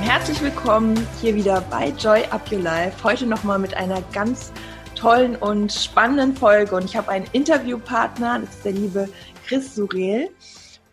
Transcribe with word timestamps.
Herzlich 0.00 0.40
willkommen 0.40 1.06
hier 1.20 1.34
wieder 1.34 1.60
bei 1.60 1.90
Joy 1.90 2.24
Up 2.30 2.50
Your 2.50 2.60
Life. 2.60 3.04
Heute 3.04 3.26
nochmal 3.26 3.58
mit 3.58 3.74
einer 3.74 4.00
ganz 4.12 4.50
tollen 4.94 5.36
und 5.36 5.70
spannenden 5.70 6.34
Folge. 6.34 6.74
Und 6.74 6.86
ich 6.86 6.96
habe 6.96 7.10
einen 7.10 7.26
Interviewpartner, 7.32 8.40
das 8.40 8.48
ist 8.56 8.64
der 8.64 8.72
liebe 8.72 9.08
Chris 9.46 9.74
Surel 9.74 10.30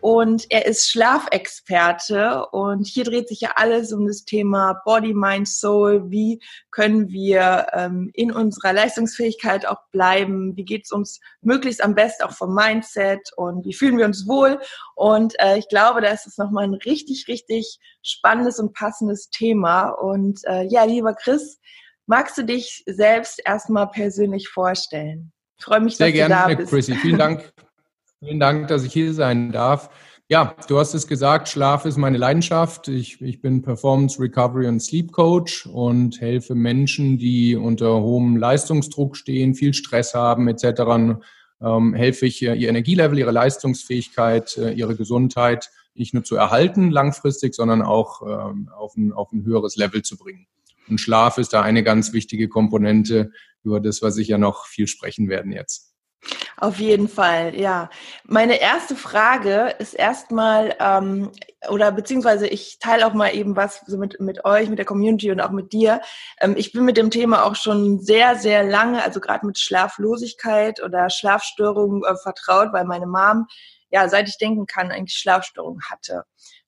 und 0.01 0.45
er 0.49 0.65
ist 0.65 0.89
Schlafexperte 0.89 2.45
und 2.51 2.87
hier 2.87 3.03
dreht 3.03 3.27
sich 3.27 3.41
ja 3.41 3.51
alles 3.55 3.91
um 3.91 4.07
das 4.07 4.23
Thema 4.23 4.81
Body, 4.85 5.13
Mind, 5.13 5.47
Soul. 5.47 6.09
Wie 6.09 6.41
können 6.71 7.09
wir 7.09 7.67
ähm, 7.73 8.09
in 8.13 8.31
unserer 8.31 8.71
Leistungsfähigkeit 8.71 9.67
auch 9.67 9.81
bleiben? 9.91 10.55
Wie 10.55 10.63
geht 10.63 10.85
es 10.85 10.91
uns 10.91 11.19
möglichst 11.41 11.83
am 11.83 11.95
besten 11.95 12.23
auch 12.23 12.31
vom 12.31 12.55
Mindset 12.55 13.29
und 13.35 13.65
wie 13.65 13.73
fühlen 13.73 13.97
wir 13.97 14.05
uns 14.05 14.25
wohl? 14.25 14.59
Und 14.95 15.33
äh, 15.39 15.57
ich 15.57 15.67
glaube, 15.67 15.99
da 15.99 16.09
ist 16.09 16.27
es 16.27 16.37
nochmal 16.37 16.63
ein 16.63 16.75
richtig, 16.75 17.25
richtig 17.27 17.79
spannendes 18.01 18.57
und 18.59 18.73
passendes 18.73 19.29
Thema. 19.29 19.89
Und 19.89 20.39
äh, 20.45 20.63
ja, 20.63 20.85
lieber 20.85 21.13
Chris, 21.13 21.59
magst 22.05 22.37
du 22.37 22.43
dich 22.43 22.83
selbst 22.85 23.41
erstmal 23.45 23.89
persönlich 23.89 24.47
vorstellen? 24.47 25.33
Ich 25.57 25.65
freue 25.65 25.81
mich, 25.81 25.97
Sehr 25.97 26.07
dass 26.07 26.13
gerne, 26.13 26.35
du 26.35 26.39
da 26.39 26.55
bist. 26.55 26.69
Chrissy. 26.69 26.95
Vielen 26.95 27.17
Dank 27.17 27.53
Vielen 28.19 28.39
Dank, 28.39 28.67
dass 28.67 28.83
ich 28.83 28.91
hier 28.91 29.13
sein 29.13 29.51
darf. 29.53 29.89
Ja, 30.27 30.55
du 30.67 30.77
hast 30.77 30.93
es 30.93 31.07
gesagt, 31.07 31.47
Schlaf 31.47 31.85
ist 31.85 31.97
meine 31.97 32.17
Leidenschaft. 32.17 32.87
Ich, 32.89 33.21
ich 33.21 33.41
bin 33.41 33.61
Performance 33.61 34.21
Recovery 34.21 34.67
und 34.67 34.81
Sleep 34.81 35.11
Coach 35.11 35.65
und 35.65 36.19
helfe 36.19 36.53
Menschen, 36.53 37.17
die 37.17 37.55
unter 37.55 38.01
hohem 38.01 38.35
Leistungsdruck 38.35 39.15
stehen, 39.15 39.55
viel 39.55 39.73
Stress 39.73 40.13
haben 40.13 40.47
etc. 40.49 40.81
Ähm, 41.61 41.93
helfe 41.93 42.25
ich 42.25 42.41
ihr 42.41 42.55
Energielevel, 42.55 43.17
ihre 43.17 43.31
Leistungsfähigkeit, 43.31 44.57
äh, 44.57 44.71
ihre 44.73 44.95
Gesundheit 44.95 45.71
nicht 45.95 46.13
nur 46.13 46.23
zu 46.23 46.35
erhalten 46.35 46.91
langfristig, 46.91 47.55
sondern 47.55 47.81
auch 47.81 48.21
ähm, 48.21 48.69
auf, 48.77 48.95
ein, 48.97 49.13
auf 49.13 49.31
ein 49.31 49.45
höheres 49.45 49.77
Level 49.77 50.01
zu 50.01 50.17
bringen. 50.17 50.45
Und 50.89 50.99
Schlaf 50.99 51.37
ist 51.37 51.53
da 51.53 51.61
eine 51.61 51.83
ganz 51.83 52.13
wichtige 52.13 52.49
Komponente, 52.49 53.31
über 53.63 53.79
das, 53.79 54.01
was 54.01 54.17
ich 54.17 54.27
ja 54.27 54.37
noch 54.37 54.65
viel 54.65 54.87
sprechen 54.87 55.29
werden 55.29 55.51
jetzt. 55.51 55.88
Auf 56.57 56.79
jeden 56.79 57.07
Fall, 57.07 57.55
ja. 57.55 57.89
Meine 58.25 58.59
erste 58.59 58.95
Frage 58.95 59.75
ist 59.79 59.93
erstmal, 59.93 60.75
ähm, 60.79 61.31
oder 61.69 61.91
beziehungsweise 61.91 62.47
ich 62.47 62.79
teile 62.79 63.07
auch 63.07 63.13
mal 63.13 63.33
eben 63.33 63.55
was 63.55 63.81
so 63.87 63.97
mit, 63.97 64.19
mit 64.19 64.43
euch, 64.43 64.69
mit 64.69 64.77
der 64.77 64.85
Community 64.85 65.31
und 65.31 65.39
auch 65.39 65.51
mit 65.51 65.71
dir. 65.71 66.01
Ähm, 66.41 66.55
ich 66.57 66.73
bin 66.73 66.83
mit 66.83 66.97
dem 66.97 67.11
Thema 67.11 67.45
auch 67.45 67.55
schon 67.55 67.99
sehr, 67.99 68.35
sehr 68.35 68.63
lange, 68.63 69.03
also 69.03 69.21
gerade 69.21 69.45
mit 69.45 69.57
Schlaflosigkeit 69.57 70.83
oder 70.83 71.09
Schlafstörungen 71.09 72.03
äh, 72.03 72.15
vertraut, 72.17 72.73
weil 72.73 72.85
meine 72.85 73.07
Mom, 73.07 73.47
ja, 73.89 74.09
seit 74.09 74.27
ich 74.27 74.37
denken 74.37 74.65
kann, 74.65 74.91
eigentlich 74.91 75.17
Schlafstörungen 75.17 75.81
hatte. 75.89 76.23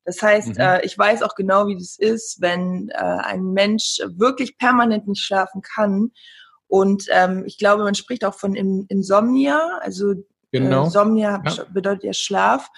Das 0.05 0.21
heißt, 0.21 0.55
mhm. 0.55 0.59
äh, 0.59 0.85
ich 0.85 0.97
weiß 0.97 1.21
auch 1.21 1.35
genau, 1.35 1.67
wie 1.67 1.77
das 1.77 1.97
ist, 1.99 2.41
wenn 2.41 2.89
äh, 2.89 2.97
ein 2.97 3.51
Mensch 3.51 3.99
wirklich 4.05 4.57
permanent 4.57 5.07
nicht 5.07 5.23
schlafen 5.23 5.61
kann 5.61 6.11
und 6.71 7.07
ähm, 7.09 7.43
ich 7.45 7.57
glaube, 7.57 7.83
man 7.83 7.95
spricht 7.95 8.23
auch 8.23 8.33
von 8.33 8.55
Insomnia, 8.55 9.79
also 9.81 10.13
genau. 10.53 10.83
äh, 10.83 10.85
Insomnia 10.85 11.43
ja. 11.45 11.65
bedeutet 11.69 12.05
ja 12.05 12.13
Schlaf. 12.13 12.69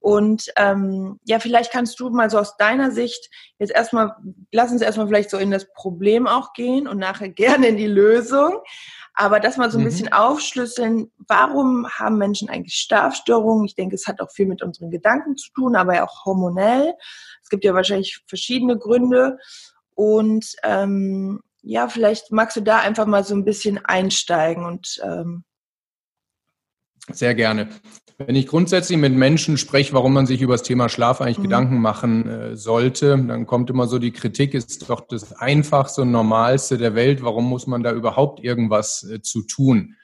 Und 0.00 0.46
ähm, 0.56 1.20
ja, 1.22 1.38
vielleicht 1.38 1.70
kannst 1.70 2.00
du 2.00 2.10
mal 2.10 2.30
so 2.30 2.38
aus 2.40 2.56
deiner 2.56 2.90
Sicht 2.90 3.30
jetzt 3.60 3.70
erstmal, 3.70 4.16
lass 4.50 4.72
uns 4.72 4.82
erstmal 4.82 5.06
vielleicht 5.06 5.30
so 5.30 5.38
in 5.38 5.52
das 5.52 5.72
Problem 5.72 6.26
auch 6.26 6.52
gehen 6.52 6.88
und 6.88 6.98
nachher 6.98 7.28
gerne 7.28 7.68
in 7.68 7.76
die 7.76 7.86
Lösung. 7.86 8.58
Aber 9.14 9.38
das 9.38 9.56
mal 9.56 9.70
so 9.70 9.78
ein 9.78 9.82
mhm. 9.82 9.88
bisschen 9.88 10.12
aufschlüsseln, 10.12 11.12
warum 11.28 11.88
haben 11.88 12.18
Menschen 12.18 12.50
eigentlich 12.50 12.74
Schlafstörungen? 12.74 13.66
Ich 13.66 13.76
denke, 13.76 13.94
es 13.94 14.08
hat 14.08 14.20
auch 14.20 14.32
viel 14.32 14.46
mit 14.46 14.64
unseren 14.64 14.90
Gedanken 14.90 15.36
zu 15.36 15.52
tun, 15.52 15.76
aber 15.76 15.94
ja 15.94 16.04
auch 16.04 16.24
hormonell. 16.24 16.92
Es 17.40 17.50
gibt 17.50 17.64
ja 17.64 17.72
wahrscheinlich 17.72 18.20
verschiedene 18.26 18.76
Gründe. 18.76 19.38
Und 19.94 20.56
ähm, 20.64 21.40
ja, 21.68 21.86
vielleicht 21.88 22.32
magst 22.32 22.56
du 22.56 22.62
da 22.62 22.78
einfach 22.78 23.06
mal 23.06 23.24
so 23.24 23.34
ein 23.34 23.44
bisschen 23.44 23.78
einsteigen 23.84 24.64
und 24.64 25.00
ähm 25.04 25.44
sehr 27.10 27.34
gerne. 27.34 27.68
Wenn 28.16 28.34
ich 28.34 28.46
grundsätzlich 28.46 28.98
mit 28.98 29.14
Menschen 29.14 29.58
spreche, 29.58 29.92
warum 29.92 30.12
man 30.12 30.26
sich 30.26 30.42
über 30.42 30.54
das 30.54 30.62
Thema 30.62 30.88
Schlaf 30.88 31.20
eigentlich 31.20 31.38
mhm. 31.38 31.44
Gedanken 31.44 31.80
machen 31.80 32.28
äh, 32.28 32.56
sollte, 32.56 33.10
dann 33.10 33.46
kommt 33.46 33.70
immer 33.70 33.86
so 33.86 33.98
die 33.98 34.10
Kritik, 34.10 34.54
ist 34.54 34.88
doch 34.88 35.02
das 35.06 35.34
einfachste 35.34 36.02
und 36.02 36.10
normalste 36.10 36.78
der 36.78 36.94
Welt. 36.94 37.22
Warum 37.22 37.44
muss 37.44 37.66
man 37.66 37.82
da 37.82 37.92
überhaupt 37.92 38.42
irgendwas 38.42 39.08
äh, 39.08 39.20
zu 39.20 39.42
tun? 39.42 39.94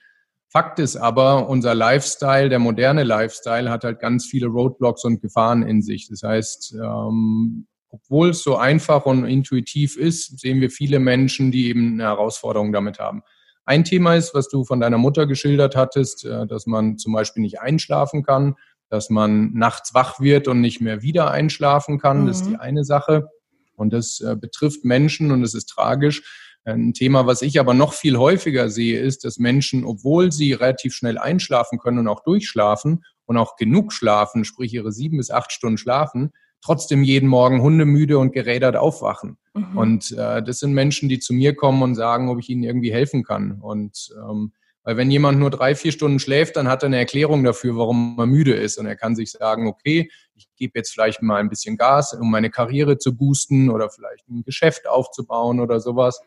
Fakt 0.49 0.79
ist 0.79 0.97
aber, 0.97 1.49
unser 1.49 1.75
Lifestyle, 1.75 2.49
der 2.49 2.59
moderne 2.59 3.05
Lifestyle, 3.05 3.71
hat 3.71 3.85
halt 3.85 4.01
ganz 4.01 4.27
viele 4.27 4.47
Roadblocks 4.47 5.05
und 5.05 5.21
Gefahren 5.21 5.63
in 5.63 5.83
sich. 5.83 6.09
Das 6.09 6.23
heißt, 6.23 6.77
ähm, 6.81 7.67
obwohl 7.95 8.31
es 8.31 8.43
so 8.43 8.57
einfach 8.57 9.07
und 9.07 9.25
intuitiv 9.25 9.97
ist, 9.97 10.41
sehen 10.41 10.61
wir 10.61 10.71
viele 10.71 10.99
Menschen, 10.99 11.53
die 11.53 11.69
eben 11.69 11.95
eine 11.95 12.05
Herausforderung 12.05 12.73
damit 12.73 12.99
haben. 12.99 13.23
Ein 13.65 13.85
Thema 13.85 14.17
ist, 14.17 14.35
was 14.35 14.49
du 14.49 14.65
von 14.65 14.81
deiner 14.81 14.99
Mutter 14.99 15.27
geschildert 15.27 15.77
hattest, 15.77 16.25
äh, 16.25 16.47
dass 16.47 16.67
man 16.67 16.99
zum 16.99 17.13
Beispiel 17.13 17.43
nicht 17.43 17.61
einschlafen 17.61 18.25
kann, 18.25 18.57
dass 18.91 19.11
man 19.11 19.53
nachts 19.53 19.95
wach 19.95 20.21
wird 20.21 20.49
und 20.49 20.61
nicht 20.61 20.81
mehr 20.81 21.03
wieder 21.03 21.31
einschlafen 21.31 21.99
kann. 21.99 22.23
Mhm. 22.23 22.27
Das 22.27 22.41
ist 22.41 22.47
die 22.47 22.55
mhm. 22.55 22.61
eine 22.61 22.85
Sache. 22.85 23.29
Und 23.77 23.93
das 23.93 24.21
äh, 24.21 24.37
betrifft 24.37 24.85
Menschen 24.85 25.31
und 25.31 25.43
es 25.43 25.55
ist 25.55 25.67
tragisch. 25.67 26.23
Ein 26.65 26.95
Thema, 26.95 27.27
was 27.27 27.43
ich 27.43 27.61
aber 27.61 27.75
noch 27.75 27.93
viel 27.93 28.17
häufiger 28.17 28.71
sehe, 28.71 28.99
ist, 28.99 29.25
dass 29.25 29.39
Menschen, 29.39 29.85
obwohl 29.85 30.33
sie 30.33 30.53
relativ 30.53 30.95
schnell 30.95 31.19
einschlafen 31.19 31.79
können 31.79 31.99
und 31.99 32.09
auch 32.09 32.25
durchschlafen 32.25 33.05
und 33.27 33.37
auch 33.37 33.57
genug 33.57 33.93
schlafen, 33.93 34.45
sprich 34.45 34.73
ihre 34.73 34.91
sieben 34.91 35.19
bis 35.19 35.31
acht 35.31 35.53
Stunden 35.53 35.77
schlafen, 35.77 36.33
trotzdem 36.65 37.03
jeden 37.03 37.29
Morgen 37.29 37.61
hundemüde 37.61 38.19
und 38.19 38.33
gerädert 38.33 38.77
aufwachen. 38.77 39.37
Mhm. 39.53 39.77
Und 39.77 40.13
äh, 40.13 40.43
das 40.43 40.61
sind 40.61 40.73
Menschen, 40.73 41.09
die 41.09 41.19
zu 41.19 41.35
mir 41.35 41.55
kommen 41.55 41.83
und 41.83 41.95
sagen, 41.95 42.31
ob 42.31 42.39
ich 42.39 42.49
ihnen 42.49 42.63
irgendwie 42.63 42.93
helfen 42.93 43.23
kann. 43.23 43.61
Und 43.61 44.15
ähm, 44.17 44.53
weil 44.83 44.97
wenn 44.97 45.11
jemand 45.11 45.39
nur 45.39 45.51
drei, 45.51 45.75
vier 45.75 45.93
Stunden 45.93 46.19
schläft, 46.19 46.57
dann 46.57 46.69
hat 46.69 46.83
er 46.83 46.87
eine 46.87 46.99
Erklärung 46.99 47.45
dafür, 47.45 47.77
warum 47.77 48.19
er 48.19 48.27
müde 48.27 48.55
ist. 48.55 48.79
Und 48.79 48.87
er 48.87 48.97
kann 48.97 49.15
sich 49.15 49.31
sagen, 49.31 49.67
okay, 49.67 50.11
ich 50.35 50.49
gebe 50.57 50.79
jetzt 50.79 50.91
vielleicht 50.91 51.23
mal 51.23 51.37
ein 51.37 51.49
bisschen 51.49 51.77
Gas, 51.77 52.15
um 52.15 52.31
meine 52.31 52.51
Karriere 52.51 52.99
zu 52.99 53.17
boosten 53.17 53.71
oder 53.71 53.91
vielleicht 53.91 54.29
ein 54.29 54.43
Geschäft 54.43 54.89
aufzubauen 54.89 55.61
oder 55.61 55.81
sowas. 55.81 56.21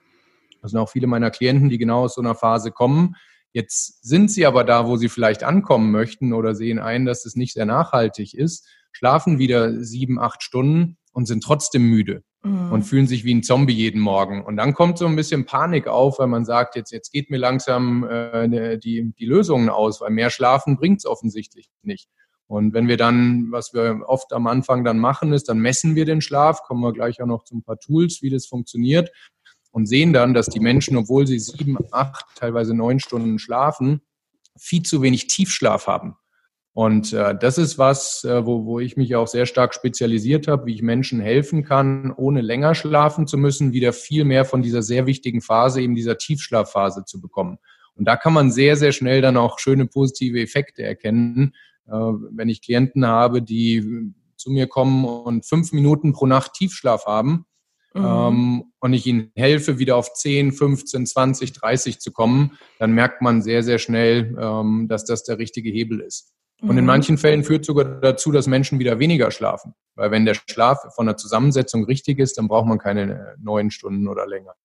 Das 0.61 0.71
sind 0.71 0.79
auch 0.79 0.89
viele 0.89 1.07
meiner 1.07 1.31
Klienten, 1.31 1.69
die 1.69 1.77
genau 1.77 2.03
aus 2.03 2.15
so 2.15 2.21
einer 2.21 2.35
Phase 2.35 2.71
kommen. 2.71 3.15
Jetzt 3.53 4.03
sind 4.03 4.31
sie 4.31 4.45
aber 4.45 4.63
da, 4.63 4.87
wo 4.87 4.97
sie 4.97 5.09
vielleicht 5.09 5.43
ankommen 5.43 5.91
möchten 5.91 6.33
oder 6.33 6.53
sehen 6.53 6.79
ein, 6.79 7.05
dass 7.05 7.25
es 7.25 7.35
nicht 7.35 7.53
sehr 7.53 7.65
nachhaltig 7.65 8.33
ist 8.33 8.67
schlafen 8.91 9.39
wieder 9.39 9.83
sieben, 9.83 10.19
acht 10.19 10.43
Stunden 10.43 10.97
und 11.13 11.25
sind 11.25 11.43
trotzdem 11.43 11.83
müde 11.83 12.23
mhm. 12.43 12.71
und 12.71 12.83
fühlen 12.83 13.07
sich 13.07 13.23
wie 13.23 13.33
ein 13.33 13.43
Zombie 13.43 13.73
jeden 13.73 14.01
Morgen. 14.01 14.43
Und 14.43 14.57
dann 14.57 14.73
kommt 14.73 14.97
so 14.97 15.05
ein 15.05 15.15
bisschen 15.15 15.45
Panik 15.45 15.87
auf, 15.87 16.19
weil 16.19 16.27
man 16.27 16.45
sagt, 16.45 16.75
jetzt, 16.75 16.91
jetzt 16.91 17.11
geht 17.11 17.29
mir 17.29 17.37
langsam 17.37 18.07
äh, 18.09 18.47
ne, 18.47 18.77
die, 18.77 19.13
die 19.17 19.25
Lösungen 19.25 19.69
aus, 19.69 20.01
weil 20.01 20.11
mehr 20.11 20.29
Schlafen 20.29 20.77
bringt 20.77 20.99
es 20.99 21.05
offensichtlich 21.05 21.69
nicht. 21.81 22.09
Und 22.47 22.73
wenn 22.73 22.87
wir 22.87 22.95
dann, 22.95 23.51
was 23.51 23.73
wir 23.73 24.03
oft 24.07 24.31
am 24.31 24.47
Anfang 24.47 24.85
dann 24.85 24.99
machen, 24.99 25.33
ist, 25.33 25.49
dann 25.49 25.59
messen 25.59 25.95
wir 25.95 26.05
den 26.05 26.21
Schlaf, 26.21 26.63
kommen 26.63 26.81
wir 26.81 26.93
gleich 26.93 27.21
auch 27.21 27.27
noch 27.27 27.43
zu 27.43 27.57
ein 27.57 27.63
paar 27.63 27.77
Tools, 27.77 28.21
wie 28.21 28.29
das 28.29 28.45
funktioniert 28.45 29.11
und 29.71 29.85
sehen 29.85 30.13
dann, 30.13 30.33
dass 30.33 30.47
die 30.47 30.61
Menschen, 30.61 30.97
obwohl 30.97 31.27
sie 31.27 31.39
sieben, 31.39 31.77
acht, 31.91 32.25
teilweise 32.35 32.73
neun 32.73 32.99
Stunden 32.99 33.37
schlafen, 33.37 34.01
viel 34.57 34.81
zu 34.81 35.01
wenig 35.01 35.27
Tiefschlaf 35.27 35.87
haben. 35.87 36.15
Und 36.77 37.11
äh, 37.11 37.35
das 37.35 37.57
ist 37.57 37.79
was, 37.79 38.23
äh, 38.23 38.45
wo, 38.45 38.65
wo 38.65 38.79
ich 38.79 38.97
mich 38.97 39.15
auch 39.15 39.25
sehr 39.25 39.47
stark 39.47 39.73
spezialisiert 39.73 40.47
habe, 40.47 40.67
wie 40.67 40.75
ich 40.75 40.83
Menschen 40.83 41.19
helfen 41.19 41.63
kann, 41.63 42.13
ohne 42.15 42.41
länger 42.41 42.75
schlafen 42.75 43.25
zu 43.25 43.35
müssen, 43.35 43.73
wieder 43.73 43.93
viel 43.93 44.25
mehr 44.25 44.45
von 44.45 44.61
dieser 44.61 44.83
sehr 44.83 45.07
wichtigen 45.07 45.41
Phase, 45.41 45.81
eben 45.81 45.95
dieser 45.95 46.19
Tiefschlafphase 46.19 47.03
zu 47.03 47.19
bekommen. 47.19 47.57
Und 47.95 48.07
da 48.07 48.15
kann 48.15 48.31
man 48.31 48.51
sehr, 48.51 48.75
sehr 48.75 48.91
schnell 48.91 49.21
dann 49.21 49.37
auch 49.37 49.57
schöne 49.57 49.87
positive 49.87 50.39
Effekte 50.39 50.83
erkennen. 50.83 51.55
Äh, 51.87 51.93
wenn 51.93 52.47
ich 52.47 52.61
Klienten 52.61 53.07
habe, 53.07 53.41
die 53.41 54.13
zu 54.35 54.51
mir 54.51 54.67
kommen 54.67 55.03
und 55.03 55.47
fünf 55.47 55.71
Minuten 55.71 56.13
pro 56.13 56.27
Nacht 56.27 56.53
Tiefschlaf 56.53 57.07
haben, 57.07 57.47
Mhm. 57.93 58.05
Ähm, 58.05 58.63
und 58.79 58.93
ich 58.93 59.07
ihnen 59.07 59.31
helfe, 59.33 59.79
wieder 59.79 59.95
auf 59.95 60.13
10, 60.13 60.51
15, 60.51 61.07
20, 61.07 61.53
30 61.53 61.99
zu 61.99 62.11
kommen, 62.11 62.51
dann 62.77 62.91
merkt 62.91 63.23
man 63.23 63.41
sehr, 63.41 63.63
sehr 63.63 63.79
schnell, 63.79 64.37
ähm, 64.39 64.85
dass 64.87 65.05
das 65.05 65.23
der 65.23 65.39
richtige 65.39 65.71
Hebel 65.71 66.01
ist. 66.01 66.35
Und 66.61 66.71
in 66.71 66.77
mhm. 66.77 66.85
manchen 66.85 67.17
Fällen 67.17 67.43
führt 67.43 67.65
sogar 67.65 67.85
dazu, 67.85 68.31
dass 68.31 68.47
Menschen 68.47 68.79
wieder 68.79 68.97
weniger 68.97 69.29
schlafen. 69.29 69.75
Weil 69.95 70.09
wenn 70.09 70.25
der 70.25 70.33
Schlaf 70.33 70.93
von 70.95 71.05
der 71.05 71.15
Zusammensetzung 71.15 71.85
richtig 71.85 72.17
ist, 72.17 72.37
dann 72.37 72.47
braucht 72.47 72.67
man 72.67 72.79
keine 72.79 73.35
neun 73.39 73.69
Stunden 73.69 74.07
oder 74.07 74.25
länger. 74.25 74.55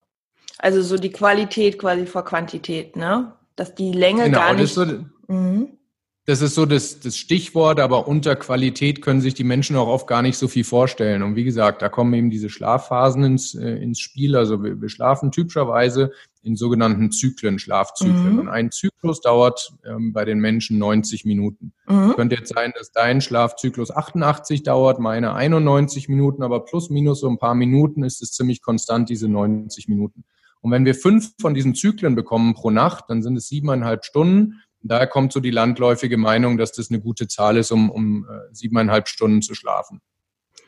Also 0.59 0.81
so 0.81 0.97
die 0.97 1.13
Qualität 1.13 1.79
quasi 1.79 2.07
vor 2.07 2.25
Quantität, 2.25 2.97
ne? 2.97 3.35
Dass 3.57 3.75
die 3.75 3.93
Länge 3.93 4.25
genau, 4.25 4.39
gar 4.39 4.55
nicht. 4.55 4.77
Das 4.77 4.89
so, 4.89 5.05
mhm. 5.27 5.79
Das, 6.25 6.41
ist 6.41 6.55
so 6.55 6.67
das, 6.67 7.01
das 7.01 7.17
Stichwort, 7.17 7.81
aber 7.81 8.07
unter 8.07 8.37
Qualität 8.37 9.03
können 9.03 9.21
sich 9.21 9.35
die 9.35 9.43
Menschen 9.43 9.75
auch 9.75 9.89
oft 9.89 10.07
gar 10.07 10.23
nicht 10.23 10.39
so 10.39 10.47
viel 10.47 10.63
vorstellen. 10.63 11.23
Und 11.23 11.35
wie 11.35 11.43
gesagt, 11.43 11.83
da 11.83 11.89
kommen 11.89 12.15
eben 12.15 12.31
diese 12.31 12.49
Schlafphasen 12.49 13.25
ins, 13.25 13.55
äh, 13.55 13.77
ins 13.77 13.99
Spiel. 13.99 14.37
Also 14.37 14.63
wir, 14.63 14.81
wir 14.81 14.89
schlafen 14.89 15.33
typischerweise 15.33 16.13
in 16.43 16.55
sogenannten 16.55 17.11
Zyklen, 17.11 17.59
Schlafzyklen. 17.59 18.35
Mhm. 18.35 18.39
Und 18.39 18.49
ein 18.49 18.71
Zyklus 18.71 19.21
dauert 19.21 19.73
ähm, 19.85 20.13
bei 20.13 20.25
den 20.25 20.39
Menschen 20.39 20.79
90 20.79 21.25
Minuten. 21.25 21.73
Mhm. 21.89 22.15
Könnte 22.15 22.37
jetzt 22.37 22.55
sein, 22.55 22.73
dass 22.77 22.93
dein 22.93 23.21
Schlafzyklus 23.21 23.91
88 23.91 24.63
dauert, 24.63 25.01
meine 25.01 25.35
91 25.35 26.09
Minuten, 26.09 26.45
aber 26.45 26.65
plus 26.65 26.89
minus 26.89 27.21
so 27.21 27.29
ein 27.29 27.39
paar 27.39 27.57
Minuten 27.57 28.05
ist 28.05 28.23
es 28.23 28.31
ziemlich 28.33 28.63
konstant, 28.63 29.09
diese 29.09 29.29
90 29.29 29.89
Minuten. 29.89 30.25
Und 30.61 30.71
wenn 30.71 30.85
wir 30.85 30.95
fünf 30.95 31.33
von 31.41 31.55
diesen 31.55 31.75
Zyklen 31.75 32.15
bekommen 32.15 32.55
pro 32.55 32.71
Nacht, 32.71 33.07
dann 33.09 33.23
sind 33.23 33.37
es 33.37 33.49
siebeneinhalb 33.49 34.05
Stunden. 34.05 34.63
Daher 34.83 35.07
kommt 35.07 35.33
so 35.33 35.41
die 35.41 35.51
landläufige 35.51 36.17
Meinung, 36.17 36.59
dass 36.59 36.73
das 36.73 36.91
eine 36.91 37.01
gute 37.01 37.29
Zahl 37.29 37.57
ist, 37.57 37.71
um, 37.71 37.91
um 37.91 38.27
äh, 38.29 38.55
siebeneinhalb 38.55 39.09
Stunden 39.09 39.43
zu 39.43 39.55
schlafen. 39.55 40.01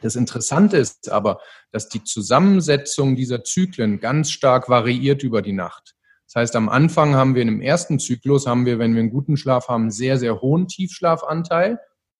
Das 0.03 0.17
Interessante 0.17 0.77
ist 0.77 1.11
aber, 1.11 1.41
dass 1.73 1.89
die 1.89 2.05
Zusammensetzung 2.05 3.17
dieser 3.17 3.43
Zyklen 3.43 4.01
ganz 4.01 4.31
stark 4.31 4.69
variiert 4.69 5.23
über 5.23 5.41
die 5.41 5.53
Nacht. 5.53 5.95
Das 6.27 6.37
heißt, 6.37 6.57
am 6.57 6.69
Anfang 6.69 7.15
haben 7.15 7.35
wir 7.35 7.43
in 7.43 7.49
dem 7.49 7.61
ersten 7.61 7.99
Zyklus, 7.99 8.47
haben 8.47 8.67
wir, 8.67 8.79
wenn 8.79 8.95
wir 8.95 9.01
einen 9.01 9.11
guten 9.11 9.37
Schlaf 9.37 9.69
haben, 9.69 9.91
sehr, 9.91 10.19
sehr 10.19 10.41
hohen 10.41 10.69
Tiefschlafanteil. 10.69 11.79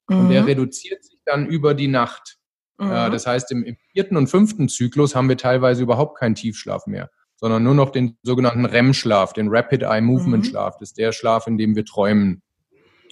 Mhm. 0.09 0.19
Und 0.19 0.29
der 0.31 0.43
mhm. 0.43 0.49
reduziert 0.49 1.05
sich 1.05 1.19
dann 1.25 1.47
über 1.47 1.75
die 1.75 1.89
Nacht. 1.89 2.39
Mhm. 2.79 2.89
Das 2.89 3.27
heißt, 3.27 3.53
im, 3.53 3.65
im 3.65 3.77
vierten 3.93 4.17
und 4.17 4.29
fünften 4.29 4.69
Zyklus 4.69 5.15
haben 5.15 5.29
wir 5.29 5.37
teilweise 5.37 5.83
überhaupt 5.83 6.19
keinen 6.19 6.35
Tiefschlaf 6.35 6.87
mehr, 6.87 7.11
sondern 7.45 7.63
nur 7.63 7.75
noch 7.75 7.91
den 7.91 8.17
sogenannten 8.23 8.65
REM-Schlaf, 8.65 9.35
den 9.35 9.49
Rapid 9.51 9.83
Eye 9.83 10.01
Movement 10.01 10.47
Schlaf. 10.47 10.79
Das 10.79 10.89
ist 10.89 10.97
der 10.97 11.13
Schlaf, 11.13 11.47
in 11.47 11.59
dem 11.59 11.77
wir 11.77 11.85
träumen. 11.85 12.41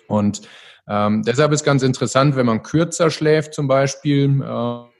Und 0.09 0.41
ähm, 0.89 1.23
deshalb 1.23 1.53
ist 1.53 1.65
ganz 1.65 1.83
interessant, 1.83 2.35
wenn 2.35 2.47
man 2.47 2.63
kürzer 2.63 3.11
schläft 3.11 3.53
zum 3.53 3.69
Beispiel, 3.69 4.43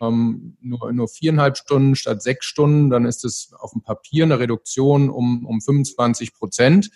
ähm, 0.03 0.59
nur, 0.61 0.93
nur 0.93 1.09
viereinhalb 1.09 1.57
Stunden 1.57 1.97
statt 1.97 2.23
sechs 2.23 2.45
Stunden, 2.45 2.91
dann 2.91 3.07
ist 3.07 3.25
es 3.25 3.55
auf 3.59 3.73
dem 3.73 3.83
Papier 3.83 4.25
eine 4.25 4.39
Reduktion 4.39 5.09
um, 5.09 5.47
um 5.47 5.63
25 5.63 6.35
Prozent. 6.35 6.91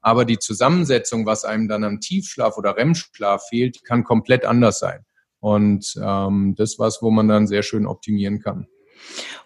Aber 0.00 0.24
die 0.24 0.38
Zusammensetzung, 0.38 1.26
was 1.26 1.44
einem 1.44 1.68
dann 1.68 1.84
am 1.84 2.00
Tiefschlaf 2.00 2.56
oder 2.56 2.74
REM-Schlaf 2.74 3.48
fehlt, 3.50 3.84
kann 3.84 4.02
komplett 4.02 4.46
anders 4.46 4.78
sein. 4.78 5.04
Und 5.40 5.94
ähm, 6.02 6.54
das 6.56 6.78
was, 6.78 7.02
wo 7.02 7.10
man 7.10 7.28
dann 7.28 7.46
sehr 7.46 7.62
schön 7.62 7.86
optimieren 7.86 8.40
kann. 8.40 8.66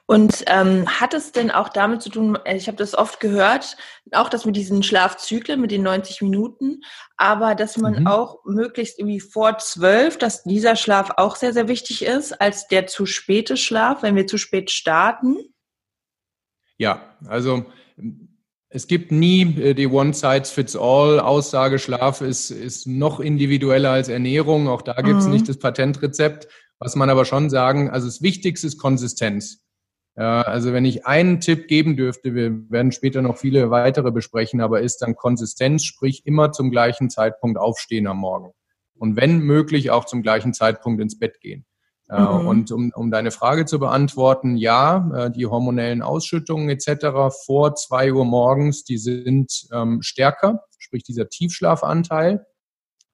Und 0.08 0.44
ähm, 0.46 0.86
hat 0.86 1.14
es 1.14 1.32
denn 1.32 1.50
auch 1.50 1.68
damit 1.68 2.00
zu 2.00 2.10
tun, 2.10 2.38
äh, 2.44 2.56
ich 2.56 2.68
habe 2.68 2.76
das 2.76 2.94
oft 2.94 3.18
gehört, 3.18 3.76
auch 4.12 4.28
das 4.28 4.44
mit 4.44 4.54
diesen 4.54 4.84
Schlafzyklen, 4.84 5.60
mit 5.60 5.72
den 5.72 5.82
90 5.82 6.22
Minuten, 6.22 6.82
aber 7.16 7.56
dass 7.56 7.76
man 7.76 8.00
mhm. 8.00 8.06
auch 8.06 8.44
möglichst 8.44 9.00
irgendwie 9.00 9.20
vor 9.20 9.58
zwölf, 9.58 10.16
dass 10.16 10.44
dieser 10.44 10.76
Schlaf 10.76 11.10
auch 11.16 11.34
sehr, 11.34 11.52
sehr 11.52 11.66
wichtig 11.66 12.04
ist, 12.04 12.40
als 12.40 12.68
der 12.68 12.86
zu 12.86 13.04
späte 13.04 13.56
Schlaf, 13.56 14.02
wenn 14.02 14.14
wir 14.14 14.28
zu 14.28 14.38
spät 14.38 14.70
starten? 14.70 15.38
Ja, 16.78 17.16
also 17.26 17.64
es 18.68 18.86
gibt 18.86 19.10
nie 19.10 19.42
äh, 19.60 19.74
die 19.74 19.86
One-Size-Fits-All-Aussage, 19.86 21.78
Schlaf 21.78 22.20
ist, 22.20 22.50
ist 22.50 22.86
noch 22.86 23.20
individueller 23.20 23.90
als 23.90 24.08
Ernährung. 24.08 24.68
Auch 24.68 24.82
da 24.82 24.94
gibt 25.00 25.18
es 25.20 25.26
mhm. 25.26 25.32
nicht 25.32 25.48
das 25.48 25.58
Patentrezept. 25.58 26.46
Was 26.78 26.96
man 26.96 27.10
aber 27.10 27.24
schon 27.24 27.48
sagen, 27.50 27.90
also 27.90 28.06
das 28.06 28.22
Wichtigste 28.22 28.66
ist 28.66 28.78
Konsistenz. 28.78 29.62
Ja, 30.16 30.42
also 30.42 30.72
wenn 30.72 30.86
ich 30.86 31.06
einen 31.06 31.40
Tipp 31.40 31.68
geben 31.68 31.96
dürfte, 31.96 32.34
wir 32.34 32.70
werden 32.70 32.90
später 32.90 33.20
noch 33.20 33.36
viele 33.36 33.70
weitere 33.70 34.10
besprechen, 34.10 34.62
aber 34.62 34.80
ist 34.80 35.02
dann 35.02 35.14
Konsistenz, 35.14 35.84
sprich 35.84 36.24
immer 36.24 36.52
zum 36.52 36.70
gleichen 36.70 37.10
Zeitpunkt 37.10 37.58
aufstehen 37.58 38.06
am 38.06 38.18
Morgen. 38.18 38.52
Und 38.98 39.16
wenn 39.16 39.40
möglich 39.40 39.90
auch 39.90 40.06
zum 40.06 40.22
gleichen 40.22 40.54
Zeitpunkt 40.54 41.02
ins 41.02 41.18
Bett 41.18 41.40
gehen. 41.40 41.66
Äh, 42.08 42.20
mhm. 42.20 42.46
Und 42.46 42.72
um, 42.72 42.92
um 42.94 43.10
deine 43.10 43.30
Frage 43.30 43.66
zu 43.66 43.78
beantworten, 43.78 44.56
ja, 44.56 45.10
äh, 45.14 45.30
die 45.30 45.46
hormonellen 45.46 46.02
Ausschüttungen 46.02 46.70
etc. 46.70 47.34
vor 47.44 47.74
zwei 47.74 48.12
Uhr 48.12 48.24
morgens, 48.24 48.84
die 48.84 48.96
sind 48.98 49.66
ähm, 49.72 50.00
stärker, 50.02 50.62
sprich 50.78 51.02
dieser 51.02 51.28
Tiefschlafanteil. 51.28 52.46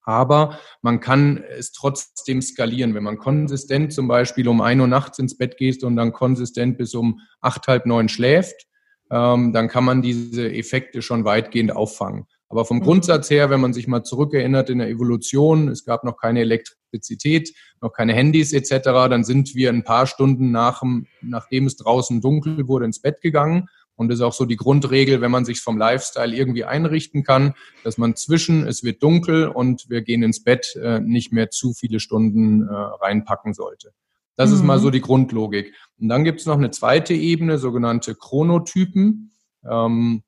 Aber 0.04 0.58
man 0.80 1.00
kann 1.00 1.44
es 1.58 1.72
trotzdem 1.72 2.42
skalieren. 2.42 2.94
Wenn 2.94 3.04
man 3.04 3.18
konsistent 3.18 3.92
zum 3.92 4.08
Beispiel 4.08 4.48
um 4.48 4.60
ein 4.60 4.80
Uhr 4.80 4.88
nachts 4.88 5.18
ins 5.18 5.36
Bett 5.36 5.56
geht 5.56 5.84
und 5.84 5.96
dann 5.96 6.12
konsistent 6.12 6.78
bis 6.78 6.94
um 6.94 7.20
acht, 7.40 7.68
halb 7.68 7.86
neun 7.86 8.08
schläft, 8.08 8.66
ähm, 9.10 9.52
dann 9.52 9.68
kann 9.68 9.84
man 9.84 10.02
diese 10.02 10.52
Effekte 10.52 11.02
schon 11.02 11.24
weitgehend 11.24 11.74
auffangen. 11.74 12.26
Aber 12.48 12.64
vom 12.64 12.78
mhm. 12.78 12.82
Grundsatz 12.82 13.30
her, 13.30 13.48
wenn 13.48 13.60
man 13.60 13.72
sich 13.72 13.86
mal 13.86 14.02
zurückerinnert 14.02 14.68
in 14.70 14.78
der 14.78 14.88
Evolution, 14.88 15.68
es 15.68 15.84
gab 15.84 16.04
noch 16.04 16.18
keine 16.18 16.40
Elektrizität, 16.40 17.54
noch 17.80 17.92
keine 17.92 18.12
Handys 18.12 18.52
etc., 18.52 18.84
dann 18.84 19.24
sind 19.24 19.54
wir 19.54 19.70
ein 19.70 19.84
paar 19.84 20.06
Stunden 20.06 20.50
nach, 20.50 20.82
nachdem 21.22 21.66
es 21.66 21.76
draußen 21.76 22.20
dunkel 22.20 22.68
wurde 22.68 22.84
ins 22.84 23.00
Bett 23.00 23.20
gegangen 23.22 23.68
und 24.02 24.08
das 24.08 24.18
ist 24.18 24.22
auch 24.22 24.34
so 24.34 24.44
die 24.44 24.56
Grundregel, 24.56 25.20
wenn 25.20 25.30
man 25.30 25.44
sich 25.44 25.60
vom 25.60 25.78
Lifestyle 25.78 26.34
irgendwie 26.34 26.64
einrichten 26.64 27.22
kann, 27.22 27.54
dass 27.84 27.96
man 27.96 28.16
zwischen 28.16 28.66
es 28.66 28.82
wird 28.82 29.02
dunkel 29.02 29.48
und 29.48 29.88
wir 29.88 30.02
gehen 30.02 30.22
ins 30.22 30.42
Bett 30.42 30.76
äh, 30.76 31.00
nicht 31.00 31.32
mehr 31.32 31.50
zu 31.50 31.72
viele 31.72 32.00
Stunden 32.00 32.68
äh, 32.68 32.72
reinpacken 32.72 33.54
sollte. 33.54 33.92
Das 34.36 34.50
mhm. 34.50 34.56
ist 34.56 34.62
mal 34.64 34.78
so 34.78 34.88
mhm. 34.88 34.92
die 34.92 35.00
Grundlogik. 35.00 35.72
Und 36.00 36.08
dann 36.08 36.24
gibt 36.24 36.40
es 36.40 36.46
noch 36.46 36.58
eine 36.58 36.70
zweite 36.70 37.14
Ebene, 37.14 37.58
sogenannte 37.58 38.14
Chronotypen. 38.14 39.30
Ähm, 39.64 40.22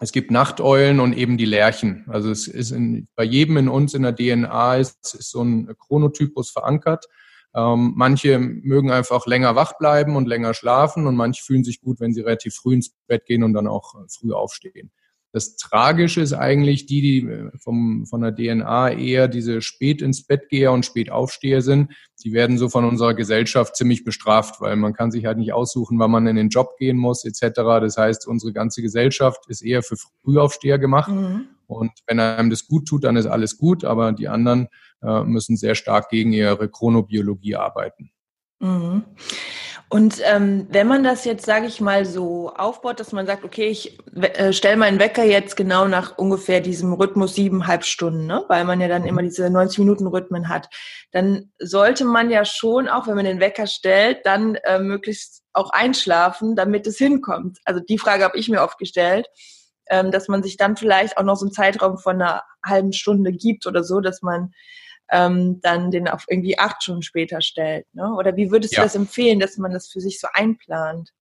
es 0.00 0.12
gibt 0.12 0.30
Nachteulen 0.30 1.00
und 1.00 1.12
eben 1.16 1.38
die 1.38 1.44
Lerchen. 1.44 2.04
Also 2.08 2.30
es 2.30 2.46
ist 2.46 2.70
in, 2.70 3.08
bei 3.16 3.24
jedem 3.24 3.56
in 3.56 3.68
uns 3.68 3.94
in 3.94 4.02
der 4.02 4.14
DNA 4.14 4.76
ist, 4.76 5.14
ist 5.14 5.30
so 5.30 5.42
ein 5.42 5.74
Chronotypus 5.76 6.50
verankert. 6.50 7.06
Ähm, 7.54 7.94
manche 7.96 8.38
mögen 8.38 8.90
einfach 8.90 9.26
länger 9.26 9.56
wach 9.56 9.78
bleiben 9.78 10.16
und 10.16 10.28
länger 10.28 10.54
schlafen 10.54 11.06
und 11.06 11.16
manche 11.16 11.42
fühlen 11.42 11.64
sich 11.64 11.80
gut, 11.80 12.00
wenn 12.00 12.12
sie 12.12 12.20
relativ 12.20 12.54
früh 12.54 12.74
ins 12.74 12.90
Bett 13.06 13.24
gehen 13.26 13.42
und 13.42 13.54
dann 13.54 13.66
auch 13.66 13.94
äh, 13.94 14.06
früh 14.08 14.32
aufstehen. 14.32 14.90
Das 15.32 15.56
Tragische 15.56 16.22
ist 16.22 16.32
eigentlich 16.32 16.86
die, 16.86 17.02
die 17.02 17.28
äh, 17.28 17.50
vom, 17.58 18.06
von 18.06 18.22
der 18.22 18.34
DNA 18.34 18.92
eher 18.92 19.28
diese 19.28 19.60
spät 19.60 20.00
ins 20.00 20.26
Bett 20.26 20.48
geher 20.48 20.72
und 20.72 20.86
spät 20.86 21.10
Aufsteher 21.10 21.60
sind. 21.60 21.92
Die 22.24 22.32
werden 22.32 22.58
so 22.58 22.68
von 22.68 22.84
unserer 22.84 23.14
Gesellschaft 23.14 23.76
ziemlich 23.76 24.04
bestraft, 24.04 24.60
weil 24.60 24.76
man 24.76 24.94
kann 24.94 25.10
sich 25.10 25.26
halt 25.26 25.38
nicht 25.38 25.52
aussuchen, 25.52 25.98
wann 25.98 26.10
man 26.10 26.26
in 26.26 26.36
den 26.36 26.48
Job 26.48 26.76
gehen 26.78 26.96
muss 26.96 27.24
etc. 27.24 27.54
Das 27.54 27.98
heißt, 27.98 28.26
unsere 28.26 28.52
ganze 28.52 28.80
Gesellschaft 28.80 29.40
ist 29.48 29.62
eher 29.62 29.82
für 29.82 29.96
Frühaufsteher 30.22 30.78
gemacht. 30.78 31.12
Mhm. 31.12 31.48
Und 31.68 31.92
wenn 32.06 32.18
einem 32.18 32.50
das 32.50 32.66
gut 32.66 32.88
tut, 32.88 33.04
dann 33.04 33.16
ist 33.16 33.26
alles 33.26 33.58
gut, 33.58 33.84
aber 33.84 34.12
die 34.12 34.28
anderen 34.28 34.68
äh, 35.02 35.22
müssen 35.22 35.56
sehr 35.56 35.74
stark 35.74 36.08
gegen 36.08 36.32
ihre 36.32 36.68
Chronobiologie 36.68 37.56
arbeiten. 37.56 38.10
Mhm. 38.58 39.04
Und 39.90 40.20
ähm, 40.24 40.66
wenn 40.70 40.86
man 40.86 41.02
das 41.02 41.24
jetzt, 41.24 41.46
sage 41.46 41.66
ich 41.66 41.80
mal, 41.80 42.04
so 42.04 42.52
aufbaut, 42.54 43.00
dass 43.00 43.12
man 43.12 43.26
sagt, 43.26 43.42
okay, 43.42 43.68
ich 43.68 43.98
äh, 44.16 44.52
stelle 44.52 44.76
meinen 44.76 44.98
Wecker 44.98 45.24
jetzt 45.24 45.56
genau 45.56 45.88
nach 45.88 46.18
ungefähr 46.18 46.60
diesem 46.60 46.92
Rhythmus 46.92 47.34
siebeneinhalb 47.34 47.84
Stunden, 47.84 48.26
ne? 48.26 48.44
weil 48.48 48.66
man 48.66 48.82
ja 48.82 48.88
dann 48.88 49.02
mhm. 49.02 49.08
immer 49.08 49.22
diese 49.22 49.46
90-Minuten-Rhythmen 49.46 50.50
hat, 50.50 50.68
dann 51.12 51.52
sollte 51.58 52.04
man 52.04 52.30
ja 52.30 52.44
schon, 52.44 52.86
auch 52.88 53.06
wenn 53.06 53.16
man 53.16 53.24
den 53.24 53.40
Wecker 53.40 53.66
stellt, 53.66 54.18
dann 54.24 54.56
äh, 54.56 54.78
möglichst 54.78 55.42
auch 55.54 55.70
einschlafen, 55.70 56.54
damit 56.54 56.86
es 56.86 56.98
hinkommt. 56.98 57.58
Also 57.64 57.80
die 57.80 57.98
Frage 57.98 58.24
habe 58.24 58.38
ich 58.38 58.50
mir 58.50 58.62
oft 58.62 58.78
gestellt 58.78 59.26
ähm, 59.90 60.10
dass 60.10 60.28
man 60.28 60.42
sich 60.42 60.56
dann 60.56 60.76
vielleicht 60.76 61.16
auch 61.16 61.24
noch 61.24 61.36
so 61.36 61.46
einen 61.46 61.52
Zeitraum 61.52 61.98
von 61.98 62.20
einer 62.20 62.42
halben 62.64 62.92
Stunde 62.92 63.32
gibt 63.32 63.66
oder 63.66 63.84
so, 63.84 64.00
dass 64.00 64.22
man 64.22 64.52
ähm, 65.10 65.60
dann 65.62 65.90
den 65.90 66.06
auf 66.08 66.24
irgendwie 66.28 66.58
acht 66.58 66.82
Stunden 66.82 67.02
später 67.02 67.40
stellt. 67.40 67.86
Ne? 67.94 68.12
Oder 68.14 68.36
wie 68.36 68.50
würdest 68.50 68.74
ja. 68.74 68.82
du 68.82 68.86
das 68.86 68.94
empfehlen, 68.94 69.40
dass 69.40 69.56
man 69.56 69.72
das 69.72 69.88
für 69.88 70.00
sich 70.00 70.20
so 70.20 70.28
einplant? 70.32 71.14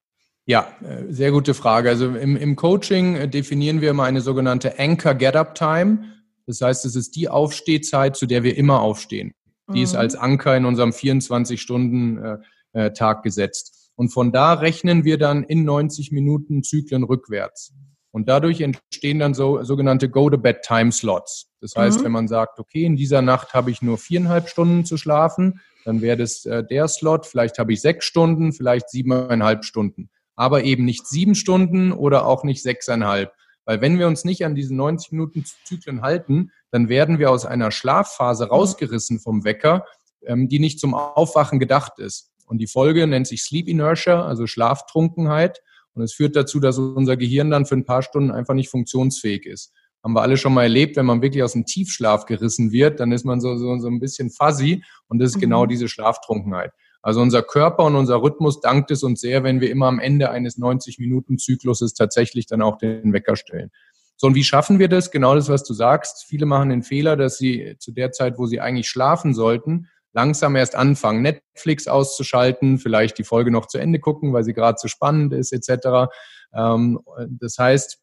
Ja, 0.45 0.67
äh, 0.81 1.11
sehr 1.11 1.31
gute 1.31 1.53
Frage. 1.53 1.89
Also 1.89 2.15
im, 2.15 2.35
im 2.37 2.55
Coaching 2.55 3.15
äh, 3.15 3.27
definieren 3.27 3.81
wir 3.81 3.89
immer 3.91 4.05
eine 4.05 4.21
sogenannte 4.21 4.79
Anchor 4.79 5.13
Get-Up 5.13 5.53
Time. 5.55 6.05
Das 6.45 6.61
heißt, 6.61 6.85
es 6.85 6.95
ist 6.95 7.15
die 7.15 7.27
Aufstehzeit, 7.29 8.15
zu 8.15 8.25
der 8.25 8.43
wir 8.43 8.57
immer 8.57 8.81
aufstehen. 8.81 9.33
Die 9.69 9.79
mhm. 9.79 9.83
ist 9.83 9.95
als 9.95 10.15
Anker 10.15 10.55
in 10.55 10.63
unserem 10.65 10.91
24-Stunden-Tag 10.91 13.17
äh, 13.17 13.21
gesetzt. 13.21 13.91
Und 13.95 14.09
von 14.09 14.31
da 14.31 14.53
rechnen 14.53 15.03
wir 15.03 15.17
dann 15.17 15.43
in 15.43 15.65
90 15.65 16.13
Minuten 16.13 16.63
Zyklen 16.63 17.03
rückwärts. 17.03 17.73
Und 18.17 18.27
dadurch 18.27 18.61
entstehen 18.61 19.19
dann 19.19 19.35
so 19.35 19.61
sogenannte 19.61 20.09
Go-to-Bed-Time-Slots. 20.09 21.51
Das 21.61 21.75
heißt, 21.75 21.99
mhm. 21.99 22.05
wenn 22.05 22.11
man 22.13 22.27
sagt, 22.27 22.57
okay, 22.57 22.83
in 22.83 22.95
dieser 22.95 23.21
Nacht 23.21 23.53
habe 23.53 23.69
ich 23.69 23.83
nur 23.83 23.99
viereinhalb 23.99 24.49
Stunden 24.49 24.85
zu 24.85 24.97
schlafen, 24.97 25.61
dann 25.85 26.01
wäre 26.01 26.17
das 26.17 26.43
äh, 26.47 26.63
der 26.63 26.87
Slot. 26.87 27.27
Vielleicht 27.27 27.59
habe 27.59 27.73
ich 27.73 27.81
sechs 27.81 28.05
Stunden, 28.05 28.53
vielleicht 28.53 28.89
siebeneinhalb 28.89 29.63
Stunden. 29.63 30.09
Aber 30.35 30.63
eben 30.63 30.83
nicht 30.83 31.05
sieben 31.05 31.35
Stunden 31.35 31.91
oder 31.91 32.25
auch 32.25 32.43
nicht 32.43 32.63
sechseinhalb. 32.63 33.31
Weil 33.65 33.81
wenn 33.81 33.99
wir 33.99 34.07
uns 34.07 34.25
nicht 34.25 34.43
an 34.45 34.55
diesen 34.55 34.77
90 34.77 35.11
Minuten 35.11 35.45
Zyklen 35.65 36.01
halten, 36.01 36.51
dann 36.71 36.89
werden 36.89 37.19
wir 37.19 37.29
aus 37.29 37.45
einer 37.45 37.69
Schlafphase 37.69 38.45
mhm. 38.45 38.49
rausgerissen 38.49 39.19
vom 39.19 39.43
Wecker, 39.43 39.85
ähm, 40.25 40.49
die 40.49 40.57
nicht 40.57 40.79
zum 40.79 40.95
Aufwachen 40.95 41.59
gedacht 41.59 41.99
ist. 41.99 42.31
Und 42.47 42.57
die 42.57 42.67
Folge 42.67 43.05
nennt 43.05 43.27
sich 43.27 43.43
Sleep 43.43 43.67
Inertia, 43.67 44.25
also 44.25 44.47
Schlaftrunkenheit. 44.47 45.61
Und 45.97 46.03
es 46.03 46.13
führt 46.13 46.35
dazu, 46.35 46.59
dass 46.59 46.77
unser 46.77 47.17
Gehirn 47.17 47.49
dann 47.49 47.65
für 47.65 47.75
ein 47.75 47.85
paar 47.85 48.03
Stunden 48.03 48.31
einfach 48.31 48.53
nicht 48.53 48.69
funktionsfähig 48.69 49.45
ist. 49.45 49.73
Haben 50.03 50.13
wir 50.13 50.21
alle 50.21 50.37
schon 50.37 50.53
mal 50.53 50.63
erlebt, 50.63 50.95
wenn 50.95 51.07
man 51.07 51.21
wirklich 51.21 51.41
aus 51.41 51.53
dem 51.53 51.65
Tiefschlaf 51.65 52.25
gerissen 52.25 52.71
wird, 52.71 52.99
dann 52.99 53.11
ist 53.11 53.25
man 53.25 53.41
so, 53.41 53.57
so, 53.57 53.77
so 53.79 53.87
ein 53.87 53.99
bisschen 53.99 54.29
fuzzy 54.29 54.83
und 55.07 55.19
das 55.19 55.31
ist 55.31 55.39
genau 55.39 55.57
mhm. 55.57 55.61
genau 55.61 55.65
diese 55.65 55.89
Schlaftrunkenheit. 55.89 56.71
Also 57.01 57.21
unser 57.21 57.41
Körper 57.41 57.83
und 57.85 57.95
unser 57.95 58.21
Rhythmus 58.21 58.59
dankt 58.59 58.91
es 58.91 59.01
uns 59.01 59.21
sehr, 59.21 59.43
wenn 59.43 59.59
wir 59.59 59.71
immer 59.71 59.87
am 59.87 59.99
Ende 59.99 60.29
eines 60.29 60.59
90-Minuten-Zykluses 60.59 61.93
tatsächlich 61.93 62.45
dann 62.45 62.61
auch 62.61 62.77
den 62.77 63.11
Wecker 63.11 63.35
stellen. 63.35 63.71
So, 64.17 64.27
und 64.27 64.35
wie 64.35 64.43
schaffen 64.43 64.79
wir 64.79 64.87
das? 64.87 65.11
Genau 65.11 65.35
das, 65.35 65.47
was 65.47 65.63
du 65.63 65.73
sagst. 65.73 66.25
Viele 66.27 66.45
machen 66.45 66.69
den 66.69 66.83
Fehler, 66.83 67.15
dass 67.15 67.37
sie 67.37 67.75
zu 67.79 67.91
der 67.91 68.11
Zeit, 68.11 68.37
wo 68.37 68.45
sie 68.45 68.59
eigentlich 68.59 68.89
schlafen 68.89 69.33
sollten, 69.33 69.87
langsam 70.17 70.55
erst 70.55 70.75
anfangen, 70.75 71.21
Netflix 71.21 71.87
auszuschalten, 71.87 72.79
vielleicht 72.79 73.19
die 73.19 73.23
Folge 73.23 73.51
noch 73.51 73.67
zu 73.67 73.77
Ende 73.77 73.99
gucken, 73.99 74.33
weil 74.33 74.43
sie 74.43 74.55
gerade 74.55 74.75
zu 74.75 74.87
spannend 74.87 75.31
ist, 75.31 75.53
etc. 75.53 76.11
Ähm, 76.55 76.99
das 77.29 77.59
heißt, 77.59 77.99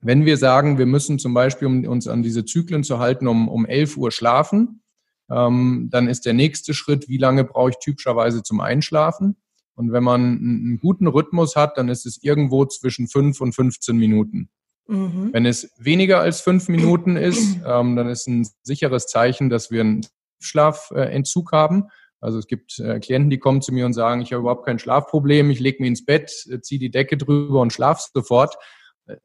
wenn 0.00 0.24
wir 0.24 0.38
sagen, 0.38 0.78
wir 0.78 0.86
müssen 0.86 1.18
zum 1.18 1.34
Beispiel, 1.34 1.68
um 1.68 1.84
uns 1.84 2.08
an 2.08 2.22
diese 2.22 2.46
Zyklen 2.46 2.84
zu 2.84 2.98
halten, 2.98 3.28
um, 3.28 3.48
um 3.48 3.66
11 3.66 3.98
Uhr 3.98 4.10
schlafen, 4.10 4.82
ähm, 5.30 5.88
dann 5.92 6.08
ist 6.08 6.24
der 6.24 6.32
nächste 6.32 6.72
Schritt, 6.72 7.10
wie 7.10 7.18
lange 7.18 7.44
brauche 7.44 7.70
ich 7.70 7.78
typischerweise 7.78 8.42
zum 8.42 8.60
Einschlafen? 8.60 9.36
Und 9.74 9.92
wenn 9.92 10.02
man 10.02 10.20
einen 10.22 10.78
guten 10.80 11.06
Rhythmus 11.06 11.54
hat, 11.54 11.76
dann 11.76 11.90
ist 11.90 12.06
es 12.06 12.22
irgendwo 12.22 12.64
zwischen 12.64 13.08
5 13.08 13.42
und 13.42 13.54
15 13.54 13.94
Minuten. 13.94 14.48
Mhm. 14.88 15.28
Wenn 15.32 15.44
es 15.44 15.70
weniger 15.76 16.20
als 16.20 16.40
fünf 16.40 16.68
Minuten 16.68 17.16
ist, 17.16 17.58
ähm, 17.66 17.94
dann 17.94 18.08
ist 18.08 18.26
ein 18.26 18.48
sicheres 18.62 19.06
Zeichen, 19.06 19.50
dass 19.50 19.70
wir 19.70 19.82
einen 19.82 20.06
Schlafentzug 20.44 21.52
haben. 21.52 21.88
Also 22.20 22.38
es 22.38 22.46
gibt 22.46 22.78
äh, 22.78 23.00
Klienten, 23.00 23.30
die 23.30 23.38
kommen 23.38 23.62
zu 23.62 23.72
mir 23.72 23.84
und 23.84 23.94
sagen, 23.94 24.20
ich 24.20 24.32
habe 24.32 24.42
überhaupt 24.42 24.64
kein 24.64 24.78
Schlafproblem, 24.78 25.50
ich 25.50 25.58
lege 25.58 25.82
mich 25.82 25.88
ins 25.88 26.04
Bett, 26.04 26.32
äh, 26.50 26.60
ziehe 26.60 26.78
die 26.78 26.90
Decke 26.90 27.16
drüber 27.16 27.60
und 27.60 27.72
schlafe 27.72 28.02
sofort. 28.14 28.54
Äh, 29.06 29.16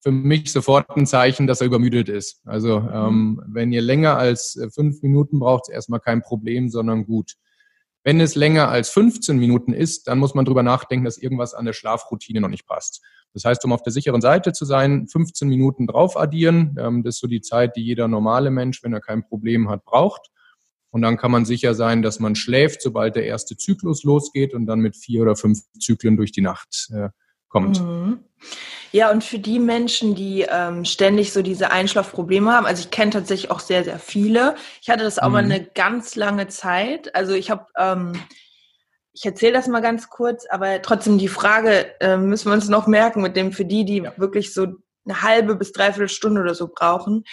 für 0.00 0.12
mich 0.12 0.52
sofort 0.52 0.88
ein 0.96 1.06
Zeichen, 1.06 1.48
dass 1.48 1.60
er 1.60 1.66
übermüdet 1.66 2.08
ist. 2.08 2.40
Also 2.46 2.80
mhm. 2.80 2.90
ähm, 2.92 3.42
wenn 3.48 3.72
ihr 3.72 3.82
länger 3.82 4.16
als 4.16 4.58
fünf 4.72 5.02
Minuten 5.02 5.40
braucht, 5.40 5.68
ist 5.68 5.74
erstmal 5.74 6.00
kein 6.00 6.22
Problem, 6.22 6.68
sondern 6.68 7.06
gut. 7.06 7.34
Wenn 8.04 8.20
es 8.20 8.36
länger 8.36 8.68
als 8.68 8.90
15 8.90 9.36
Minuten 9.36 9.72
ist, 9.72 10.06
dann 10.06 10.18
muss 10.18 10.34
man 10.34 10.44
drüber 10.44 10.62
nachdenken, 10.62 11.04
dass 11.04 11.18
irgendwas 11.18 11.52
an 11.52 11.64
der 11.64 11.72
Schlafroutine 11.72 12.40
noch 12.40 12.48
nicht 12.48 12.66
passt. 12.66 13.02
Das 13.34 13.44
heißt, 13.44 13.64
um 13.64 13.72
auf 13.72 13.82
der 13.82 13.92
sicheren 13.92 14.20
Seite 14.20 14.52
zu 14.52 14.64
sein, 14.64 15.08
15 15.08 15.48
Minuten 15.48 15.86
drauf 15.86 16.16
addieren. 16.16 16.76
Ähm, 16.78 17.02
das 17.02 17.16
ist 17.16 17.20
so 17.20 17.26
die 17.26 17.40
Zeit, 17.40 17.76
die 17.76 17.82
jeder 17.82 18.06
normale 18.08 18.50
Mensch, 18.50 18.82
wenn 18.82 18.92
er 18.92 19.00
kein 19.00 19.24
Problem 19.24 19.68
hat, 19.68 19.84
braucht. 19.84 20.30
Und 20.90 21.02
dann 21.02 21.16
kann 21.16 21.30
man 21.30 21.44
sicher 21.44 21.74
sein, 21.74 22.02
dass 22.02 22.18
man 22.18 22.34
schläft, 22.34 22.82
sobald 22.82 23.16
der 23.16 23.24
erste 23.24 23.56
Zyklus 23.56 24.04
losgeht 24.04 24.54
und 24.54 24.66
dann 24.66 24.80
mit 24.80 24.96
vier 24.96 25.22
oder 25.22 25.36
fünf 25.36 25.60
Zyklen 25.78 26.16
durch 26.16 26.32
die 26.32 26.40
Nacht 26.40 26.88
äh, 26.92 27.10
kommt. 27.48 27.80
Mhm. 27.80 28.20
Ja, 28.90 29.10
und 29.10 29.22
für 29.22 29.38
die 29.38 29.58
Menschen, 29.58 30.14
die 30.14 30.46
ähm, 30.48 30.86
ständig 30.86 31.32
so 31.32 31.42
diese 31.42 31.70
Einschlafprobleme 31.70 32.50
haben, 32.50 32.66
also 32.66 32.80
ich 32.80 32.90
kenne 32.90 33.10
tatsächlich 33.10 33.50
auch 33.50 33.60
sehr, 33.60 33.84
sehr 33.84 33.98
viele. 33.98 34.54
Ich 34.80 34.88
hatte 34.88 35.04
das 35.04 35.18
auch 35.18 35.26
mhm. 35.26 35.32
mal 35.32 35.44
eine 35.44 35.62
ganz 35.62 36.16
lange 36.16 36.48
Zeit. 36.48 37.14
Also 37.14 37.34
ich 37.34 37.50
habe, 37.50 37.66
ähm, 37.76 38.12
ich 39.12 39.26
erzähle 39.26 39.52
das 39.52 39.68
mal 39.68 39.80
ganz 39.80 40.08
kurz, 40.08 40.46
aber 40.48 40.80
trotzdem 40.80 41.18
die 41.18 41.28
Frage 41.28 42.00
äh, 42.00 42.16
müssen 42.16 42.48
wir 42.48 42.54
uns 42.54 42.68
noch 42.68 42.86
merken 42.86 43.20
mit 43.20 43.36
dem 43.36 43.52
für 43.52 43.66
die, 43.66 43.84
die 43.84 43.98
ja. 43.98 44.12
wirklich 44.16 44.54
so 44.54 44.68
eine 45.04 45.22
halbe 45.22 45.54
bis 45.54 45.72
dreiviertel 45.72 46.08
Stunde 46.08 46.40
oder 46.40 46.54
so 46.54 46.68
brauchen 46.68 47.24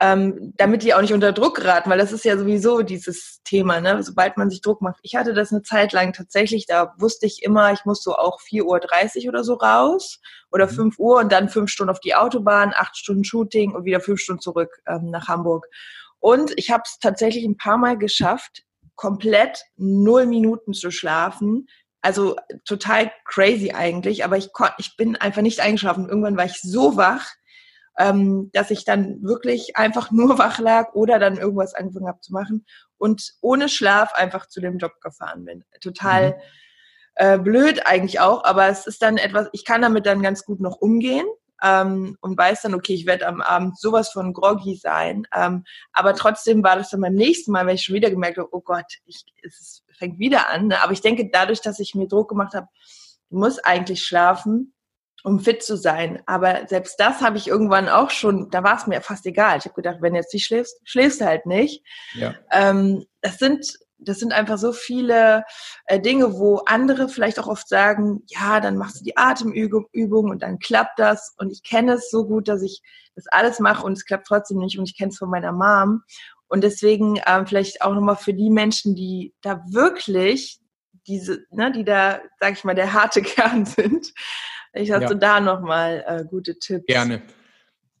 ähm, 0.00 0.52
damit 0.56 0.82
die 0.82 0.92
auch 0.92 1.00
nicht 1.00 1.14
unter 1.14 1.32
Druck 1.32 1.56
geraten, 1.56 1.88
weil 1.88 1.98
das 1.98 2.12
ist 2.12 2.24
ja 2.24 2.36
sowieso 2.36 2.82
dieses 2.82 3.40
Thema, 3.44 3.80
ne? 3.80 4.02
sobald 4.02 4.36
man 4.36 4.50
sich 4.50 4.60
Druck 4.60 4.82
macht. 4.82 4.98
Ich 5.02 5.16
hatte 5.16 5.32
das 5.32 5.52
eine 5.52 5.62
Zeit 5.62 5.92
lang 5.92 6.12
tatsächlich, 6.12 6.66
da 6.66 6.94
wusste 6.98 7.24
ich 7.26 7.42
immer, 7.42 7.72
ich 7.72 7.84
muss 7.86 8.02
so 8.02 8.14
auch 8.14 8.40
4.30 8.40 9.24
Uhr 9.24 9.28
oder 9.30 9.42
so 9.42 9.54
raus 9.54 10.20
oder 10.50 10.66
mhm. 10.66 10.70
5 10.70 10.98
Uhr 10.98 11.18
und 11.18 11.32
dann 11.32 11.48
fünf 11.48 11.70
Stunden 11.70 11.90
auf 11.90 12.00
die 12.00 12.14
Autobahn, 12.14 12.72
acht 12.74 12.96
Stunden 12.96 13.24
Shooting 13.24 13.74
und 13.74 13.84
wieder 13.84 14.00
fünf 14.00 14.20
Stunden 14.20 14.42
zurück 14.42 14.70
ähm, 14.86 15.10
nach 15.10 15.28
Hamburg. 15.28 15.66
Und 16.20 16.52
ich 16.56 16.70
habe 16.70 16.82
es 16.84 16.98
tatsächlich 16.98 17.44
ein 17.44 17.56
paar 17.56 17.78
Mal 17.78 17.96
geschafft, 17.96 18.64
komplett 18.96 19.62
null 19.76 20.26
Minuten 20.26 20.74
zu 20.74 20.90
schlafen, 20.90 21.68
also 22.02 22.36
total 22.64 23.10
crazy 23.24 23.72
eigentlich, 23.72 24.24
aber 24.24 24.36
ich, 24.36 24.50
ich 24.78 24.96
bin 24.96 25.16
einfach 25.16 25.42
nicht 25.42 25.60
eingeschlafen. 25.60 26.08
Irgendwann 26.08 26.36
war 26.36 26.44
ich 26.44 26.60
so 26.60 26.96
wach, 26.96 27.32
ähm, 27.98 28.50
dass 28.52 28.70
ich 28.70 28.84
dann 28.84 29.22
wirklich 29.22 29.76
einfach 29.76 30.10
nur 30.10 30.38
wach 30.38 30.58
lag 30.58 30.94
oder 30.94 31.18
dann 31.18 31.38
irgendwas 31.38 31.74
angefangen 31.74 32.08
habe 32.08 32.20
zu 32.20 32.32
machen 32.32 32.66
und 32.98 33.34
ohne 33.40 33.68
Schlaf 33.68 34.14
einfach 34.14 34.46
zu 34.46 34.60
dem 34.60 34.78
Job 34.78 35.00
gefahren 35.00 35.44
bin. 35.44 35.64
Total 35.80 36.30
mhm. 36.30 36.34
äh, 37.14 37.38
blöd 37.38 37.86
eigentlich 37.86 38.20
auch, 38.20 38.44
aber 38.44 38.68
es 38.68 38.86
ist 38.86 39.02
dann 39.02 39.16
etwas, 39.16 39.48
ich 39.52 39.64
kann 39.64 39.82
damit 39.82 40.06
dann 40.06 40.22
ganz 40.22 40.44
gut 40.44 40.60
noch 40.60 40.76
umgehen. 40.76 41.26
Ähm, 41.62 42.18
und 42.20 42.36
weiß 42.36 42.60
dann, 42.60 42.74
okay, 42.74 42.92
ich 42.92 43.06
werde 43.06 43.26
am 43.26 43.40
Abend 43.40 43.80
sowas 43.80 44.10
von 44.10 44.34
groggy 44.34 44.76
sein. 44.76 45.26
Ähm, 45.34 45.64
aber 45.94 46.12
trotzdem 46.12 46.62
war 46.62 46.76
das 46.76 46.90
dann 46.90 47.00
beim 47.00 47.14
nächsten 47.14 47.50
Mal, 47.50 47.64
wenn 47.64 47.76
ich 47.76 47.82
schon 47.82 47.94
wieder 47.94 48.10
gemerkt 48.10 48.36
habe, 48.36 48.50
oh 48.52 48.60
Gott, 48.60 48.84
ich, 49.06 49.24
es 49.42 49.82
fängt 49.96 50.18
wieder 50.18 50.50
an. 50.50 50.66
Ne? 50.66 50.82
Aber 50.82 50.92
ich 50.92 51.00
denke, 51.00 51.30
dadurch, 51.32 51.62
dass 51.62 51.78
ich 51.78 51.94
mir 51.94 52.08
Druck 52.08 52.28
gemacht 52.28 52.52
habe, 52.52 52.68
du 53.30 53.38
musst 53.38 53.64
eigentlich 53.64 54.04
schlafen, 54.04 54.74
um 55.24 55.40
fit 55.40 55.62
zu 55.62 55.76
sein. 55.76 56.22
Aber 56.26 56.66
selbst 56.68 57.00
das 57.00 57.20
habe 57.20 57.36
ich 57.36 57.48
irgendwann 57.48 57.88
auch 57.88 58.10
schon, 58.10 58.50
da 58.50 58.62
war 58.62 58.76
es 58.76 58.86
mir 58.86 59.00
fast 59.00 59.26
egal. 59.26 59.58
Ich 59.58 59.64
habe 59.64 59.74
gedacht, 59.74 59.98
wenn 60.00 60.14
jetzt 60.14 60.32
nicht 60.32 60.44
schläfst, 60.46 60.80
schläfst 60.84 61.20
du 61.20 61.26
halt 61.26 61.46
nicht. 61.46 61.82
Ja. 62.14 62.34
Ähm, 62.50 63.04
das 63.22 63.38
sind 63.38 63.78
das 63.98 64.18
sind 64.18 64.32
einfach 64.32 64.58
so 64.58 64.72
viele 64.72 65.44
äh, 65.86 66.00
Dinge, 66.00 66.34
wo 66.38 66.58
andere 66.66 67.08
vielleicht 67.08 67.38
auch 67.38 67.46
oft 67.46 67.68
sagen, 67.68 68.22
ja, 68.26 68.60
dann 68.60 68.76
machst 68.76 69.00
du 69.00 69.04
die 69.04 69.16
Atemübung 69.16 70.30
und 70.30 70.42
dann 70.42 70.58
klappt 70.58 70.98
das. 70.98 71.34
Und 71.38 71.50
ich 71.50 71.62
kenne 71.62 71.94
es 71.94 72.10
so 72.10 72.26
gut, 72.26 72.48
dass 72.48 72.62
ich 72.62 72.82
das 73.14 73.26
alles 73.28 73.58
mache 73.58 73.84
und 73.84 73.94
es 73.94 74.04
klappt 74.04 74.26
trotzdem 74.26 74.58
nicht. 74.58 74.78
Und 74.78 74.88
ich 74.88 74.96
kenne 74.96 75.10
es 75.10 75.18
von 75.18 75.30
meiner 75.30 75.52
Mom. 75.52 76.02
Und 76.48 76.62
deswegen 76.62 77.20
ähm, 77.26 77.46
vielleicht 77.46 77.82
auch 77.82 77.94
nochmal 77.94 78.16
für 78.16 78.34
die 78.34 78.50
Menschen, 78.50 78.94
die 78.94 79.34
da 79.40 79.62
wirklich 79.68 80.60
diese, 81.06 81.44
ne, 81.50 81.72
die 81.72 81.84
da, 81.84 82.20
sag 82.40 82.52
ich 82.52 82.64
mal, 82.64 82.74
der 82.74 82.92
harte 82.92 83.22
Kern 83.22 83.64
sind, 83.64 84.12
ich 84.72 84.90
hast 84.90 85.02
ja. 85.02 85.08
du 85.08 85.16
da 85.16 85.40
nochmal 85.40 86.04
äh, 86.06 86.24
gute 86.24 86.58
Tipps. 86.58 86.86
Gerne. 86.86 87.22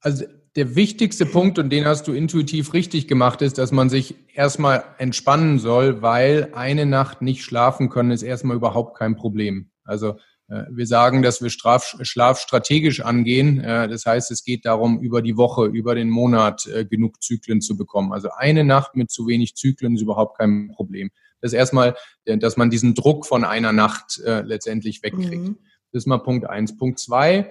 Also 0.00 0.24
der 0.56 0.74
wichtigste 0.74 1.26
Punkt, 1.26 1.58
und 1.58 1.70
den 1.70 1.84
hast 1.84 2.08
du 2.08 2.12
intuitiv 2.12 2.72
richtig 2.72 3.08
gemacht, 3.08 3.42
ist, 3.42 3.58
dass 3.58 3.72
man 3.72 3.90
sich 3.90 4.14
erstmal 4.34 4.84
entspannen 4.98 5.58
soll, 5.58 6.00
weil 6.00 6.50
eine 6.54 6.86
Nacht 6.86 7.20
nicht 7.20 7.42
schlafen 7.42 7.90
können, 7.90 8.10
ist 8.10 8.22
erstmal 8.22 8.56
überhaupt 8.56 8.96
kein 8.96 9.16
Problem. 9.16 9.70
Also 9.84 10.16
äh, 10.48 10.64
wir 10.70 10.86
sagen, 10.86 11.22
dass 11.22 11.42
wir 11.42 11.50
Straf, 11.50 11.96
Schlaf 12.02 12.40
strategisch 12.40 13.00
angehen. 13.00 13.60
Äh, 13.60 13.88
das 13.88 14.06
heißt, 14.06 14.30
es 14.30 14.44
geht 14.44 14.64
darum, 14.64 15.00
über 15.00 15.22
die 15.22 15.36
Woche, 15.36 15.66
über 15.66 15.94
den 15.94 16.08
Monat 16.08 16.66
äh, 16.66 16.84
genug 16.84 17.22
Zyklen 17.22 17.60
zu 17.60 17.76
bekommen. 17.76 18.12
Also 18.12 18.30
eine 18.36 18.64
Nacht 18.64 18.96
mit 18.96 19.10
zu 19.10 19.26
wenig 19.26 19.56
Zyklen 19.56 19.96
ist 19.96 20.02
überhaupt 20.02 20.38
kein 20.38 20.70
Problem. 20.74 21.10
Das 21.40 21.52
ist 21.52 21.58
erstmal, 21.58 21.94
dass 22.24 22.56
man 22.56 22.70
diesen 22.70 22.94
Druck 22.94 23.26
von 23.26 23.44
einer 23.44 23.70
Nacht 23.70 24.18
letztendlich 24.24 25.02
wegkriegt. 25.02 25.48
Mhm. 25.48 25.58
Das 25.96 26.02
ist 26.02 26.08
mal 26.08 26.18
Punkt 26.18 26.46
eins. 26.46 26.76
Punkt 26.76 26.98
zwei, 26.98 27.50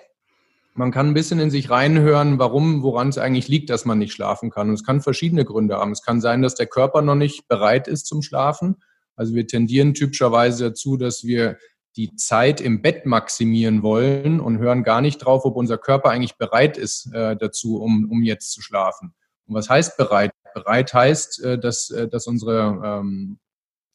man 0.76 0.92
kann 0.92 1.08
ein 1.08 1.14
bisschen 1.16 1.40
in 1.40 1.50
sich 1.50 1.72
reinhören, 1.72 2.38
warum, 2.38 2.84
woran 2.84 3.10
es 3.10 3.18
eigentlich 3.18 3.48
liegt, 3.48 3.72
dass 3.72 3.86
man 3.86 3.98
nicht 3.98 4.14
schlafen 4.14 4.52
kann. 4.52 4.70
Und 4.70 4.76
es 4.76 4.84
kann 4.84 5.02
verschiedene 5.02 5.46
Gründe 5.46 5.78
haben. 5.78 5.92
Es 5.92 6.04
kann 6.04 6.22
sein, 6.22 6.44
dass 6.44 6.54
der 6.54 6.68
Körper 6.68 7.02
noch 7.02 7.16
nicht 7.16 7.48
bereit 7.48 7.88
ist 7.88 8.06
zum 8.06 8.22
Schlafen. 8.22 8.84
Also 9.16 9.34
wir 9.34 9.48
tendieren 9.48 9.96
typischerweise 9.96 10.66
dazu, 10.66 10.96
dass 10.96 11.24
wir 11.24 11.58
die 11.96 12.16
Zeit 12.18 12.62
im 12.62 12.84
Bett 12.84 13.08
maximieren 13.08 13.82
wollen 13.82 14.40
und 14.40 14.60
hören 14.60 14.84
gar 14.84 15.02
nicht 15.02 15.18
drauf, 15.18 15.44
ob 15.46 15.56
unser 15.56 15.80
Körper 15.80 16.12
eigentlich 16.12 16.38
bereit 16.38 16.78
ist 16.78 17.12
äh, 17.16 17.36
dazu, 17.36 17.82
um, 17.82 18.08
um 18.12 18.22
jetzt 18.22 18.52
zu 18.52 18.62
schlafen. 18.62 19.16
Und 19.48 19.56
was 19.56 19.72
heißt 19.72 19.98
bereit? 19.98 20.30
Bereit 20.54 20.94
heißt, 20.94 21.44
äh, 21.44 21.58
dass, 21.58 21.90
äh, 21.90 22.08
dass 22.08 22.28
unsere 22.28 22.80
ähm, 22.86 23.40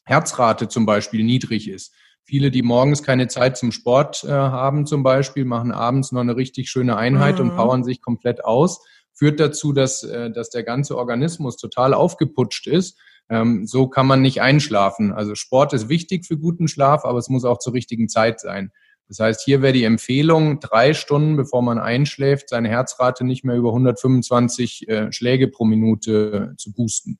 Herzrate 0.03 0.67
zum 0.67 0.85
Beispiel 0.85 1.23
niedrig 1.23 1.69
ist. 1.69 1.93
Viele, 2.23 2.51
die 2.51 2.61
morgens 2.61 3.03
keine 3.03 3.27
Zeit 3.27 3.57
zum 3.57 3.71
Sport 3.71 4.23
äh, 4.23 4.29
haben 4.29 4.85
zum 4.85 5.03
Beispiel, 5.03 5.43
machen 5.45 5.71
abends 5.71 6.11
noch 6.11 6.21
eine 6.21 6.35
richtig 6.35 6.69
schöne 6.69 6.95
Einheit 6.95 7.39
mhm. 7.39 7.49
und 7.49 7.55
powern 7.55 7.83
sich 7.83 8.01
komplett 8.01 8.45
aus. 8.45 8.85
Führt 9.13 9.39
dazu, 9.39 9.73
dass, 9.73 10.03
äh, 10.03 10.31
dass 10.31 10.49
der 10.49 10.63
ganze 10.63 10.97
Organismus 10.97 11.57
total 11.57 11.93
aufgeputscht 11.93 12.67
ist. 12.67 12.97
Ähm, 13.29 13.65
so 13.65 13.87
kann 13.87 14.07
man 14.07 14.21
nicht 14.21 14.41
einschlafen. 14.41 15.11
Also 15.11 15.35
Sport 15.35 15.73
ist 15.73 15.89
wichtig 15.89 16.25
für 16.25 16.37
guten 16.37 16.67
Schlaf, 16.67 17.05
aber 17.05 17.17
es 17.17 17.29
muss 17.29 17.45
auch 17.45 17.59
zur 17.59 17.73
richtigen 17.73 18.07
Zeit 18.07 18.39
sein. 18.39 18.71
Das 19.07 19.19
heißt, 19.19 19.41
hier 19.43 19.61
wäre 19.61 19.73
die 19.73 19.83
Empfehlung, 19.83 20.59
drei 20.61 20.93
Stunden 20.93 21.35
bevor 21.35 21.61
man 21.61 21.79
einschläft, 21.79 22.49
seine 22.49 22.69
Herzrate 22.69 23.25
nicht 23.25 23.43
mehr 23.43 23.57
über 23.57 23.69
125 23.69 24.87
äh, 24.87 25.11
Schläge 25.11 25.49
pro 25.49 25.65
Minute 25.65 26.53
zu 26.57 26.71
boosten 26.71 27.19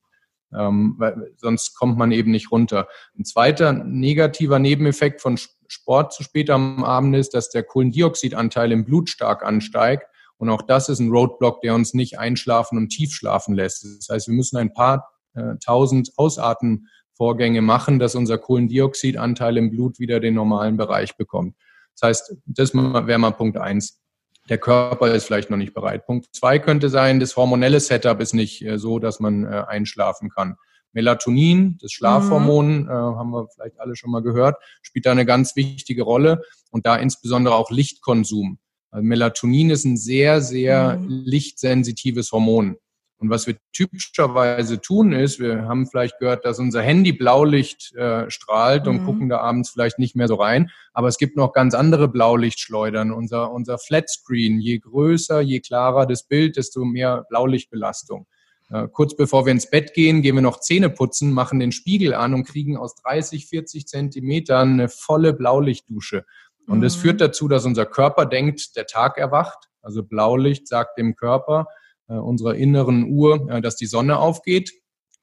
ähm, 0.56 0.94
weil 0.98 1.32
sonst 1.36 1.74
kommt 1.74 1.98
man 1.98 2.12
eben 2.12 2.30
nicht 2.30 2.50
runter. 2.50 2.88
Ein 3.18 3.24
zweiter 3.24 3.72
negativer 3.72 4.58
Nebeneffekt 4.58 5.20
von 5.20 5.38
Sport 5.68 6.12
zu 6.12 6.22
spät 6.22 6.50
am 6.50 6.84
Abend 6.84 7.16
ist, 7.16 7.34
dass 7.34 7.50
der 7.50 7.62
Kohlendioxidanteil 7.62 8.72
im 8.72 8.84
Blut 8.84 9.08
stark 9.08 9.44
ansteigt. 9.44 10.06
Und 10.36 10.50
auch 10.50 10.62
das 10.62 10.88
ist 10.88 10.98
ein 10.98 11.10
Roadblock, 11.10 11.60
der 11.60 11.74
uns 11.74 11.94
nicht 11.94 12.18
einschlafen 12.18 12.76
und 12.76 12.88
tief 12.88 13.12
schlafen 13.14 13.54
lässt. 13.54 13.84
Das 13.84 14.08
heißt, 14.10 14.28
wir 14.28 14.34
müssen 14.34 14.56
ein 14.56 14.72
paar 14.72 15.08
äh, 15.34 15.54
tausend 15.64 16.10
Ausatmenvorgänge 16.16 17.62
machen, 17.62 17.98
dass 17.98 18.14
unser 18.14 18.38
Kohlendioxidanteil 18.38 19.56
im 19.56 19.70
Blut 19.70 19.98
wieder 19.98 20.20
den 20.20 20.34
normalen 20.34 20.76
Bereich 20.76 21.16
bekommt. 21.16 21.56
Das 21.94 22.08
heißt, 22.08 22.36
das 22.46 22.74
wäre 22.74 23.18
mal 23.18 23.30
Punkt 23.30 23.56
eins. 23.56 24.01
Der 24.48 24.58
Körper 24.58 25.14
ist 25.14 25.24
vielleicht 25.24 25.50
noch 25.50 25.56
nicht 25.56 25.74
bereit. 25.74 26.06
Punkt 26.06 26.28
zwei 26.32 26.58
könnte 26.58 26.88
sein, 26.88 27.20
das 27.20 27.36
hormonelle 27.36 27.80
Setup 27.80 28.20
ist 28.20 28.34
nicht 28.34 28.64
äh, 28.64 28.78
so, 28.78 28.98
dass 28.98 29.20
man 29.20 29.44
äh, 29.44 29.64
einschlafen 29.68 30.30
kann. 30.30 30.56
Melatonin, 30.92 31.78
das 31.80 31.92
Schlafhormon, 31.92 32.82
mhm. 32.82 32.88
äh, 32.88 32.92
haben 32.92 33.30
wir 33.30 33.48
vielleicht 33.48 33.80
alle 33.80 33.96
schon 33.96 34.10
mal 34.10 34.22
gehört, 34.22 34.56
spielt 34.82 35.06
da 35.06 35.12
eine 35.12 35.24
ganz 35.24 35.56
wichtige 35.56 36.02
Rolle 36.02 36.42
und 36.70 36.86
da 36.86 36.96
insbesondere 36.96 37.54
auch 37.54 37.70
Lichtkonsum. 37.70 38.58
Also 38.90 39.04
Melatonin 39.04 39.70
ist 39.70 39.84
ein 39.84 39.96
sehr, 39.96 40.40
sehr 40.42 40.98
mhm. 40.98 41.08
lichtsensitives 41.08 42.30
Hormon. 42.32 42.76
Und 43.22 43.30
was 43.30 43.46
wir 43.46 43.56
typischerweise 43.72 44.80
tun 44.80 45.12
ist, 45.12 45.38
wir 45.38 45.68
haben 45.68 45.86
vielleicht 45.86 46.18
gehört, 46.18 46.44
dass 46.44 46.58
unser 46.58 46.82
Handy 46.82 47.12
Blaulicht 47.12 47.94
äh, 47.94 48.28
strahlt 48.28 48.88
und 48.88 49.02
mhm. 49.02 49.04
gucken 49.06 49.28
da 49.28 49.38
abends 49.38 49.70
vielleicht 49.70 50.00
nicht 50.00 50.16
mehr 50.16 50.26
so 50.26 50.34
rein. 50.34 50.70
Aber 50.92 51.06
es 51.06 51.18
gibt 51.18 51.36
noch 51.36 51.52
ganz 51.52 51.74
andere 51.74 52.08
Blaulichtschleudern. 52.08 53.12
Unser, 53.12 53.52
unser 53.52 53.78
Flatscreen, 53.78 54.58
je 54.58 54.80
größer, 54.80 55.40
je 55.40 55.60
klarer 55.60 56.04
das 56.06 56.24
Bild, 56.24 56.56
desto 56.56 56.84
mehr 56.84 57.24
Blaulichtbelastung. 57.28 58.26
Äh, 58.70 58.88
kurz 58.90 59.14
bevor 59.14 59.46
wir 59.46 59.52
ins 59.52 59.70
Bett 59.70 59.94
gehen, 59.94 60.20
gehen 60.20 60.34
wir 60.34 60.42
noch 60.42 60.58
Zähne 60.58 60.90
putzen, 60.90 61.32
machen 61.32 61.60
den 61.60 61.70
Spiegel 61.70 62.14
an 62.14 62.34
und 62.34 62.42
kriegen 62.42 62.76
aus 62.76 62.96
30, 62.96 63.46
40 63.46 63.86
Zentimetern 63.86 64.72
eine 64.72 64.88
volle 64.88 65.32
Blaulichtdusche. 65.32 66.24
Und 66.66 66.78
mhm. 66.78 66.82
das 66.82 66.96
führt 66.96 67.20
dazu, 67.20 67.46
dass 67.46 67.66
unser 67.66 67.86
Körper 67.86 68.26
denkt, 68.26 68.74
der 68.74 68.86
Tag 68.88 69.16
erwacht. 69.16 69.68
Also 69.80 70.02
Blaulicht 70.02 70.66
sagt 70.66 70.98
dem 70.98 71.14
Körper, 71.14 71.68
unserer 72.18 72.54
inneren 72.54 73.10
Uhr, 73.10 73.48
äh, 73.50 73.60
dass 73.60 73.76
die 73.76 73.86
Sonne 73.86 74.18
aufgeht. 74.18 74.72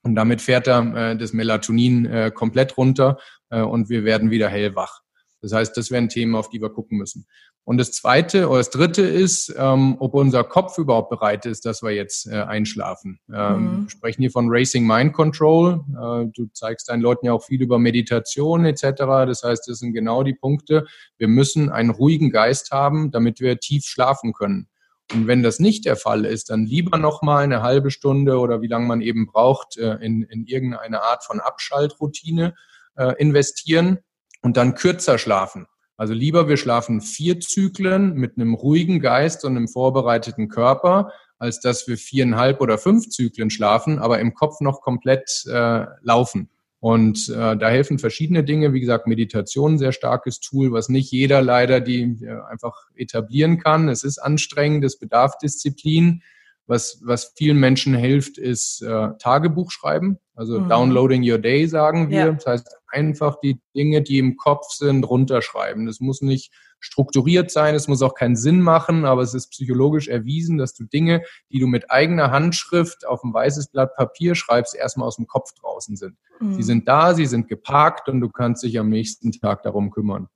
Und 0.01 0.15
damit 0.15 0.41
fährt 0.41 0.67
er 0.67 1.12
äh, 1.12 1.17
das 1.17 1.34
Melatonin 1.34 2.05
äh, 2.05 2.31
komplett 2.34 2.77
runter 2.77 3.17
äh, 3.50 3.62
und 3.62 3.89
wir 3.89 4.03
werden 4.03 4.31
wieder 4.31 4.50
hellwach. 4.50 5.01
Das 5.41 5.53
heißt, 5.53 5.75
das 5.77 5.91
wären 5.91 6.10
Themen, 6.10 6.36
auf 6.36 6.50
die 6.50 6.62
wir 6.62 6.69
gucken 6.69 6.98
müssen. 6.98 7.25
Und 7.69 7.77
das 7.77 7.91
zweite 7.91 8.50
oder 8.50 8.58
das 8.58 8.72
dritte 8.72 9.03
ist, 9.03 9.53
ähm, 9.55 9.98
ob 10.00 10.15
unser 10.15 10.43
Kopf 10.43 10.79
überhaupt 10.79 11.12
bereit 11.12 11.46
ist, 11.46 11.67
dass 11.67 11.84
wir 11.84 11.91
jetzt 11.91 12.25
äh, 12.25 12.41
einschlafen. 12.41 13.19
Ähm, 13.31 13.62
mhm. 13.62 13.84
Wir 13.84 13.89
sprechen 13.91 14.22
hier 14.22 14.31
von 14.31 14.48
Racing 14.50 14.88
Mind 14.88 15.13
Control. 15.13 15.81
Äh, 15.91 16.31
du 16.34 16.48
zeigst 16.53 16.89
deinen 16.89 17.01
Leuten 17.01 17.27
ja 17.27 17.34
auch 17.34 17.43
viel 17.43 17.62
über 17.62 17.77
Meditation 17.77 18.65
etc. 18.65 18.84
Das 18.98 19.43
heißt, 19.43 19.67
das 19.67 19.77
sind 19.77 19.93
genau 19.93 20.24
die 20.24 20.34
Punkte. 20.34 20.88
Wir 21.19 21.27
müssen 21.27 21.69
einen 21.69 21.91
ruhigen 21.91 22.31
Geist 22.31 22.72
haben, 22.72 23.12
damit 23.12 23.39
wir 23.39 23.60
tief 23.60 23.86
schlafen 23.86 24.34
können. 24.34 24.67
Und 25.11 25.27
wenn 25.27 25.41
das 25.41 25.59
nicht 25.59 25.85
der 25.85 25.95
Fall 25.95 26.25
ist, 26.25 26.49
dann 26.49 26.65
lieber 26.65 26.97
nochmal 26.97 27.43
eine 27.43 27.63
halbe 27.63 27.89
Stunde 27.89 28.37
oder 28.37 28.61
wie 28.61 28.67
lange 28.67 28.85
man 28.85 29.01
eben 29.01 29.25
braucht, 29.25 29.77
äh, 29.77 29.95
in, 29.95 30.23
in 30.23 30.45
irgendeine 30.45 31.01
Art 31.01 31.23
von 31.23 31.39
Abschaltroutine 31.39 32.53
äh, 32.95 33.15
investieren 33.17 33.99
und 34.41 34.57
dann 34.57 34.75
kürzer 34.75 35.17
schlafen. 35.17 35.65
Also 35.97 36.13
lieber 36.13 36.47
wir 36.47 36.57
schlafen 36.57 37.01
vier 37.01 37.39
Zyklen 37.39 38.13
mit 38.13 38.37
einem 38.37 38.53
ruhigen 38.53 39.01
Geist 39.01 39.43
und 39.43 39.57
einem 39.57 39.67
vorbereiteten 39.67 40.47
Körper, 40.47 41.11
als 41.39 41.59
dass 41.59 41.87
wir 41.87 41.97
viereinhalb 41.97 42.61
oder 42.61 42.77
fünf 42.77 43.09
Zyklen 43.09 43.49
schlafen, 43.49 43.99
aber 43.99 44.19
im 44.19 44.33
Kopf 44.33 44.61
noch 44.61 44.81
komplett 44.81 45.43
äh, 45.47 45.85
laufen. 46.01 46.49
Und 46.81 47.27
äh, 47.29 47.57
da 47.57 47.69
helfen 47.69 48.00
verschiedene 48.00 48.43
Dinge. 48.43 48.74
Wie 48.74 48.79
gesagt, 48.79 49.05
Meditation, 49.05 49.77
sehr 49.77 49.91
starkes 49.91 50.39
Tool, 50.39 50.71
was 50.71 50.88
nicht 50.88 51.12
jeder 51.12 51.41
leider 51.41 51.81
die 51.81 52.01
äh, 52.24 52.39
einfach 52.50 52.88
etablieren 52.95 53.59
kann. 53.59 53.89
Es 53.89 54.03
ist 54.03 54.17
anstrengend, 54.17 54.86
es 54.86 54.98
bedarf 54.98 55.38
Disziplin. 55.38 56.21
Was, 56.69 57.01
was 57.03 57.33
vielen 57.35 57.57
Menschen 57.57 57.95
hilft, 57.95 58.38
ist 58.38 58.83
äh, 58.83 59.09
Tagebuch 59.17 59.71
schreiben, 59.71 60.19
also 60.35 60.59
mhm. 60.59 60.69
downloading 60.69 61.27
your 61.27 61.39
day, 61.39 61.65
sagen 61.65 62.11
wir. 62.11 62.19
Ja. 62.19 62.31
Das 62.31 62.45
heißt, 62.45 62.77
einfach 62.89 63.39
die 63.39 63.59
Dinge, 63.75 64.03
die 64.03 64.19
im 64.19 64.38
Kopf 64.38 64.69
sind, 64.73 65.03
runterschreiben. 65.03 65.88
Das 65.88 65.99
muss 65.99 66.21
nicht 66.21 66.53
strukturiert 66.79 67.49
sein, 67.49 67.73
es 67.73 67.88
muss 67.88 68.03
auch 68.03 68.13
keinen 68.13 68.35
Sinn 68.35 68.61
machen, 68.61 69.05
aber 69.05 69.23
es 69.23 69.33
ist 69.33 69.49
psychologisch 69.49 70.09
erwiesen, 70.09 70.59
dass 70.59 70.75
du 70.75 70.83
Dinge, 70.83 71.23
die 71.51 71.60
du 71.60 71.65
mit 71.65 71.89
eigener 71.89 72.29
Handschrift 72.29 73.03
auf 73.03 73.23
ein 73.23 73.34
weißes 73.34 73.69
Blatt 73.69 73.95
Papier 73.95 74.36
schreibst, 74.36 74.75
erstmal 74.75 75.08
aus 75.08 75.15
dem 75.15 75.25
Kopf 75.25 75.51
draußen 75.60 75.95
sind. 75.95 76.17
Mhm. 76.39 76.53
Sie 76.53 76.63
sind 76.63 76.88
da, 76.88 77.15
sie 77.15 77.25
sind 77.25 77.47
geparkt 77.47 78.10
und 78.10 78.21
du 78.21 78.29
kannst 78.29 78.62
dich 78.62 78.77
am 78.77 78.89
nächsten 78.89 79.32
Tag 79.32 79.63
darum 79.63 79.89
kümmern. 79.89 80.27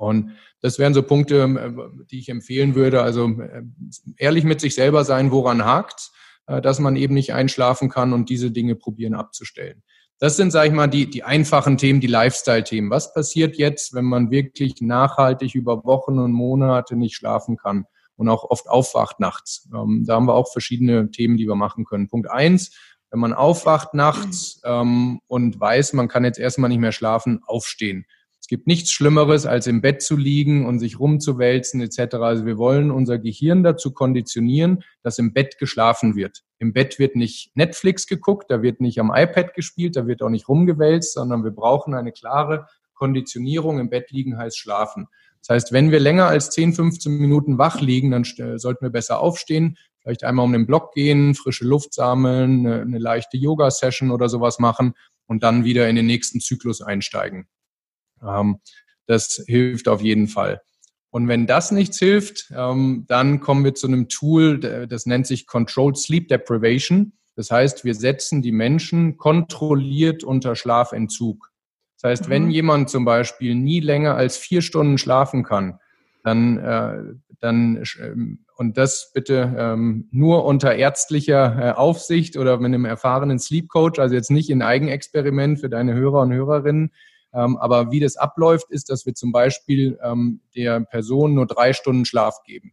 Und 0.00 0.32
das 0.62 0.78
wären 0.78 0.94
so 0.94 1.02
Punkte, 1.02 1.42
äh, 1.42 2.04
die 2.10 2.18
ich 2.18 2.28
empfehlen 2.28 2.74
würde. 2.74 3.02
Also 3.02 3.28
äh, 3.28 3.62
ehrlich 4.16 4.44
mit 4.44 4.60
sich 4.60 4.74
selber 4.74 5.04
sein, 5.04 5.30
woran 5.30 5.64
hakt, 5.64 6.10
äh, 6.46 6.60
dass 6.60 6.78
man 6.80 6.96
eben 6.96 7.14
nicht 7.14 7.34
einschlafen 7.34 7.90
kann 7.90 8.12
und 8.12 8.30
diese 8.30 8.50
Dinge 8.50 8.76
probieren 8.76 9.14
abzustellen. 9.14 9.82
Das 10.18 10.36
sind, 10.36 10.50
sage 10.50 10.68
ich 10.68 10.74
mal, 10.74 10.86
die, 10.86 11.08
die 11.08 11.22
einfachen 11.22 11.78
Themen, 11.78 12.00
die 12.00 12.06
Lifestyle-Themen. 12.06 12.90
Was 12.90 13.14
passiert 13.14 13.56
jetzt, 13.56 13.94
wenn 13.94 14.04
man 14.04 14.30
wirklich 14.30 14.80
nachhaltig 14.80 15.54
über 15.54 15.84
Wochen 15.84 16.18
und 16.18 16.32
Monate 16.32 16.96
nicht 16.96 17.14
schlafen 17.14 17.56
kann 17.56 17.84
und 18.16 18.28
auch 18.28 18.44
oft 18.44 18.68
aufwacht 18.68 19.20
nachts? 19.20 19.68
Ähm, 19.74 20.04
da 20.06 20.14
haben 20.14 20.28
wir 20.28 20.34
auch 20.34 20.50
verschiedene 20.50 21.10
Themen, 21.10 21.36
die 21.36 21.46
wir 21.46 21.54
machen 21.56 21.84
können. 21.84 22.08
Punkt 22.08 22.30
eins, 22.30 22.74
wenn 23.10 23.20
man 23.20 23.32
aufwacht 23.32 23.94
nachts 23.94 24.60
ähm, 24.64 25.20
und 25.26 25.58
weiß, 25.58 25.94
man 25.94 26.08
kann 26.08 26.24
jetzt 26.24 26.38
erstmal 26.38 26.68
nicht 26.68 26.80
mehr 26.80 26.92
schlafen, 26.92 27.40
aufstehen 27.46 28.06
gibt 28.48 28.66
nichts 28.66 28.90
Schlimmeres, 28.90 29.46
als 29.46 29.66
im 29.66 29.80
Bett 29.80 30.02
zu 30.02 30.16
liegen 30.16 30.66
und 30.66 30.78
sich 30.78 30.98
rumzuwälzen 30.98 31.80
etc. 31.80 32.16
Also 32.16 32.46
wir 32.46 32.58
wollen 32.58 32.90
unser 32.90 33.18
Gehirn 33.18 33.62
dazu 33.62 33.92
konditionieren, 33.92 34.82
dass 35.02 35.18
im 35.18 35.32
Bett 35.32 35.58
geschlafen 35.58 36.16
wird. 36.16 36.42
Im 36.58 36.72
Bett 36.72 36.98
wird 36.98 37.16
nicht 37.16 37.54
Netflix 37.54 38.06
geguckt, 38.06 38.50
da 38.50 38.62
wird 38.62 38.80
nicht 38.80 38.98
am 38.98 39.12
iPad 39.14 39.54
gespielt, 39.54 39.96
da 39.96 40.06
wird 40.06 40.22
auch 40.22 40.28
nicht 40.30 40.48
rumgewälzt, 40.48 41.14
sondern 41.14 41.44
wir 41.44 41.52
brauchen 41.52 41.94
eine 41.94 42.12
klare 42.12 42.66
Konditionierung. 42.94 43.78
Im 43.78 43.90
Bett 43.90 44.10
liegen 44.10 44.36
heißt 44.36 44.58
schlafen. 44.58 45.06
Das 45.40 45.54
heißt, 45.54 45.72
wenn 45.72 45.90
wir 45.90 46.00
länger 46.00 46.26
als 46.26 46.50
10, 46.50 46.74
15 46.74 47.12
Minuten 47.18 47.56
wach 47.56 47.80
liegen, 47.80 48.10
dann 48.10 48.24
sollten 48.24 48.84
wir 48.84 48.90
besser 48.90 49.20
aufstehen, 49.20 49.76
vielleicht 50.00 50.24
einmal 50.24 50.44
um 50.44 50.52
den 50.52 50.66
Block 50.66 50.92
gehen, 50.92 51.34
frische 51.34 51.64
Luft 51.64 51.94
sammeln, 51.94 52.66
eine, 52.66 52.82
eine 52.82 52.98
leichte 52.98 53.36
Yoga-Session 53.36 54.10
oder 54.10 54.28
sowas 54.28 54.58
machen 54.58 54.94
und 55.26 55.42
dann 55.42 55.64
wieder 55.64 55.88
in 55.88 55.96
den 55.96 56.06
nächsten 56.06 56.40
Zyklus 56.40 56.82
einsteigen. 56.82 57.48
Ähm, 58.22 58.58
das 59.06 59.42
hilft 59.46 59.88
auf 59.88 60.02
jeden 60.02 60.28
Fall. 60.28 60.60
Und 61.10 61.26
wenn 61.26 61.46
das 61.46 61.72
nichts 61.72 61.98
hilft, 61.98 62.52
ähm, 62.56 63.04
dann 63.08 63.40
kommen 63.40 63.64
wir 63.64 63.74
zu 63.74 63.88
einem 63.88 64.08
Tool, 64.08 64.60
das 64.88 65.06
nennt 65.06 65.26
sich 65.26 65.46
Controlled 65.46 65.98
Sleep 65.98 66.28
Deprivation. 66.28 67.14
Das 67.34 67.50
heißt, 67.50 67.84
wir 67.84 67.94
setzen 67.94 68.42
die 68.42 68.52
Menschen 68.52 69.16
kontrolliert 69.16 70.22
unter 70.22 70.54
Schlafentzug. 70.54 71.50
Das 72.00 72.10
heißt, 72.10 72.26
mhm. 72.26 72.30
wenn 72.30 72.50
jemand 72.50 72.90
zum 72.90 73.04
Beispiel 73.04 73.54
nie 73.54 73.80
länger 73.80 74.14
als 74.14 74.36
vier 74.36 74.62
Stunden 74.62 74.98
schlafen 74.98 75.42
kann, 75.42 75.78
dann, 76.22 76.58
äh, 76.58 77.02
dann 77.40 77.82
ähm, 78.00 78.44
und 78.56 78.76
das 78.76 79.10
bitte 79.14 79.54
ähm, 79.56 80.08
nur 80.10 80.44
unter 80.44 80.74
ärztlicher 80.74 81.58
äh, 81.58 81.72
Aufsicht 81.72 82.36
oder 82.36 82.58
mit 82.58 82.66
einem 82.66 82.84
erfahrenen 82.84 83.38
Sleep 83.38 83.68
Coach, 83.68 83.98
also 83.98 84.14
jetzt 84.14 84.30
nicht 84.30 84.50
in 84.50 84.62
Eigenexperiment 84.62 85.60
für 85.60 85.70
deine 85.70 85.94
Hörer 85.94 86.20
und 86.20 86.32
Hörerinnen, 86.32 86.92
ähm, 87.32 87.56
aber 87.56 87.90
wie 87.90 88.00
das 88.00 88.16
abläuft, 88.16 88.70
ist, 88.70 88.90
dass 88.90 89.06
wir 89.06 89.14
zum 89.14 89.32
Beispiel 89.32 89.98
ähm, 90.02 90.40
der 90.54 90.80
Person 90.80 91.34
nur 91.34 91.46
drei 91.46 91.72
Stunden 91.72 92.04
Schlaf 92.04 92.42
geben. 92.44 92.72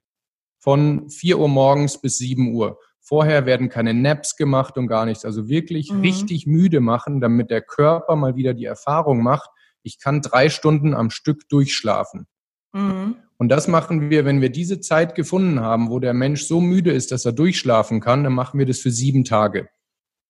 Von 0.60 1.10
vier 1.10 1.40
Uhr 1.40 1.48
morgens 1.48 2.02
bis 2.02 2.18
sieben 2.18 2.54
Uhr. 2.54 2.80
Vorher 3.00 3.46
werden 3.46 3.70
keine 3.70 3.94
Naps 3.94 4.36
gemacht 4.36 4.78
und 4.78 4.88
gar 4.88 5.06
nichts. 5.06 5.24
Also 5.24 5.48
wirklich 5.48 5.92
mhm. 5.92 6.02
richtig 6.02 6.48
müde 6.48 6.82
machen, 6.82 7.22
damit 7.22 7.52
der 7.52 7.62
Körper 7.62 8.16
mal 8.16 8.36
wieder 8.36 8.54
die 8.54 8.66
Erfahrung 8.66 9.24
macht, 9.24 9.50
ich 9.84 10.00
kann 10.00 10.22
drei 10.22 10.50
Stunden 10.50 10.94
am 10.94 11.10
Stück 11.10 11.48
durchschlafen. 11.48 12.28
Mhm. 12.74 13.16
Und 13.38 13.50
das 13.50 13.68
machen 13.68 14.10
wir, 14.10 14.26
wenn 14.26 14.42
wir 14.42 14.50
diese 14.50 14.82
Zeit 14.82 15.16
gefunden 15.16 15.62
haben, 15.62 15.90
wo 15.90 16.00
der 16.00 16.14
Mensch 16.14 16.44
so 16.44 16.60
müde 16.60 16.92
ist, 16.92 17.12
dass 17.12 17.24
er 17.24 17.32
durchschlafen 17.32 18.02
kann, 18.02 18.24
dann 18.24 18.34
machen 18.34 18.60
wir 18.60 18.66
das 18.66 18.80
für 18.80 18.92
sieben 18.92 19.24
Tage 19.24 19.70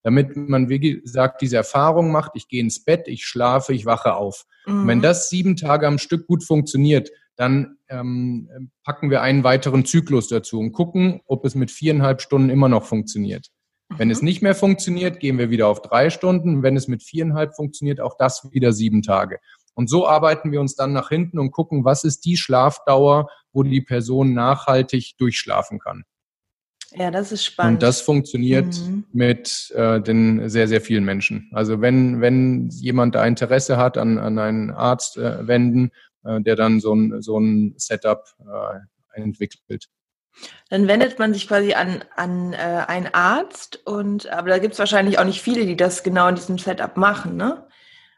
damit 0.08 0.38
man, 0.38 0.70
wie 0.70 0.80
gesagt, 0.80 1.42
diese 1.42 1.58
Erfahrung 1.58 2.14
macht, 2.14 2.32
ich 2.36 2.48
gehe 2.48 2.62
ins 2.62 2.82
Bett, 2.82 3.10
ich 3.10 3.26
schlafe, 3.26 3.74
ich 3.74 3.86
wache 3.86 4.16
auf. 4.16 4.46
Mhm. 4.66 4.80
Und 4.80 4.88
wenn 4.88 4.98
mhm. 5.00 5.04
das 5.04 5.30
sieben 5.30 5.58
Tage 5.58 5.86
am 5.86 5.98
Stück 5.98 6.28
gut 6.28 6.46
funktioniert, 6.46 7.10
dann 7.36 7.76
ähm, 7.90 8.72
packen 8.86 9.10
wir 9.10 9.22
einen 9.22 9.44
weiteren 9.44 9.84
Zyklus 9.84 10.30
dazu 10.30 10.62
und 10.62 10.72
gucken, 10.72 11.20
ob 11.26 11.44
es 11.44 11.56
mit 11.56 11.72
viereinhalb 11.72 12.22
Stunden 12.22 12.50
immer 12.50 12.70
noch 12.70 12.86
funktioniert. 12.86 13.48
Mhm. 13.90 14.00
Wenn 14.00 14.10
es 14.10 14.22
mhm. 14.22 14.28
nicht 14.28 14.42
mehr 14.42 14.56
funktioniert, 14.56 15.20
gehen 15.20 15.38
wir 15.38 15.50
wieder 15.50 15.68
auf 15.68 15.82
drei 15.82 16.10
Stunden. 16.10 16.64
Wenn 16.64 16.78
es 16.78 16.88
mit 16.88 17.04
viereinhalb 17.04 17.54
funktioniert, 17.54 18.00
auch 18.00 18.16
das 18.18 18.48
wieder 18.54 18.72
sieben 18.72 19.02
Tage. 19.02 19.40
Und 19.74 19.90
so 19.90 20.08
arbeiten 20.08 20.54
wir 20.54 20.62
uns 20.62 20.76
dann 20.76 20.94
nach 20.94 21.10
hinten 21.10 21.38
und 21.38 21.52
gucken, 21.52 21.84
was 21.84 22.06
ist 22.06 22.24
die 22.24 22.38
Schlafdauer, 22.38 23.28
wo 23.52 23.64
die 23.64 23.82
Person 23.82 24.34
nachhaltig 24.34 25.16
durchschlafen 25.18 25.80
kann. 25.80 26.06
Ja, 26.92 27.12
das 27.12 27.32
ist 27.32 27.44
spannend. 27.44 27.76
Und 27.76 27.84
das 27.84 28.02
funktioniert 28.02 28.80
mhm. 28.80 29.06
mit 29.12 29.72
äh, 29.76 30.00
den 30.00 30.50
sehr, 30.50 30.68
sehr 30.68 30.82
vielen 30.82 31.04
Menschen. 31.04 31.50
Also 31.54 31.82
wenn, 31.82 32.22
wenn 32.22 32.70
jemand 32.70 33.16
da 33.16 33.26
Interesse 33.26 33.78
hat, 33.78 33.98
an, 33.98 34.18
an 34.18 34.40
einen 34.40 34.72
Arzt 34.72 35.18
äh, 35.18 35.46
wenden, 35.48 35.92
äh, 36.24 36.42
der 36.42 36.56
dann 36.56 36.80
so 36.80 36.94
ein, 36.94 37.22
so 37.22 37.40
ein 37.40 37.74
Setup 37.78 38.24
äh, 38.40 39.22
entwickelt. 39.22 39.88
Dann 40.70 40.88
wendet 40.88 41.18
man 41.20 41.34
sich 41.34 41.48
quasi 41.48 41.74
an, 41.74 42.04
an 42.16 42.54
äh, 42.54 42.58
einen 42.88 43.08
Arzt 43.14 43.86
und 43.86 44.30
aber 44.30 44.50
da 44.50 44.60
gibt 44.60 44.74
es 44.74 44.80
wahrscheinlich 44.80 45.18
auch 45.18 45.26
nicht 45.26 45.42
viele, 45.42 45.66
die 45.66 45.76
das 45.76 46.04
genau 46.04 46.28
in 46.28 46.36
diesem 46.36 46.60
Setup 46.60 46.96
machen, 46.96 47.38
ne? 47.38 47.68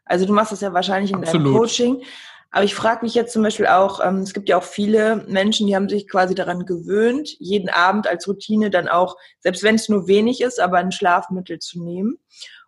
Also 0.04 0.26
du 0.26 0.34
machst 0.34 0.52
das 0.52 0.62
ja 0.62 0.74
wahrscheinlich 0.74 1.12
in 1.12 1.20
Absolut. 1.20 1.48
deinem 1.48 1.56
Coaching. 1.56 2.04
Aber 2.52 2.64
ich 2.64 2.74
frage 2.74 3.06
mich 3.06 3.14
jetzt 3.14 3.34
zum 3.34 3.44
Beispiel 3.44 3.68
auch, 3.68 4.04
ähm, 4.04 4.20
es 4.20 4.34
gibt 4.34 4.50
ja 4.50 4.58
auch 4.58 4.64
viele 4.64 5.18
Menschen, 5.28 5.68
die 5.68 5.76
haben 5.76 5.90
sich 5.90 6.08
quasi 6.08 6.34
daran 6.34 6.66
gewöhnt, 6.66 7.30
jeden 7.40 7.70
Abend 7.70 8.08
als 8.08 8.28
Routine 8.28 8.70
dann 8.70 8.88
auch, 8.88 9.18
selbst 9.40 9.64
wenn 9.64 9.76
es 9.76 9.90
nur 9.90 10.08
wenig 10.08 10.42
ist, 10.42 10.60
aber 10.60 10.78
ein 10.78 10.92
Schlafmittel 10.92 11.60
zu 11.60 11.84
nehmen. 11.84 12.18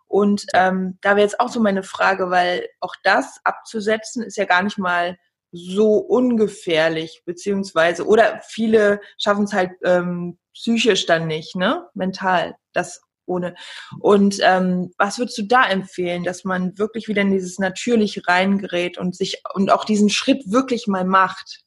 Und 0.06 0.44
ähm, 0.54 0.98
da 1.00 1.10
wäre 1.10 1.22
jetzt 1.22 1.40
auch 1.40 1.48
so 1.48 1.58
meine 1.58 1.82
Frage, 1.82 2.30
weil 2.30 2.68
auch 2.80 2.94
das 3.02 3.40
abzusetzen 3.44 4.22
ist 4.22 4.36
ja 4.36 4.44
gar 4.44 4.62
nicht 4.62 4.78
mal 4.78 5.16
so 5.52 5.96
ungefährlich, 5.96 7.22
beziehungsweise, 7.24 8.06
oder 8.06 8.40
viele 8.46 9.00
schaffen 9.18 9.44
es 9.44 9.52
halt 9.52 9.72
ähm, 9.84 10.38
psychisch 10.54 11.06
dann 11.06 11.26
nicht, 11.26 11.56
ne? 11.56 11.86
Mental, 11.94 12.56
das 12.72 13.02
ohne. 13.26 13.54
Und 14.00 14.38
ähm, 14.42 14.92
was 14.98 15.18
würdest 15.18 15.38
du 15.38 15.42
da 15.42 15.66
empfehlen, 15.68 16.24
dass 16.24 16.44
man 16.44 16.78
wirklich 16.78 17.08
wieder 17.08 17.22
in 17.22 17.32
dieses 17.32 17.58
Natürliche 17.58 18.22
reingerät 18.26 18.98
und 18.98 19.16
sich 19.16 19.42
und 19.54 19.70
auch 19.70 19.84
diesen 19.84 20.10
Schritt 20.10 20.50
wirklich 20.50 20.86
mal 20.86 21.04
macht? 21.04 21.64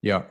Ja, 0.00 0.30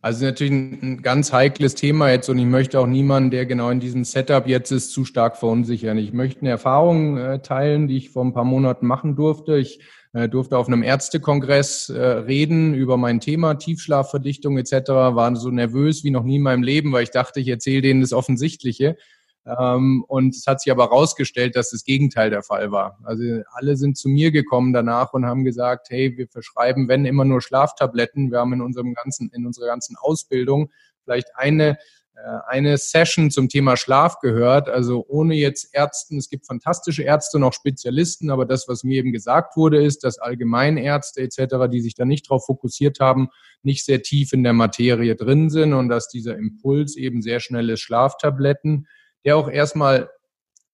also 0.00 0.24
natürlich 0.24 0.52
ein, 0.52 1.02
ganz 1.02 1.32
heikles 1.32 1.74
Thema 1.74 2.10
jetzt 2.10 2.28
und 2.28 2.38
ich 2.38 2.46
möchte 2.46 2.78
auch 2.78 2.86
niemanden, 2.86 3.30
der 3.30 3.46
genau 3.46 3.70
in 3.70 3.80
diesem 3.80 4.04
Setup 4.04 4.46
jetzt 4.46 4.70
ist, 4.70 4.92
zu 4.92 5.04
stark 5.04 5.36
verunsichern. 5.36 5.98
Ich 5.98 6.12
möchte 6.12 6.40
eine 6.42 6.50
Erfahrung 6.50 7.16
äh, 7.16 7.42
teilen, 7.42 7.88
die 7.88 7.96
ich 7.96 8.10
vor 8.10 8.24
ein 8.24 8.32
paar 8.32 8.44
Monaten 8.44 8.86
machen 8.86 9.16
durfte. 9.16 9.56
Ich 9.56 9.80
äh, 10.12 10.28
durfte 10.28 10.56
auf 10.56 10.68
einem 10.68 10.84
Ärztekongress 10.84 11.88
äh, 11.88 12.00
reden 12.00 12.74
über 12.74 12.96
mein 12.96 13.18
Thema 13.18 13.54
Tiefschlafverdichtung 13.54 14.56
etc. 14.56 14.88
War 14.88 15.34
so 15.34 15.50
nervös 15.50 16.04
wie 16.04 16.10
noch 16.10 16.22
nie 16.22 16.36
in 16.36 16.42
meinem 16.42 16.62
Leben, 16.62 16.92
weil 16.92 17.02
ich 17.02 17.10
dachte, 17.10 17.40
ich 17.40 17.48
erzähle 17.48 17.82
denen 17.82 18.00
das 18.00 18.12
Offensichtliche. 18.12 18.96
Ähm, 19.58 20.04
und 20.08 20.34
es 20.34 20.46
hat 20.46 20.60
sich 20.60 20.70
aber 20.70 20.84
herausgestellt, 20.84 21.56
dass 21.56 21.70
das 21.70 21.84
Gegenteil 21.84 22.30
der 22.30 22.42
Fall 22.42 22.70
war. 22.70 22.98
Also 23.04 23.22
alle 23.52 23.76
sind 23.76 23.96
zu 23.96 24.08
mir 24.08 24.30
gekommen 24.30 24.72
danach 24.72 25.12
und 25.12 25.26
haben 25.26 25.44
gesagt, 25.44 25.88
hey, 25.90 26.16
wir 26.16 26.28
verschreiben, 26.28 26.88
wenn 26.88 27.04
immer 27.04 27.24
nur 27.24 27.40
Schlaftabletten. 27.40 28.30
Wir 28.30 28.40
haben 28.40 28.52
in 28.52 28.60
unserem 28.60 28.94
ganzen, 28.94 29.30
in 29.30 29.46
unserer 29.46 29.66
ganzen 29.66 29.96
Ausbildung 29.96 30.70
vielleicht 31.04 31.36
eine 31.36 31.78
äh, 32.18 32.38
eine 32.48 32.78
Session 32.78 33.30
zum 33.30 33.48
Thema 33.48 33.76
Schlaf 33.76 34.18
gehört. 34.18 34.68
Also 34.68 35.04
ohne 35.08 35.34
jetzt 35.34 35.68
Ärzten, 35.72 36.18
es 36.18 36.28
gibt 36.28 36.46
fantastische 36.46 37.02
Ärzte 37.04 37.42
auch 37.44 37.52
Spezialisten, 37.52 38.30
aber 38.30 38.44
das, 38.44 38.66
was 38.66 38.82
mir 38.82 38.96
eben 38.96 39.12
gesagt 39.12 39.56
wurde, 39.56 39.82
ist, 39.84 40.02
dass 40.02 40.18
Allgemeinärzte 40.18 41.20
etc., 41.20 41.70
die 41.70 41.80
sich 41.80 41.94
da 41.94 42.04
nicht 42.04 42.28
darauf 42.28 42.46
fokussiert 42.46 42.98
haben, 42.98 43.28
nicht 43.62 43.84
sehr 43.84 44.02
tief 44.02 44.32
in 44.32 44.42
der 44.42 44.52
Materie 44.52 45.14
drin 45.14 45.48
sind 45.48 45.72
und 45.72 45.88
dass 45.88 46.08
dieser 46.08 46.36
Impuls 46.36 46.96
eben 46.96 47.22
sehr 47.22 47.38
schnell 47.38 47.70
ist, 47.70 47.80
Schlaftabletten 47.80 48.88
der 49.28 49.36
auch 49.36 49.50
erstmal 49.50 50.08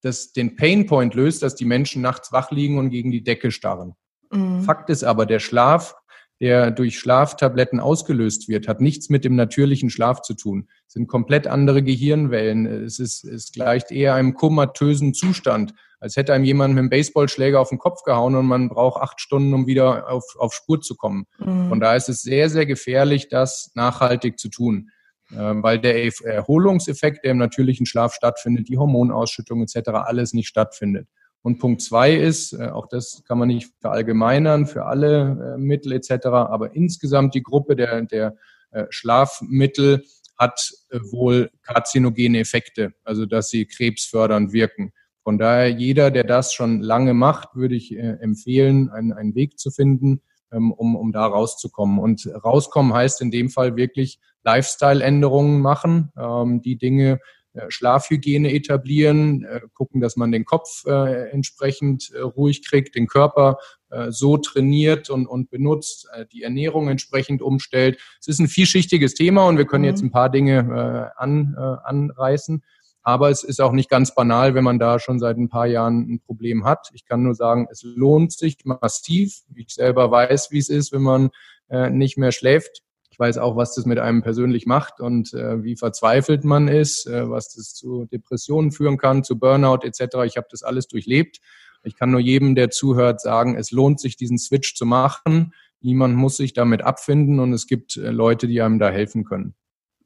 das, 0.01 0.33
den 0.33 0.55
Painpoint 0.55 1.15
löst, 1.15 1.43
dass 1.43 1.57
die 1.57 1.65
Menschen 1.65 2.03
nachts 2.03 2.31
wach 2.31 2.53
liegen 2.53 2.79
und 2.79 2.91
gegen 2.91 3.11
die 3.11 3.25
Decke 3.25 3.51
starren. 3.51 3.95
Mhm. 4.31 4.63
Fakt 4.63 4.91
ist 4.91 5.03
aber, 5.03 5.27
der 5.27 5.41
Schlaf, 5.41 5.97
der 6.41 6.71
durch 6.71 7.01
Schlaftabletten 7.01 7.81
ausgelöst 7.81 8.49
wird, 8.49 8.69
hat 8.69 8.81
nichts 8.81 9.11
mit 9.11 9.25
dem 9.25 9.35
natürlichen 9.35 9.91
Schlaf 9.91 10.23
zu 10.23 10.35
tun. 10.35 10.69
Es 10.87 10.93
sind 10.93 11.09
komplett 11.09 11.49
andere 11.49 11.83
Gehirnwellen. 11.83 12.67
Es, 12.67 13.01
ist, 13.01 13.25
es 13.25 13.51
gleicht 13.51 13.91
eher 13.91 14.15
einem 14.15 14.35
komatösen 14.35 15.15
Zustand, 15.15 15.75
als 15.99 16.17
hätte 16.17 16.33
einem 16.33 16.45
jemand 16.45 16.75
mit 16.75 16.79
einem 16.79 16.91
Baseballschläger 16.91 17.59
auf 17.59 17.71
den 17.71 17.79
Kopf 17.79 18.05
gehauen 18.05 18.37
und 18.37 18.47
man 18.47 18.69
braucht 18.69 19.03
acht 19.03 19.21
Stunden, 19.21 19.53
um 19.53 19.67
wieder 19.67 20.09
auf, 20.09 20.37
auf 20.39 20.55
Spur 20.55 20.81
zu 20.81 20.95
kommen. 20.95 21.27
Mhm. 21.41 21.71
Von 21.71 21.81
daher 21.81 21.97
ist 21.97 22.09
es 22.09 22.23
sehr, 22.23 22.49
sehr 22.51 22.67
gefährlich, 22.67 23.29
das 23.29 23.73
nachhaltig 23.75 24.39
zu 24.39 24.49
tun. 24.49 24.91
Ähm, 25.33 25.63
weil 25.63 25.79
der 25.79 26.05
Erholungseffekt, 26.25 27.25
der 27.25 27.33
im 27.33 27.39
natürlichen 27.39 27.87
Schlaf 27.87 28.15
stattfindet, 28.15 28.69
die 28.69 28.79
Hormonausschüttung 28.79 29.63
etc., 29.63 29.91
alles 29.91 30.35
nicht 30.35 30.49
stattfindet. 30.49 31.09
Und 31.45 31.59
Punkt 31.59 31.83
zwei 31.83 32.15
ist, 32.15 32.55
äh, 32.55 32.69
auch 32.69 32.87
das 32.87 33.23
kann 33.29 33.39
man 33.39 33.49
nicht 33.49 33.71
verallgemeinern 33.81 34.67
für 34.67 34.87
alle 34.87 35.57
äh, 35.57 35.59
Mittel 35.59 35.93
etc., 35.93 36.27
aber 36.27 36.75
insgesamt 36.75 37.35
die 37.35 37.43
Gruppe 37.43 37.77
der, 37.77 38.01
der 38.03 38.37
äh, 38.71 38.87
Schlafmittel 38.89 40.05
hat 40.39 40.73
wohl 41.13 41.51
karzinogene 41.63 42.41
Effekte, 42.41 42.93
also 43.05 43.25
dass 43.25 43.51
sie 43.51 43.67
krebsfördernd 43.67 44.53
wirken. 44.53 44.93
Von 45.23 45.39
daher, 45.39 45.69
jeder, 45.69 46.11
der 46.11 46.25
das 46.25 46.53
schon 46.53 46.81
lange 46.81 47.15
macht, 47.15 47.55
würde 47.55 47.77
ich 47.77 47.97
empfehlen, 47.97 48.91
einen, 48.91 49.13
einen 49.13 49.37
Weg 49.37 49.61
zu 49.61 49.71
finden, 49.71 50.23
ähm, 50.51 50.73
um, 50.73 50.97
um 50.97 51.13
da 51.13 51.25
rauszukommen. 51.25 52.01
Und 52.01 52.27
rauskommen 52.27 52.93
heißt 52.93 53.21
in 53.21 53.31
dem 53.31 53.49
Fall 53.49 53.77
wirklich 53.77 54.19
Lifestyle-Änderungen 54.45 55.61
machen, 55.61 56.13
ähm, 56.17 56.63
die 56.63 56.77
Dinge 56.77 57.21
äh, 57.55 57.71
Schlafhygiene 57.71 58.53
etablieren, 58.53 59.45
äh, 59.45 59.61
gucken, 59.75 60.01
dass 60.01 60.17
man 60.17 60.33
den 60.33 60.45
Kopf 60.45 60.85
äh, 60.87 61.31
entsprechend 61.31 62.11
äh, 62.13 62.21
ruhig 62.21 62.67
kriegt, 62.69 62.97
den 62.97 63.07
Körper 63.07 63.59
äh, 63.91 64.11
so 64.11 64.39
trainiert 64.39 65.09
und, 65.09 65.27
und 65.27 65.51
benutzt, 65.51 66.09
äh, 66.13 66.27
die 66.27 66.43
Ernährung 66.43 66.89
entsprechend 66.89 67.43
umstellt. 67.43 68.01
Es 68.21 68.27
ist 68.27 68.41
ein 68.41 68.49
vielschichtiges 68.49 69.15
Thema 69.15 69.47
und 69.47 69.57
wir 69.57 69.67
können 69.67 69.83
mhm. 69.83 69.89
jetzt 69.89 70.03
ein 70.03 70.11
paar 70.11 70.31
Dinge 70.31 71.13
an, 71.17 71.55
anreißen. 71.55 72.63
Aber 73.03 73.29
es 73.29 73.45
ist 73.45 73.61
auch 73.61 73.73
nicht 73.73 73.91
ganz 73.91 74.15
banal, 74.15 74.55
wenn 74.55 74.65
man 74.65 74.79
da 74.79 74.99
schon 74.99 75.19
seit 75.19 75.37
ein 75.37 75.51
paar 75.51 75.67
Jahren 75.67 76.15
ein 76.15 76.21
Problem 76.21 76.65
hat. 76.65 76.89
Ich 76.95 77.05
kann 77.05 77.23
nur 77.23 77.35
sagen, 77.35 77.69
es 77.71 77.83
lohnt 77.85 78.33
sich 78.33 78.65
massiv. 78.65 79.43
Ich 79.55 79.75
selber 79.75 80.11
weiß, 80.11 80.51
wie 80.51 80.59
es 80.59 80.71
ist, 80.71 80.91
wenn 80.91 81.03
man 81.03 81.31
äh, 81.69 81.91
nicht 81.91 82.17
mehr 82.17 82.33
schläft. 82.33 82.83
Ich 83.15 83.19
weiß 83.21 83.39
auch, 83.39 83.55
was 83.55 83.77
das 83.77 83.87
mit 83.87 84.01
einem 84.01 84.23
persönlich 84.23 84.67
macht 84.67 84.99
und 84.99 85.35
äh, 85.35 85.63
wie 85.63 85.77
verzweifelt 85.77 86.43
man 86.43 86.67
ist, 86.67 87.07
äh, 87.07 87.31
was 87.31 87.55
das 87.55 87.73
zu 87.73 88.07
Depressionen 88.07 88.73
führen 88.73 88.99
kann, 88.99 89.23
zu 89.23 89.39
Burnout 89.39 89.87
etc. 89.87 90.17
Ich 90.25 90.37
habe 90.37 90.49
das 90.51 90.65
alles 90.65 90.89
durchlebt. 90.89 91.39
Ich 91.85 91.95
kann 91.95 92.11
nur 92.11 92.19
jedem, 92.19 92.57
der 92.57 92.71
zuhört, 92.71 93.21
sagen, 93.21 93.55
es 93.55 93.71
lohnt 93.71 94.01
sich, 94.01 94.17
diesen 94.17 94.37
Switch 94.37 94.75
zu 94.75 94.85
machen. 94.85 95.55
Niemand 95.81 96.17
muss 96.17 96.39
sich 96.39 96.55
damit 96.55 96.83
abfinden 96.83 97.39
und 97.39 97.53
es 97.53 97.69
gibt 97.69 97.97
äh, 97.97 98.11
Leute, 98.11 98.49
die 98.49 98.61
einem 98.61 98.81
da 98.81 98.91
helfen 98.91 99.23
können. 99.23 99.55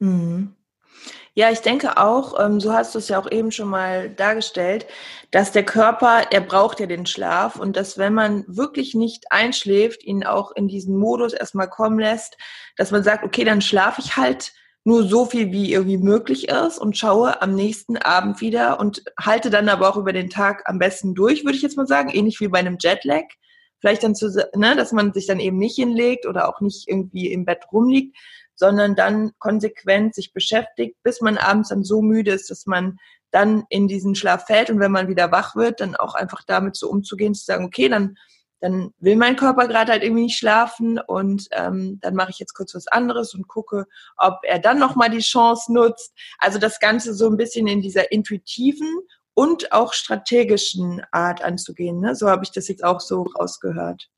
Mhm. 0.00 0.50
Ja, 1.34 1.50
ich 1.50 1.60
denke 1.60 1.98
auch, 1.98 2.44
ähm, 2.44 2.58
so 2.58 2.72
hast 2.72 2.94
du 2.94 2.98
es 2.98 3.08
ja 3.08 3.20
auch 3.20 3.30
eben 3.30 3.52
schon 3.52 3.68
mal 3.68 4.10
dargestellt, 4.10 4.86
dass 5.30 5.52
der 5.52 5.64
Körper, 5.64 6.32
er 6.32 6.40
braucht 6.40 6.80
ja 6.80 6.86
den 6.86 7.06
Schlaf 7.06 7.56
und 7.56 7.76
dass 7.76 7.96
wenn 7.96 8.12
man 8.12 8.44
wirklich 8.48 8.94
nicht 8.94 9.30
einschläft, 9.30 10.02
ihn 10.02 10.24
auch 10.24 10.50
in 10.52 10.66
diesen 10.66 10.96
Modus 10.96 11.32
erstmal 11.32 11.70
kommen 11.70 11.98
lässt, 11.98 12.36
dass 12.76 12.90
man 12.90 13.04
sagt, 13.04 13.24
okay, 13.24 13.44
dann 13.44 13.60
schlafe 13.60 14.00
ich 14.00 14.16
halt 14.16 14.52
nur 14.84 15.06
so 15.06 15.26
viel, 15.26 15.52
wie 15.52 15.72
irgendwie 15.72 15.98
möglich 15.98 16.48
ist 16.48 16.78
und 16.78 16.96
schaue 16.96 17.42
am 17.42 17.54
nächsten 17.54 17.98
Abend 17.98 18.40
wieder 18.40 18.80
und 18.80 19.02
halte 19.20 19.50
dann 19.50 19.68
aber 19.68 19.88
auch 19.88 19.96
über 19.96 20.12
den 20.12 20.30
Tag 20.30 20.62
am 20.64 20.78
besten 20.78 21.14
durch, 21.14 21.44
würde 21.44 21.56
ich 21.56 21.62
jetzt 21.62 21.76
mal 21.76 21.86
sagen, 21.86 22.08
ähnlich 22.08 22.40
wie 22.40 22.48
bei 22.48 22.58
einem 22.58 22.78
Jetlag. 22.80 23.24
Vielleicht 23.80 24.02
dann 24.02 24.14
zu, 24.14 24.28
ne, 24.56 24.74
dass 24.74 24.92
man 24.92 25.12
sich 25.12 25.26
dann 25.26 25.38
eben 25.38 25.58
nicht 25.58 25.76
hinlegt 25.76 26.26
oder 26.26 26.48
auch 26.48 26.60
nicht 26.60 26.88
irgendwie 26.88 27.30
im 27.30 27.44
Bett 27.44 27.64
rumliegt, 27.70 28.16
sondern 28.58 28.96
dann 28.96 29.30
konsequent 29.38 30.14
sich 30.14 30.32
beschäftigt, 30.32 30.96
bis 31.02 31.20
man 31.20 31.38
abends 31.38 31.68
dann 31.68 31.84
so 31.84 32.02
müde 32.02 32.32
ist, 32.32 32.50
dass 32.50 32.66
man 32.66 32.98
dann 33.30 33.64
in 33.68 33.88
diesen 33.88 34.14
Schlaf 34.14 34.46
fällt 34.46 34.70
und 34.70 34.80
wenn 34.80 34.90
man 34.90 35.08
wieder 35.08 35.30
wach 35.30 35.54
wird, 35.54 35.80
dann 35.80 35.94
auch 35.94 36.14
einfach 36.14 36.42
damit 36.46 36.76
so 36.76 36.88
umzugehen, 36.88 37.34
zu 37.34 37.44
sagen, 37.44 37.64
okay, 37.64 37.88
dann 37.88 38.16
dann 38.60 38.92
will 38.98 39.14
mein 39.14 39.36
Körper 39.36 39.68
gerade 39.68 39.92
halt 39.92 40.02
irgendwie 40.02 40.24
nicht 40.24 40.36
schlafen 40.36 40.98
und 40.98 41.46
ähm, 41.52 41.98
dann 42.00 42.16
mache 42.16 42.30
ich 42.30 42.40
jetzt 42.40 42.54
kurz 42.54 42.74
was 42.74 42.88
anderes 42.88 43.32
und 43.32 43.46
gucke, 43.46 43.86
ob 44.16 44.40
er 44.42 44.58
dann 44.58 44.80
nochmal 44.80 45.10
die 45.10 45.20
Chance 45.20 45.72
nutzt. 45.72 46.12
Also 46.38 46.58
das 46.58 46.80
Ganze 46.80 47.14
so 47.14 47.28
ein 47.28 47.36
bisschen 47.36 47.68
in 47.68 47.82
dieser 47.82 48.10
intuitiven 48.10 48.88
und 49.34 49.70
auch 49.70 49.92
strategischen 49.92 51.02
Art 51.12 51.40
anzugehen. 51.42 52.00
Ne? 52.00 52.16
So 52.16 52.28
habe 52.28 52.42
ich 52.42 52.50
das 52.50 52.66
jetzt 52.66 52.82
auch 52.82 52.98
so 52.98 53.22
rausgehört. 53.38 54.08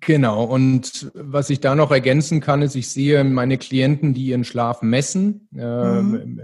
Genau, 0.00 0.44
und 0.44 1.10
was 1.14 1.50
ich 1.50 1.60
da 1.60 1.74
noch 1.74 1.90
ergänzen 1.90 2.40
kann, 2.40 2.62
ist, 2.62 2.74
ich 2.74 2.90
sehe 2.90 3.24
meine 3.24 3.58
Klienten, 3.58 4.14
die 4.14 4.26
ihren 4.26 4.44
Schlaf 4.44 4.82
messen, 4.82 5.48
äh, 5.56 6.02
mhm. 6.02 6.40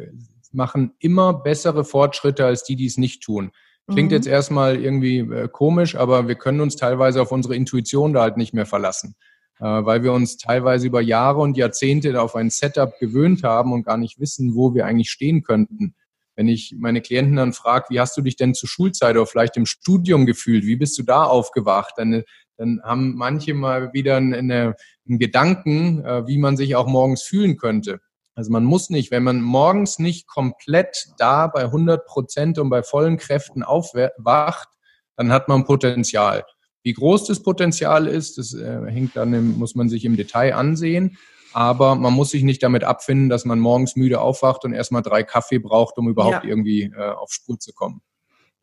machen 0.52 0.92
immer 0.98 1.35
bessere 1.35 1.85
Fortschritte 1.85 2.46
als 2.46 2.64
die, 2.64 2.76
die 2.76 2.87
es 2.87 2.96
nicht 2.96 3.22
tun. 3.22 3.50
Klingt 3.90 4.11
mhm. 4.11 4.16
jetzt 4.16 4.26
erstmal 4.26 4.76
irgendwie 4.76 5.18
äh, 5.18 5.48
komisch, 5.48 5.94
aber 5.94 6.26
wir 6.26 6.37
können 6.37 6.61
uns 6.61 6.76
teilweise 6.76 7.20
auf 7.20 7.33
unsere 7.33 7.54
Intuition 7.54 8.14
da 8.14 8.22
halt 8.22 8.38
nicht 8.38 8.54
mehr 8.54 8.66
verlassen, 8.66 9.14
äh, 9.61 9.64
weil 9.64 10.02
wir 10.02 10.12
uns 10.12 10.38
teilweise 10.38 10.87
über 10.87 11.02
Jahre 11.02 11.40
und 11.40 11.59
Jahrzehnte 11.59 12.20
auf 12.20 12.35
ein 12.35 12.48
Setup 12.48 12.98
gewöhnt 12.98 13.42
haben 13.42 13.72
und 13.72 13.85
gar 13.85 13.98
nicht 13.98 14.18
wissen, 14.18 14.54
wo 14.54 14.74
wir 14.74 14.87
eigentlich 14.87 15.11
stehen 15.11 15.42
könnten. 15.42 15.94
Wenn 16.37 16.49
ich 16.49 16.75
meine 16.79 17.01
Klienten 17.01 17.37
dann 17.37 17.53
frage, 17.53 17.87
wie 17.90 18.01
hast 18.01 18.16
du 18.16 18.23
dich 18.23 18.37
denn 18.37 18.55
zur 18.55 18.68
Schulzeit 18.68 19.16
oder 19.16 19.27
vielleicht 19.27 19.57
im 19.57 19.66
Studium 19.66 20.27
gefühlt? 20.27 20.64
Wie 20.64 20.77
bist 20.77 20.99
du 20.99 21.03
da 21.03 21.25
aufgewacht? 21.25 21.94
Dann 21.97 22.25
dann 22.57 22.81
haben 22.83 23.14
manche 23.16 23.55
mal 23.55 23.92
wieder 23.92 24.16
eine, 24.16 24.37
einen 24.38 25.18
Gedanken, 25.18 26.05
äh, 26.05 26.27
wie 26.27 26.38
man 26.38 26.57
sich 26.57 26.77
auch 26.77 26.87
morgens 26.87 27.23
fühlen 27.23 27.57
könnte. 27.57 28.01
Also 28.35 28.51
man 28.51 28.64
muss 28.64 28.90
nicht, 28.90 29.11
wenn 29.11 29.23
man 29.23 29.40
morgens 29.40 29.99
nicht 29.99 30.27
komplett 30.27 31.07
da 31.18 31.47
bei 31.47 31.62
100 31.62 32.05
Prozent 32.07 32.59
und 32.59 32.68
bei 32.68 32.83
vollen 32.83 33.16
Kräften 33.16 33.62
aufwacht, 33.62 34.68
dann 35.16 35.31
hat 35.33 35.49
man 35.49 35.64
Potenzial. 35.64 36.44
Wie 36.83 36.92
groß 36.92 37.27
das 37.27 37.42
Potenzial 37.42 38.07
ist, 38.07 38.38
das 38.38 38.53
äh, 38.53 38.81
hängt 38.87 39.16
dann, 39.16 39.33
im, 39.33 39.59
muss 39.59 39.75
man 39.75 39.88
sich 39.88 40.05
im 40.05 40.16
Detail 40.16 40.55
ansehen. 40.55 41.16
Aber 41.55 41.95
man 41.95 42.12
muss 42.12 42.31
sich 42.31 42.43
nicht 42.43 42.62
damit 42.64 42.83
abfinden, 42.83 43.29
dass 43.29 43.45
man 43.45 43.61
morgens 43.61 43.95
müde 43.95 44.21
aufwacht 44.21 44.64
und 44.64 44.73
erstmal 44.73 45.03
drei 45.03 45.23
Kaffee 45.23 45.59
braucht, 45.59 45.97
um 45.99 46.09
überhaupt 46.09 46.43
ja. 46.43 46.51
irgendwie 46.51 46.93
äh, 46.97 47.12
auf 47.12 47.33
Spur 47.33 47.59
zu 47.61 47.73
kommen. 47.73 48.03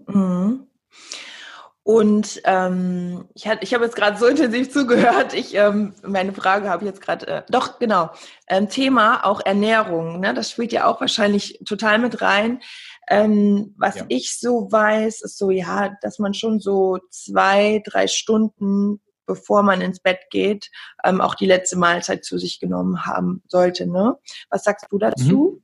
Mhm. 0.07 0.67
Und 1.83 2.41
ähm, 2.43 3.29
ich, 3.33 3.47
hat, 3.47 3.59
ich 3.63 3.73
habe 3.73 3.85
jetzt 3.85 3.95
gerade 3.95 4.17
so 4.17 4.27
intensiv 4.27 4.71
zugehört. 4.71 5.33
Ich 5.33 5.55
ähm, 5.55 5.93
meine 6.03 6.33
Frage 6.33 6.69
habe 6.69 6.83
ich 6.83 6.89
jetzt 6.89 7.01
gerade. 7.01 7.27
Äh, 7.27 7.43
doch 7.49 7.79
genau. 7.79 8.11
Ähm, 8.47 8.69
Thema 8.69 9.25
auch 9.25 9.41
Ernährung. 9.43 10.19
Ne? 10.19 10.33
Das 10.33 10.51
spielt 10.51 10.73
ja 10.73 10.85
auch 10.85 11.01
wahrscheinlich 11.01 11.59
total 11.65 11.97
mit 11.97 12.21
rein. 12.21 12.59
Ähm, 13.09 13.73
was 13.77 13.95
ja. 13.95 14.05
ich 14.09 14.37
so 14.37 14.71
weiß, 14.71 15.21
ist 15.21 15.37
so 15.37 15.49
ja, 15.49 15.91
dass 16.01 16.19
man 16.19 16.33
schon 16.33 16.59
so 16.59 16.99
zwei, 17.09 17.81
drei 17.85 18.07
Stunden 18.07 19.01
bevor 19.25 19.63
man 19.63 19.81
ins 19.81 19.99
Bett 19.99 20.19
geht, 20.29 20.69
ähm, 21.03 21.21
auch 21.21 21.35
die 21.35 21.45
letzte 21.45 21.77
Mahlzeit 21.77 22.25
zu 22.25 22.37
sich 22.37 22.59
genommen 22.59 23.05
haben 23.05 23.43
sollte. 23.47 23.87
Ne? 23.87 24.17
Was 24.49 24.63
sagst 24.63 24.87
du 24.89 24.97
dazu? 24.97 25.59
Mhm. 25.59 25.63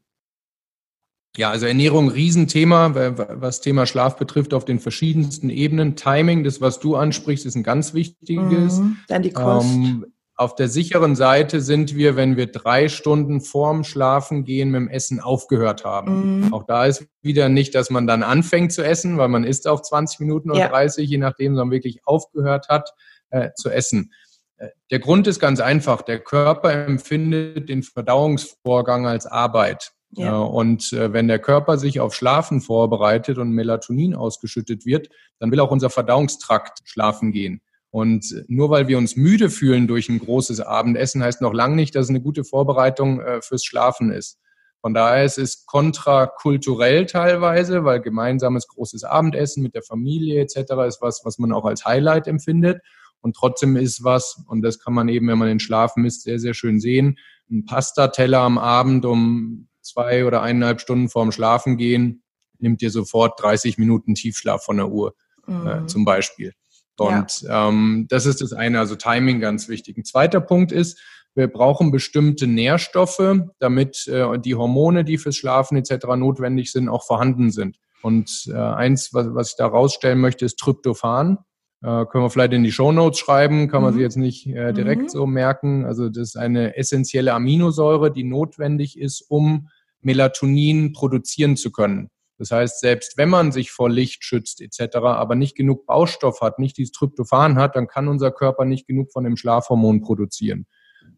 Ja, 1.37 1.51
also 1.51 1.67
Ernährung 1.67 2.09
Riesenthema, 2.09 2.95
was 2.95 3.61
Thema 3.61 3.85
Schlaf 3.85 4.17
betrifft, 4.17 4.55
auf 4.55 4.65
den 4.65 4.79
verschiedensten 4.79 5.51
Ebenen. 5.51 5.95
Timing, 5.95 6.43
das, 6.43 6.61
was 6.61 6.79
du 6.79 6.95
ansprichst, 6.95 7.45
ist 7.45 7.55
ein 7.55 7.61
ganz 7.63 7.93
wichtiges. 7.93 8.79
Mhm, 8.79 8.97
dann 9.07 9.21
die 9.21 9.31
Kost. 9.31 9.67
Ähm, 9.67 10.05
auf 10.35 10.55
der 10.55 10.67
sicheren 10.67 11.15
Seite 11.15 11.61
sind 11.61 11.95
wir, 11.95 12.15
wenn 12.15 12.37
wir 12.37 12.47
drei 12.47 12.89
Stunden 12.89 13.41
vorm 13.41 13.83
Schlafen 13.83 14.45
gehen 14.45 14.71
mit 14.71 14.81
dem 14.81 14.87
Essen 14.87 15.19
aufgehört 15.19 15.83
haben. 15.83 16.45
Mhm. 16.45 16.53
Auch 16.53 16.63
da 16.63 16.85
ist 16.85 17.07
wieder 17.21 17.49
nicht, 17.49 17.75
dass 17.75 17.91
man 17.91 18.07
dann 18.07 18.23
anfängt 18.23 18.71
zu 18.71 18.83
essen, 18.83 19.17
weil 19.17 19.29
man 19.29 19.43
isst 19.43 19.67
auf 19.67 19.81
20 19.83 20.19
Minuten 20.19 20.49
oder 20.49 20.59
ja. 20.61 20.69
30, 20.69 21.07
je 21.07 21.17
nachdem, 21.17 21.55
sondern 21.55 21.71
wirklich 21.71 22.01
aufgehört 22.05 22.69
hat 22.69 22.93
äh, 23.29 23.49
zu 23.55 23.69
essen. 23.69 24.11
Äh, 24.57 24.69
der 24.91 24.99
Grund 24.99 25.27
ist 25.27 25.39
ganz 25.39 25.59
einfach. 25.59 26.01
Der 26.01 26.19
Körper 26.19 26.71
empfindet 26.71 27.69
den 27.69 27.83
Verdauungsvorgang 27.83 29.07
als 29.07 29.25
Arbeit. 29.25 29.91
Ja. 30.11 30.39
Und 30.39 30.93
äh, 30.93 31.11
wenn 31.13 31.27
der 31.27 31.39
Körper 31.39 31.77
sich 31.77 31.99
auf 31.99 32.15
Schlafen 32.15 32.61
vorbereitet 32.61 33.37
und 33.37 33.51
Melatonin 33.51 34.15
ausgeschüttet 34.15 34.85
wird, 34.85 35.09
dann 35.39 35.51
will 35.51 35.59
auch 35.59 35.71
unser 35.71 35.89
Verdauungstrakt 35.89 36.79
schlafen 36.85 37.31
gehen. 37.31 37.61
Und 37.89 38.43
nur 38.47 38.69
weil 38.69 38.87
wir 38.87 38.97
uns 38.97 39.15
müde 39.15 39.49
fühlen 39.49 39.87
durch 39.87 40.09
ein 40.09 40.19
großes 40.19 40.59
Abendessen, 40.61 41.23
heißt 41.23 41.41
noch 41.41 41.53
lange 41.53 41.75
nicht, 41.75 41.95
dass 41.95 42.05
es 42.05 42.09
eine 42.09 42.21
gute 42.21 42.43
Vorbereitung 42.43 43.21
äh, 43.21 43.41
fürs 43.41 43.63
Schlafen 43.63 44.11
ist. 44.11 44.39
Von 44.81 44.93
daher 44.93 45.25
ist 45.25 45.37
es 45.37 45.65
kontrakulturell 45.65 47.05
teilweise, 47.07 47.83
weil 47.83 47.99
gemeinsames 47.99 48.67
großes 48.67 49.03
Abendessen 49.03 49.63
mit 49.63 49.73
der 49.73 49.81
Familie 49.81 50.41
etc. 50.41 50.73
ist 50.87 51.01
was, 51.01 51.21
was 51.23 51.39
man 51.39 51.51
auch 51.51 51.65
als 51.65 51.85
Highlight 51.85 52.27
empfindet. 52.27 52.81
Und 53.21 53.35
trotzdem 53.35 53.75
ist 53.75 54.03
was, 54.03 54.43
und 54.47 54.61
das 54.61 54.79
kann 54.79 54.93
man 54.93 55.09
eben, 55.09 55.27
wenn 55.27 55.37
man 55.37 55.47
den 55.47 55.59
Schlafen 55.59 56.03
misst, 56.03 56.23
sehr, 56.23 56.39
sehr 56.39 56.53
schön 56.53 56.79
sehen, 56.79 57.17
ein 57.49 57.65
Pastateller 57.65 58.39
am 58.39 58.57
Abend 58.57 59.05
um 59.05 59.67
zwei 59.81 60.25
oder 60.25 60.41
eineinhalb 60.41 60.81
Stunden 60.81 61.09
vorm 61.09 61.31
Schlafen 61.31 61.77
gehen, 61.77 62.23
nimmt 62.59 62.81
dir 62.81 62.91
sofort 62.91 63.41
30 63.41 63.77
Minuten 63.77 64.15
Tiefschlaf 64.15 64.63
von 64.63 64.77
der 64.77 64.89
Uhr 64.89 65.15
äh, 65.47 65.51
mhm. 65.51 65.67
äh, 65.67 65.87
zum 65.87 66.05
Beispiel. 66.05 66.53
Und 66.97 67.41
ja. 67.41 67.69
ähm, 67.69 68.07
das 68.09 68.25
ist 68.25 68.41
das 68.41 68.53
eine, 68.53 68.79
also 68.79 68.95
Timing 68.95 69.39
ganz 69.39 69.69
wichtig. 69.69 69.97
Ein 69.97 70.05
zweiter 70.05 70.41
Punkt 70.41 70.71
ist, 70.71 70.99
wir 71.35 71.47
brauchen 71.47 71.91
bestimmte 71.91 72.47
Nährstoffe, 72.47 73.41
damit 73.59 74.07
äh, 74.07 74.39
die 74.39 74.55
Hormone, 74.55 75.03
die 75.03 75.19
fürs 75.19 75.35
Schlafen 75.35 75.77
etc. 75.77 76.07
notwendig 76.17 76.71
sind, 76.71 76.89
auch 76.89 77.05
vorhanden 77.05 77.51
sind. 77.51 77.77
Und 78.01 78.49
äh, 78.51 78.57
eins, 78.57 79.13
was, 79.13 79.27
was 79.31 79.51
ich 79.51 79.55
da 79.57 79.67
rausstellen 79.67 80.19
möchte, 80.19 80.45
ist 80.45 80.57
Tryptophan. 80.57 81.37
Äh, 81.83 82.05
können 82.05 82.23
wir 82.23 82.29
vielleicht 82.29 82.53
in 82.53 82.63
die 82.63 82.71
Show 82.71 82.91
Notes 82.91 83.19
schreiben, 83.19 83.67
kann 83.67 83.83
man 83.83 83.91
mhm. 83.91 83.97
sich 83.97 84.03
jetzt 84.03 84.17
nicht 84.17 84.47
äh, 84.47 84.73
direkt 84.73 85.03
mhm. 85.03 85.09
so 85.09 85.27
merken. 85.27 85.85
Also 85.85 86.09
das 86.09 86.29
ist 86.29 86.37
eine 86.37 86.75
essentielle 86.75 87.33
Aminosäure, 87.33 88.11
die 88.11 88.23
notwendig 88.23 88.97
ist, 88.99 89.21
um 89.21 89.69
Melatonin 90.01 90.93
produzieren 90.93 91.55
zu 91.55 91.71
können. 91.71 92.09
Das 92.39 92.51
heißt, 92.51 92.79
selbst 92.79 93.17
wenn 93.17 93.29
man 93.29 93.51
sich 93.51 93.71
vor 93.71 93.89
Licht 93.89 94.23
schützt 94.23 94.61
etc., 94.61 94.97
aber 94.97 95.35
nicht 95.35 95.55
genug 95.55 95.85
Baustoff 95.85 96.41
hat, 96.41 96.59
nicht 96.59 96.77
dieses 96.77 96.91
Tryptophan 96.91 97.57
hat, 97.57 97.75
dann 97.75 97.87
kann 97.87 98.07
unser 98.07 98.31
Körper 98.31 98.65
nicht 98.65 98.87
genug 98.87 99.11
von 99.11 99.23
dem 99.23 99.37
Schlafhormon 99.37 100.01
produzieren. 100.01 100.65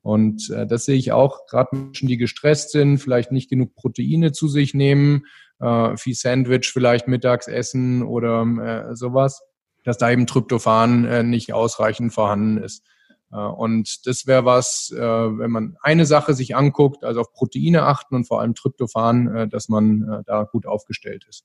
Und 0.01 0.49
äh, 0.49 0.65
das 0.65 0.85
sehe 0.85 0.95
ich 0.95 1.11
auch, 1.11 1.45
gerade 1.47 1.75
Menschen, 1.75 2.07
die 2.07 2.17
gestresst 2.17 2.71
sind, 2.71 2.99
vielleicht 2.99 3.31
nicht 3.31 3.49
genug 3.49 3.75
Proteine 3.75 4.31
zu 4.31 4.47
sich 4.47 4.73
nehmen, 4.73 5.25
äh, 5.59 5.95
viel 5.97 6.15
Sandwich 6.15 6.71
vielleicht 6.71 7.07
mittags 7.07 7.47
essen 7.47 8.03
oder 8.03 8.43
äh, 8.43 8.95
sowas 8.95 9.41
dass 9.89 9.97
da 9.97 10.11
eben 10.11 10.27
Tryptophan 10.27 11.05
äh, 11.05 11.23
nicht 11.23 11.51
ausreichend 11.51 12.13
vorhanden 12.13 12.59
ist. 12.59 12.83
Äh, 13.31 13.37
und 13.37 14.05
das 14.05 14.27
wäre 14.27 14.45
was, 14.45 14.93
äh, 14.95 14.99
wenn 15.01 15.49
man 15.49 15.77
eine 15.81 16.05
Sache 16.05 16.35
sich 16.35 16.55
anguckt, 16.55 17.03
also 17.03 17.21
auf 17.21 17.33
Proteine 17.33 17.87
achten 17.87 18.13
und 18.13 18.25
vor 18.25 18.39
allem 18.39 18.53
Tryptophan, 18.53 19.49
dass 19.49 19.67
man 19.67 20.23
da 20.27 20.43
gut 20.43 20.67
aufgestellt 20.67 21.25
ist. 21.27 21.43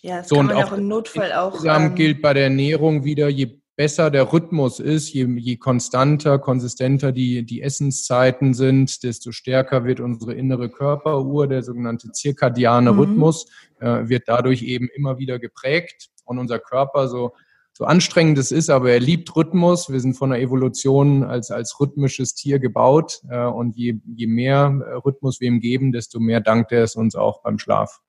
Ja, 0.00 0.18
das 0.18 0.28
so, 0.28 0.36
kann 0.36 0.46
man 0.46 0.56
auch 0.58 0.72
im 0.72 0.86
Notfall 0.86 1.32
auch. 1.32 1.54
Insgesamt 1.54 1.90
ähm, 1.90 1.94
gilt 1.96 2.22
bei 2.22 2.34
der 2.34 2.44
Ernährung 2.44 3.02
wieder, 3.02 3.28
je 3.28 3.58
besser 3.74 4.12
der 4.12 4.32
Rhythmus 4.32 4.78
ist, 4.78 5.12
je, 5.12 5.26
je 5.38 5.56
konstanter, 5.56 6.38
konsistenter 6.38 7.10
die, 7.10 7.44
die 7.44 7.62
Essenszeiten 7.62 8.54
sind, 8.54 9.02
desto 9.02 9.32
stärker 9.32 9.84
wird 9.84 9.98
unsere 9.98 10.34
innere 10.34 10.70
Körperuhr, 10.70 11.48
der 11.48 11.64
sogenannte 11.64 12.12
zirkadiane 12.12 12.92
mhm. 12.92 12.98
Rhythmus, 13.00 13.46
äh, 13.80 14.08
wird 14.08 14.28
dadurch 14.28 14.62
eben 14.62 14.88
immer 14.94 15.18
wieder 15.18 15.40
geprägt 15.40 16.10
und 16.24 16.38
unser 16.38 16.58
Körper 16.58 17.08
so 17.08 17.32
so 17.72 17.84
anstrengend 17.84 18.38
es 18.38 18.52
ist, 18.52 18.68
aber 18.70 18.92
er 18.92 19.00
liebt 19.00 19.34
Rhythmus. 19.34 19.90
Wir 19.90 20.00
sind 20.00 20.14
von 20.14 20.30
der 20.30 20.40
Evolution 20.40 21.24
als, 21.24 21.50
als 21.50 21.80
rhythmisches 21.80 22.34
Tier 22.34 22.58
gebaut. 22.58 23.22
Äh, 23.30 23.46
und 23.46 23.76
je, 23.76 23.94
je 24.14 24.26
mehr 24.26 24.80
äh, 24.86 24.94
Rhythmus 24.94 25.40
wir 25.40 25.48
ihm 25.48 25.60
geben, 25.60 25.92
desto 25.92 26.20
mehr 26.20 26.40
dankt 26.40 26.72
er 26.72 26.84
es 26.84 26.96
uns 26.96 27.16
auch 27.16 27.42
beim 27.42 27.58
Schlaf. 27.58 28.00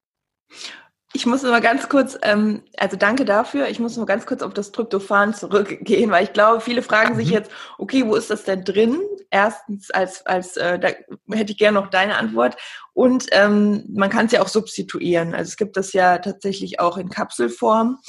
Ich 1.15 1.28
muss 1.28 1.43
nur 1.43 1.60
ganz 1.62 1.89
kurz, 1.89 2.17
ähm, 2.23 2.63
also 2.78 2.97
danke 2.97 3.23
dafür. 3.23 3.67
Ich 3.69 3.80
muss 3.80 3.95
nur 3.95 4.08
ganz 4.08 4.26
kurz 4.26 4.41
auf 4.41 4.54
das 4.54 4.71
Tryptophan 4.71 5.36
zurückgehen, 5.36 6.10
weil 6.10 6.23
ich 6.23 6.34
glaube, 6.34 6.60
viele 6.60 6.82
fragen 6.82 7.15
sich 7.15 7.28
mhm. 7.28 7.34
jetzt, 7.34 7.52
okay, 7.78 8.04
wo 8.08 8.15
ist 8.15 8.32
das 8.32 8.45
denn 8.45 8.63
drin? 8.63 8.99
Erstens, 9.30 9.91
als, 9.91 10.26
als 10.26 10.58
äh, 10.58 10.80
da 10.80 10.89
hätte 11.32 11.52
ich 11.52 11.58
gerne 11.60 11.80
noch 11.80 11.91
deine 11.91 12.17
Antwort. 12.17 12.58
Und 12.93 13.28
ähm, 13.32 13.86
man 13.93 14.10
kann 14.10 14.26
es 14.26 14.32
ja 14.32 14.41
auch 14.41 14.47
substituieren. 14.47 15.36
Also 15.36 15.49
es 15.49 15.58
gibt 15.58 15.78
das 15.78 15.93
ja 15.93 16.17
tatsächlich 16.17 16.80
auch 16.80 16.97
in 16.97 17.10
Kapselform. 17.10 17.99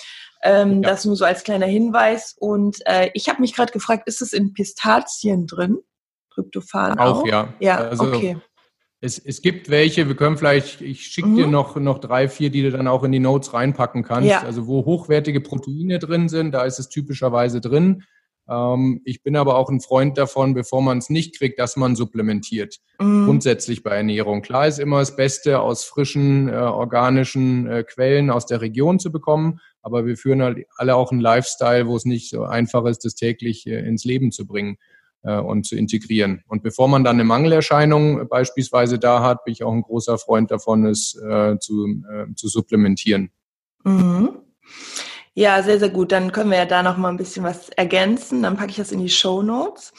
Ähm, 0.44 0.82
ja. 0.82 0.90
Das 0.90 1.04
nur 1.04 1.16
so 1.16 1.24
als 1.24 1.42
kleiner 1.42 1.66
Hinweis. 1.66 2.36
Und 2.38 2.78
äh, 2.86 3.10
ich 3.14 3.28
habe 3.28 3.40
mich 3.40 3.54
gerade 3.54 3.72
gefragt, 3.72 4.06
ist 4.06 4.20
es 4.22 4.32
in 4.32 4.52
Pistazien 4.52 5.46
drin? 5.46 5.78
Tryptophan 6.34 6.98
auch? 6.98 7.22
Auch, 7.22 7.26
ja. 7.26 7.54
Ja, 7.60 7.78
also, 7.78 8.04
okay. 8.04 8.36
Es, 9.00 9.18
es 9.18 9.42
gibt 9.42 9.68
welche, 9.68 10.08
wir 10.08 10.16
können 10.16 10.38
vielleicht, 10.38 10.80
ich 10.80 11.06
schicke 11.06 11.28
mhm. 11.28 11.36
dir 11.36 11.46
noch, 11.46 11.76
noch 11.76 11.98
drei, 11.98 12.28
vier, 12.28 12.50
die 12.50 12.62
du 12.62 12.70
dann 12.70 12.88
auch 12.88 13.04
in 13.04 13.12
die 13.12 13.18
Notes 13.18 13.52
reinpacken 13.52 14.02
kannst. 14.02 14.30
Ja. 14.30 14.42
Also 14.42 14.66
wo 14.66 14.84
hochwertige 14.84 15.40
Proteine 15.40 15.98
drin 15.98 16.28
sind, 16.28 16.52
da 16.52 16.64
ist 16.64 16.78
es 16.78 16.88
typischerweise 16.88 17.60
drin. 17.60 18.04
Ähm, 18.48 19.00
ich 19.04 19.22
bin 19.22 19.36
aber 19.36 19.56
auch 19.56 19.70
ein 19.70 19.80
Freund 19.80 20.18
davon, 20.18 20.54
bevor 20.54 20.82
man 20.82 20.98
es 20.98 21.10
nicht 21.10 21.38
kriegt, 21.38 21.58
dass 21.58 21.76
man 21.76 21.96
supplementiert. 21.96 22.80
Mhm. 23.00 23.26
Grundsätzlich 23.26 23.82
bei 23.82 23.96
Ernährung. 23.96 24.42
Klar 24.42 24.66
ist 24.66 24.78
immer 24.78 25.00
das 25.00 25.16
Beste, 25.16 25.60
aus 25.60 25.84
frischen, 25.84 26.48
äh, 26.48 26.52
organischen 26.52 27.66
äh, 27.66 27.84
Quellen 27.84 28.30
aus 28.30 28.46
der 28.46 28.60
Region 28.60 28.98
zu 28.98 29.10
bekommen. 29.10 29.60
Aber 29.82 30.06
wir 30.06 30.16
führen 30.16 30.42
halt 30.42 30.66
alle 30.76 30.96
auch 30.96 31.12
einen 31.12 31.20
Lifestyle, 31.20 31.86
wo 31.86 31.96
es 31.96 32.04
nicht 32.04 32.30
so 32.30 32.44
einfach 32.44 32.84
ist, 32.86 33.04
das 33.04 33.14
täglich 33.14 33.66
äh, 33.66 33.86
ins 33.86 34.04
Leben 34.04 34.32
zu 34.32 34.46
bringen 34.46 34.78
äh, 35.22 35.38
und 35.38 35.66
zu 35.66 35.76
integrieren. 35.76 36.42
Und 36.48 36.62
bevor 36.62 36.88
man 36.88 37.04
dann 37.04 37.16
eine 37.16 37.24
Mangelerscheinung 37.24 38.28
beispielsweise 38.28 38.98
da 38.98 39.22
hat, 39.22 39.44
bin 39.44 39.52
ich 39.52 39.64
auch 39.64 39.72
ein 39.72 39.82
großer 39.82 40.18
Freund 40.18 40.50
davon, 40.50 40.86
es 40.86 41.14
äh, 41.16 41.58
zu, 41.58 41.86
äh, 42.10 42.34
zu 42.34 42.48
supplementieren. 42.48 43.30
Mhm. 43.84 44.30
Ja, 45.34 45.62
sehr, 45.62 45.80
sehr 45.80 45.90
gut. 45.90 46.12
Dann 46.12 46.30
können 46.32 46.50
wir 46.50 46.58
ja 46.58 46.64
da 46.64 46.82
noch 46.82 46.96
mal 46.96 47.08
ein 47.08 47.16
bisschen 47.16 47.44
was 47.44 47.68
ergänzen. 47.70 48.42
Dann 48.42 48.56
packe 48.56 48.70
ich 48.70 48.76
das 48.76 48.92
in 48.92 49.00
die 49.00 49.10
Show 49.10 49.42
Notes. 49.42 49.92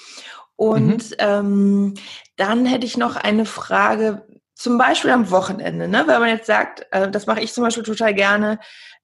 Und 0.55 1.11
mhm. 1.11 1.15
ähm, 1.19 1.93
dann 2.37 2.65
hätte 2.65 2.85
ich 2.85 2.97
noch 2.97 3.17
eine 3.17 3.45
Frage, 3.45 4.25
zum 4.53 4.77
Beispiel 4.77 5.11
am 5.11 5.31
Wochenende, 5.31 5.89
ne? 5.89 6.05
wenn 6.07 6.21
man 6.21 6.29
jetzt 6.29 6.47
sagt, 6.47 6.87
äh, 6.91 7.11
das 7.11 7.27
mache 7.27 7.41
ich 7.41 7.53
zum 7.53 7.65
Beispiel 7.65 7.83
total 7.83 8.13
gerne, 8.13 8.59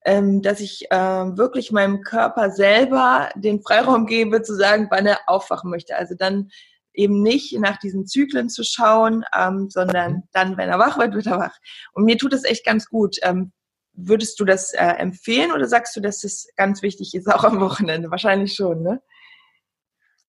ähm, 0.06 0.42
dass 0.42 0.62
ich 0.62 0.90
äh, 0.90 0.96
wirklich 0.96 1.74
meinem 1.74 2.02
Körper 2.02 2.52
selber 2.52 3.30
den 3.36 3.62
Freiraum 3.62 4.06
gebe, 4.06 4.42
zu 4.42 4.56
sagen, 4.56 4.88
wann 4.90 5.06
er 5.06 5.20
aufwachen 5.28 5.70
möchte. 5.70 5.98
Also 5.98 6.16
dann 6.16 6.50
eben 6.94 7.22
nicht 7.22 7.58
nach 7.60 7.78
diesen 7.78 8.08
Zyklen 8.08 8.50
zu 8.50 8.64
schauen, 8.64 9.26
ähm, 9.38 9.70
sondern 9.70 10.14
mhm. 10.14 10.24
dann, 10.32 10.58
wenn 10.58 10.70
er 10.70 10.80
wach 10.80 10.98
wird, 10.98 11.14
wird 11.14 11.28
er 11.28 11.40
wach. 11.40 11.58
Und 11.94 12.06
mir 12.06 12.18
tut 12.18 12.34
es 12.34 12.46
echt 12.46 12.66
ganz 12.66 12.88
gut. 12.88 13.18
Ähm, 13.22 13.52
Würdest 13.94 14.40
du 14.40 14.46
das 14.46 14.74
äh, 14.74 14.84
empfehlen 14.84 15.52
oder 15.52 15.68
sagst 15.68 15.96
du, 15.96 16.02
dass 16.02 16.24
es 16.24 16.48
ganz 16.56 16.82
wichtig 16.82 17.14
ist, 17.14 17.28
auch 17.28 17.44
am 17.44 17.60
Wochenende? 17.60 18.10
Wahrscheinlich 18.10 18.54
schon, 18.54 18.82
ne? 18.82 19.02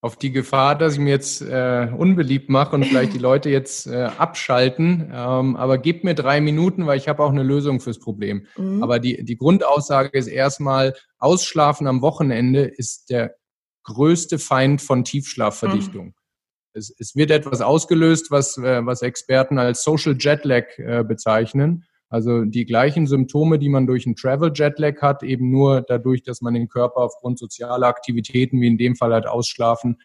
Auf 0.01 0.16
die 0.16 0.33
Gefahr, 0.33 0.77
dass 0.77 0.94
ich 0.94 0.98
mir 0.98 1.11
jetzt 1.11 1.42
äh, 1.42 1.88
unbeliebt 1.96 2.51
mache 2.51 2.75
und 2.75 2.85
vielleicht 2.85 3.14
die 3.14 3.18
Leute 3.20 3.51
jetzt 3.51 3.87
äh, 3.87 4.11
abschalten. 4.18 5.12
Ähm, 5.14 5.55
aber 5.55 5.79
gib 5.79 6.03
mir 6.03 6.16
drei 6.16 6.40
Minuten, 6.40 6.87
weil 6.87 6.98
ich 6.98 7.07
habe 7.07 7.22
auch 7.22 7.31
eine 7.31 7.44
Lösung 7.44 7.79
fürs 7.79 8.01
Problem. 8.01 8.46
Mhm. 8.57 8.83
Aber 8.83 8.98
die, 8.98 9.25
die 9.25 9.37
Grundaussage 9.37 10.18
ist 10.18 10.27
erstmal, 10.27 10.94
Ausschlafen 11.18 11.87
am 11.87 12.03
Wochenende 12.03 12.64
ist 12.64 13.11
der 13.11 13.37
größte 13.85 14.40
Feind 14.40 14.83
von 14.83 15.05
Tiefschlafverdichtung. 15.05 16.07
Mhm. 16.07 16.14
Es, 16.75 16.92
es 16.98 17.14
wird 17.14 17.31
etwas 17.31 17.61
ausgelöst, 17.61 18.33
was, 18.33 18.57
äh, 18.57 18.85
was 18.85 19.03
Experten 19.03 19.59
als 19.59 19.85
Social 19.85 20.16
Jetlag 20.18 20.64
äh, 20.79 21.05
bezeichnen. 21.05 21.85
Also 22.12 22.44
die 22.44 22.66
gleichen 22.66 23.07
Symptome, 23.07 23.59
die 23.59 23.70
man 23.70 23.87
durch 23.87 24.05
einen 24.05 24.16
Travel 24.16 24.53
Jetlag 24.55 25.01
hat, 25.01 25.22
eben 25.22 25.51
nur 25.51 25.81
dadurch, 25.81 26.22
dass 26.22 26.42
man 26.42 26.53
den 26.53 26.68
Körper 26.68 26.98
aufgrund 26.98 27.38
sozialer 27.38 27.87
Aktivitäten, 27.87 28.61
wie 28.61 28.66
in 28.66 28.77
dem 28.77 28.96
Fall 28.96 29.14
halt 29.14 29.27
Ausschlafen, 29.27 29.96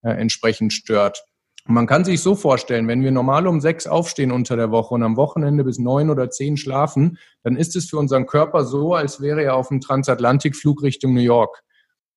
äh, 0.00 0.08
entsprechend 0.12 0.72
stört. 0.72 1.22
man 1.66 1.86
kann 1.86 2.06
sich 2.06 2.22
so 2.22 2.34
vorstellen, 2.34 2.88
wenn 2.88 3.04
wir 3.04 3.10
normal 3.10 3.46
um 3.46 3.60
sechs 3.60 3.86
aufstehen 3.86 4.32
unter 4.32 4.56
der 4.56 4.70
Woche 4.70 4.94
und 4.94 5.02
am 5.02 5.18
Wochenende 5.18 5.62
bis 5.62 5.78
neun 5.78 6.08
oder 6.08 6.30
zehn 6.30 6.56
schlafen, 6.56 7.18
dann 7.42 7.56
ist 7.56 7.76
es 7.76 7.90
für 7.90 7.98
unseren 7.98 8.24
Körper 8.24 8.64
so, 8.64 8.94
als 8.94 9.20
wäre 9.20 9.42
er 9.42 9.54
auf 9.54 9.70
einem 9.70 9.82
Transatlantikflug 9.82 10.82
Richtung 10.82 11.12
New 11.12 11.20
York. 11.20 11.62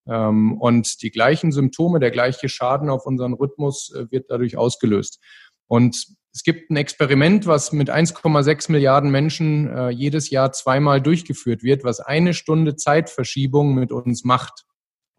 Ähm, 0.08 0.58
und 0.58 1.02
die 1.02 1.12
gleichen 1.12 1.52
Symptome, 1.52 2.00
der 2.00 2.12
gleiche 2.12 2.48
Schaden 2.48 2.90
auf 2.90 3.06
unseren 3.06 3.34
Rhythmus 3.34 3.94
äh, 3.94 4.10
wird 4.10 4.32
dadurch 4.32 4.56
ausgelöst. 4.56 5.20
Und 5.68 6.16
es 6.34 6.44
gibt 6.44 6.72
ein 6.72 6.78
Experiment, 6.78 7.46
was 7.46 7.72
mit 7.72 7.92
1,6 7.92 8.72
Milliarden 8.72 9.12
Menschen 9.12 9.70
äh, 9.70 9.90
jedes 9.90 10.32
Jahr 10.32 10.52
zweimal 10.52 11.00
durchgeführt 11.00 11.62
wird, 11.62 11.84
was 11.84 12.00
eine 12.00 12.34
Stunde 12.34 12.76
Zeitverschiebung 12.76 13.76
mit 13.76 13.92
uns 13.92 14.24
macht. 14.24 14.66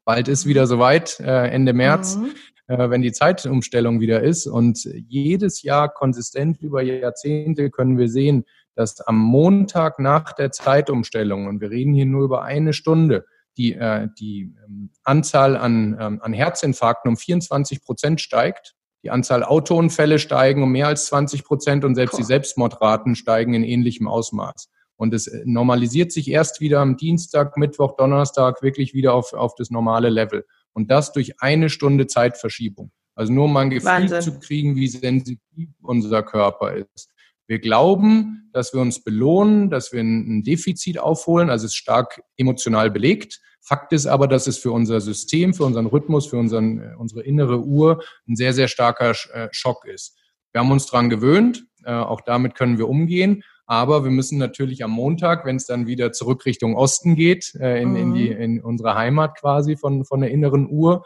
Bald 0.05 0.27
ist 0.27 0.45
wieder 0.45 0.67
soweit, 0.67 1.21
äh, 1.21 1.49
Ende 1.49 1.73
März, 1.73 2.17
mhm. 2.17 2.33
äh, 2.67 2.91
wenn 2.91 3.01
die 3.01 3.13
Zeitumstellung 3.13 4.01
wieder 4.01 4.25
ist. 4.25 4.49
Und 4.49 4.85
jedes 4.85 5.63
Jahr 5.63 5.89
konsistent 5.89 6.61
über 6.61 6.83
Jahrzehnte 6.83 7.71
können 7.71 7.97
wir 7.97 8.09
sehen, 8.09 8.45
dass 8.75 9.01
am 9.01 9.17
Montag 9.19 10.01
nach 10.01 10.33
der 10.33 10.51
Zeitumstellung, 10.51 11.47
und 11.47 11.61
wir 11.61 11.71
reden 11.71 11.95
hier 11.95 12.07
nur 12.07 12.25
über 12.25 12.43
eine 12.43 12.73
Stunde, 12.73 13.25
die, 13.57 13.75
äh, 13.75 14.09
die 14.19 14.53
ähm, 14.67 14.91
Anzahl 15.05 15.57
an, 15.57 15.97
ähm, 16.01 16.21
an 16.21 16.33
Herzinfarkten 16.33 17.09
um 17.09 17.17
24 17.17 17.85
Prozent 17.85 18.21
steigt. 18.21 18.75
Die 19.05 19.11
Anzahl 19.11 19.45
Autounfälle 19.45 20.19
steigen 20.19 20.63
um 20.63 20.73
mehr 20.73 20.87
als 20.87 21.07
20 21.07 21.45
Prozent 21.45 21.85
und 21.85 21.95
selbst 21.95 22.19
die 22.19 22.23
Selbstmordraten 22.23 23.15
steigen 23.15 23.53
in 23.53 23.63
ähnlichem 23.63 24.09
Ausmaß. 24.09 24.71
Und 24.97 25.13
es 25.13 25.27
äh, 25.27 25.43
normalisiert 25.45 26.11
sich 26.11 26.31
erst 26.31 26.61
wieder 26.61 26.81
am 26.81 26.97
Dienstag, 26.97 27.59
Mittwoch, 27.59 27.97
Donnerstag 27.97 28.63
wirklich 28.63 28.95
wieder 28.95 29.13
auf, 29.13 29.35
auf 29.35 29.55
das 29.57 29.71
normale 29.71 30.09
Level. 30.09 30.47
Und 30.73 30.91
das 30.91 31.13
durch 31.13 31.43
eine 31.43 31.69
Stunde 31.69 32.07
Zeitverschiebung. 32.07 32.93
Also 33.15 33.33
nur 33.33 33.45
um 33.45 33.53
mal 33.53 33.61
ein 33.61 33.71
Gefühl 33.71 33.91
Wahnsinn. 33.91 34.23
zu 34.23 34.39
kriegen, 34.39 34.75
wie 34.75 34.89
sensitiv 34.89 35.69
unser 35.83 36.23
Körper 36.23 36.75
ist. 36.75 37.11
Wir 37.47 37.59
glauben, 37.59 38.49
dass 38.55 38.73
wir 38.73 38.81
uns 38.81 39.05
belohnen, 39.05 39.69
dass 39.69 39.93
wir 39.93 40.01
ein 40.01 40.43
Defizit 40.43 40.99
aufholen, 40.99 41.51
also 41.51 41.67
es 41.67 41.73
ist 41.73 41.77
stark 41.77 42.23
emotional 42.39 42.91
belegt. 42.91 43.41
Fakt 43.67 43.95
ist 43.95 44.07
aber, 44.07 44.29
dass 44.29 44.47
es 44.47 44.59
für 44.59 44.73
unser 44.73 45.01
System, 45.01 45.55
für 45.55 45.65
unseren 45.65 45.87
Rhythmus, 45.87 46.27
für 46.27 46.37
unseren, 46.37 46.81
äh, 46.81 46.95
unsere 46.99 47.23
innere 47.23 47.61
Uhr 47.61 48.05
ein 48.29 48.37
sehr, 48.37 48.53
sehr 48.53 48.69
starker 48.69 49.13
äh, 49.33 49.49
Schock 49.53 49.87
ist. 49.87 50.19
Wir 50.53 50.61
haben 50.61 50.71
uns 50.71 50.85
dran 50.87 51.09
gewöhnt, 51.09 51.65
äh, 51.85 51.93
auch 51.95 52.21
damit 52.21 52.55
können 52.57 52.77
wir 52.77 52.91
umgehen. 52.91 53.43
Aber 53.65 54.05
wir 54.05 54.11
müssen 54.11 54.37
natürlich 54.37 54.85
am 54.85 54.91
Montag, 54.91 55.47
wenn 55.47 55.57
es 55.57 55.65
dann 55.65 55.87
wieder 55.87 56.13
zurück 56.13 56.45
Richtung 56.45 56.77
Osten 56.77 57.17
geht, 57.17 57.55
in, 57.55 57.97
in, 57.97 58.13
die, 58.13 58.29
mhm. 58.29 58.41
in 58.41 58.61
unsere 58.61 58.95
Heimat 58.95 59.39
quasi 59.39 59.79
von, 59.79 60.05
von 60.05 60.21
der 60.21 60.31
inneren 60.31 60.69
Uhr, 60.69 61.03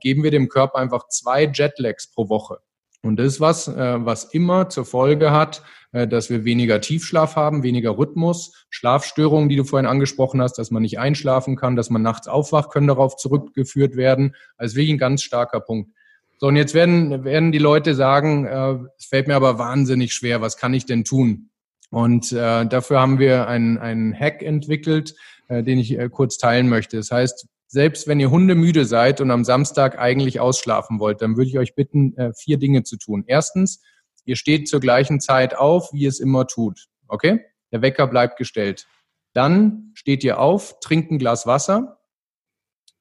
geben 0.00 0.24
wir 0.24 0.32
dem 0.32 0.48
Körper 0.48 0.78
einfach 0.78 1.06
zwei 1.06 1.44
Jetlags 1.44 2.10
pro 2.10 2.28
Woche. 2.28 2.58
Und 3.02 3.16
das 3.16 3.26
ist 3.26 3.40
was, 3.40 3.68
äh, 3.68 4.04
was 4.06 4.24
immer 4.24 4.68
zur 4.68 4.84
Folge 4.84 5.32
hat, 5.32 5.62
äh, 5.90 6.06
dass 6.06 6.30
wir 6.30 6.44
weniger 6.44 6.80
Tiefschlaf 6.80 7.36
haben, 7.36 7.62
weniger 7.62 7.98
Rhythmus, 7.98 8.66
Schlafstörungen, 8.70 9.48
die 9.48 9.56
du 9.56 9.64
vorhin 9.64 9.86
angesprochen 9.86 10.40
hast, 10.40 10.54
dass 10.54 10.70
man 10.70 10.82
nicht 10.82 10.98
einschlafen 10.98 11.56
kann, 11.56 11.76
dass 11.76 11.90
man 11.90 12.02
nachts 12.02 12.28
aufwacht, 12.28 12.70
können 12.70 12.86
darauf 12.86 13.16
zurückgeführt 13.16 13.96
werden. 13.96 14.36
Also 14.56 14.76
wirklich 14.76 14.94
ein 14.94 14.98
ganz 14.98 15.22
starker 15.22 15.60
Punkt. 15.60 15.90
So, 16.38 16.46
und 16.48 16.56
jetzt 16.56 16.74
werden, 16.74 17.24
werden 17.24 17.52
die 17.52 17.58
Leute 17.58 17.94
sagen, 17.94 18.46
äh, 18.46 18.78
es 18.98 19.06
fällt 19.06 19.26
mir 19.26 19.36
aber 19.36 19.58
wahnsinnig 19.58 20.14
schwer, 20.14 20.40
was 20.40 20.56
kann 20.56 20.74
ich 20.74 20.86
denn 20.86 21.04
tun? 21.04 21.50
Und 21.90 22.32
äh, 22.32 22.66
dafür 22.66 23.00
haben 23.00 23.18
wir 23.18 23.48
einen, 23.48 23.78
einen 23.78 24.18
Hack 24.18 24.42
entwickelt, 24.42 25.14
äh, 25.48 25.62
den 25.62 25.78
ich 25.78 25.98
äh, 25.98 26.08
kurz 26.08 26.38
teilen 26.38 26.68
möchte. 26.68 26.96
Das 26.96 27.10
heißt, 27.10 27.46
selbst 27.72 28.06
wenn 28.06 28.20
ihr 28.20 28.30
hundemüde 28.30 28.84
seid 28.84 29.22
und 29.22 29.30
am 29.30 29.44
Samstag 29.44 29.98
eigentlich 29.98 30.40
ausschlafen 30.40 31.00
wollt, 31.00 31.22
dann 31.22 31.38
würde 31.38 31.48
ich 31.48 31.58
euch 31.58 31.74
bitten, 31.74 32.14
äh, 32.18 32.34
vier 32.34 32.58
Dinge 32.58 32.82
zu 32.82 32.98
tun. 32.98 33.24
Erstens, 33.26 33.80
ihr 34.26 34.36
steht 34.36 34.68
zur 34.68 34.78
gleichen 34.78 35.20
Zeit 35.20 35.56
auf, 35.56 35.90
wie 35.94 36.04
es 36.04 36.20
immer 36.20 36.46
tut. 36.46 36.88
Okay? 37.08 37.40
Der 37.72 37.80
Wecker 37.80 38.06
bleibt 38.06 38.36
gestellt. 38.36 38.86
Dann 39.32 39.92
steht 39.94 40.22
ihr 40.22 40.38
auf, 40.38 40.80
trinkt 40.80 41.12
ein 41.12 41.18
Glas 41.18 41.46
Wasser. 41.46 41.98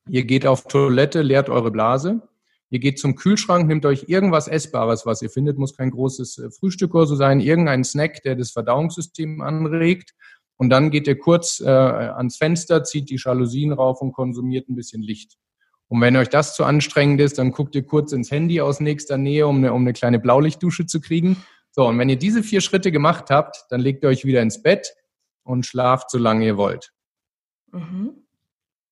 Ihr 0.08 0.24
geht 0.24 0.48
auf 0.48 0.64
Toilette, 0.64 1.22
leert 1.22 1.50
eure 1.50 1.70
Blase. 1.70 2.22
Ihr 2.70 2.80
geht 2.80 2.98
zum 2.98 3.16
Kühlschrank, 3.16 3.68
nehmt 3.68 3.86
euch 3.86 4.06
irgendwas 4.08 4.48
Essbares, 4.48 5.06
was 5.06 5.22
ihr 5.22 5.30
findet, 5.30 5.58
muss 5.58 5.76
kein 5.76 5.92
großes 5.92 6.38
äh, 6.38 6.50
Frühstück 6.50 6.96
oder 6.96 7.08
so 7.08 7.18
sein, 7.18 7.42
irgendein 7.42 7.84
Snack, 7.84 8.24
der 8.24 8.38
das 8.38 8.52
Verdauungssystem 8.52 9.42
anregt 9.42 10.14
und 10.62 10.69
dann 10.69 10.91
geht 10.91 11.08
ihr 11.08 11.17
kurz 11.17 11.60
äh, 11.60 11.65
ans 11.65 12.38
Fenster, 12.38 12.84
zieht 12.84 13.10
die 13.10 13.15
Jalousien 13.17 13.74
rauf 13.74 14.00
und 14.00 14.12
konsumiert 14.12 14.69
ein 14.69 14.76
bisschen 14.76 15.02
Licht. 15.02 15.39
Und 15.88 16.02
wenn 16.02 16.15
euch 16.15 16.30
das 16.30 16.56
zu 16.56 16.63
anstrengend 16.65 17.19
ist, 17.19 17.39
dann 17.39 17.52
guckt 17.52 17.74
ihr 17.74 17.84
kurz 17.84 18.12
ins 18.12 18.30
Handy 18.30 18.62
aus 18.62 18.80
nächster 18.80 19.17
Nähe, 19.17 19.47
um 19.47 19.58
eine, 19.58 19.74
um 19.74 19.82
eine 19.82 19.93
kleine 19.93 20.19
Blaulichtdusche 20.19 20.86
zu 20.86 21.02
kriegen. 21.02 21.43
So, 21.71 21.88
und 21.88 21.97
wenn 21.97 22.10
ihr 22.10 22.15
diese 22.15 22.43
vier 22.43 22.62
Schritte 22.62 22.91
gemacht 22.91 23.32
habt, 23.32 23.65
dann 23.71 23.82
legt 23.82 24.04
ihr 24.04 24.10
euch 24.10 24.24
wieder 24.24 24.43
ins 24.43 24.62
Bett 24.62 24.93
und 25.41 25.65
schlaft, 25.65 26.12
solange 26.12 26.45
ihr 26.45 26.58
wollt. 26.58 26.91
Mhm. 27.71 28.28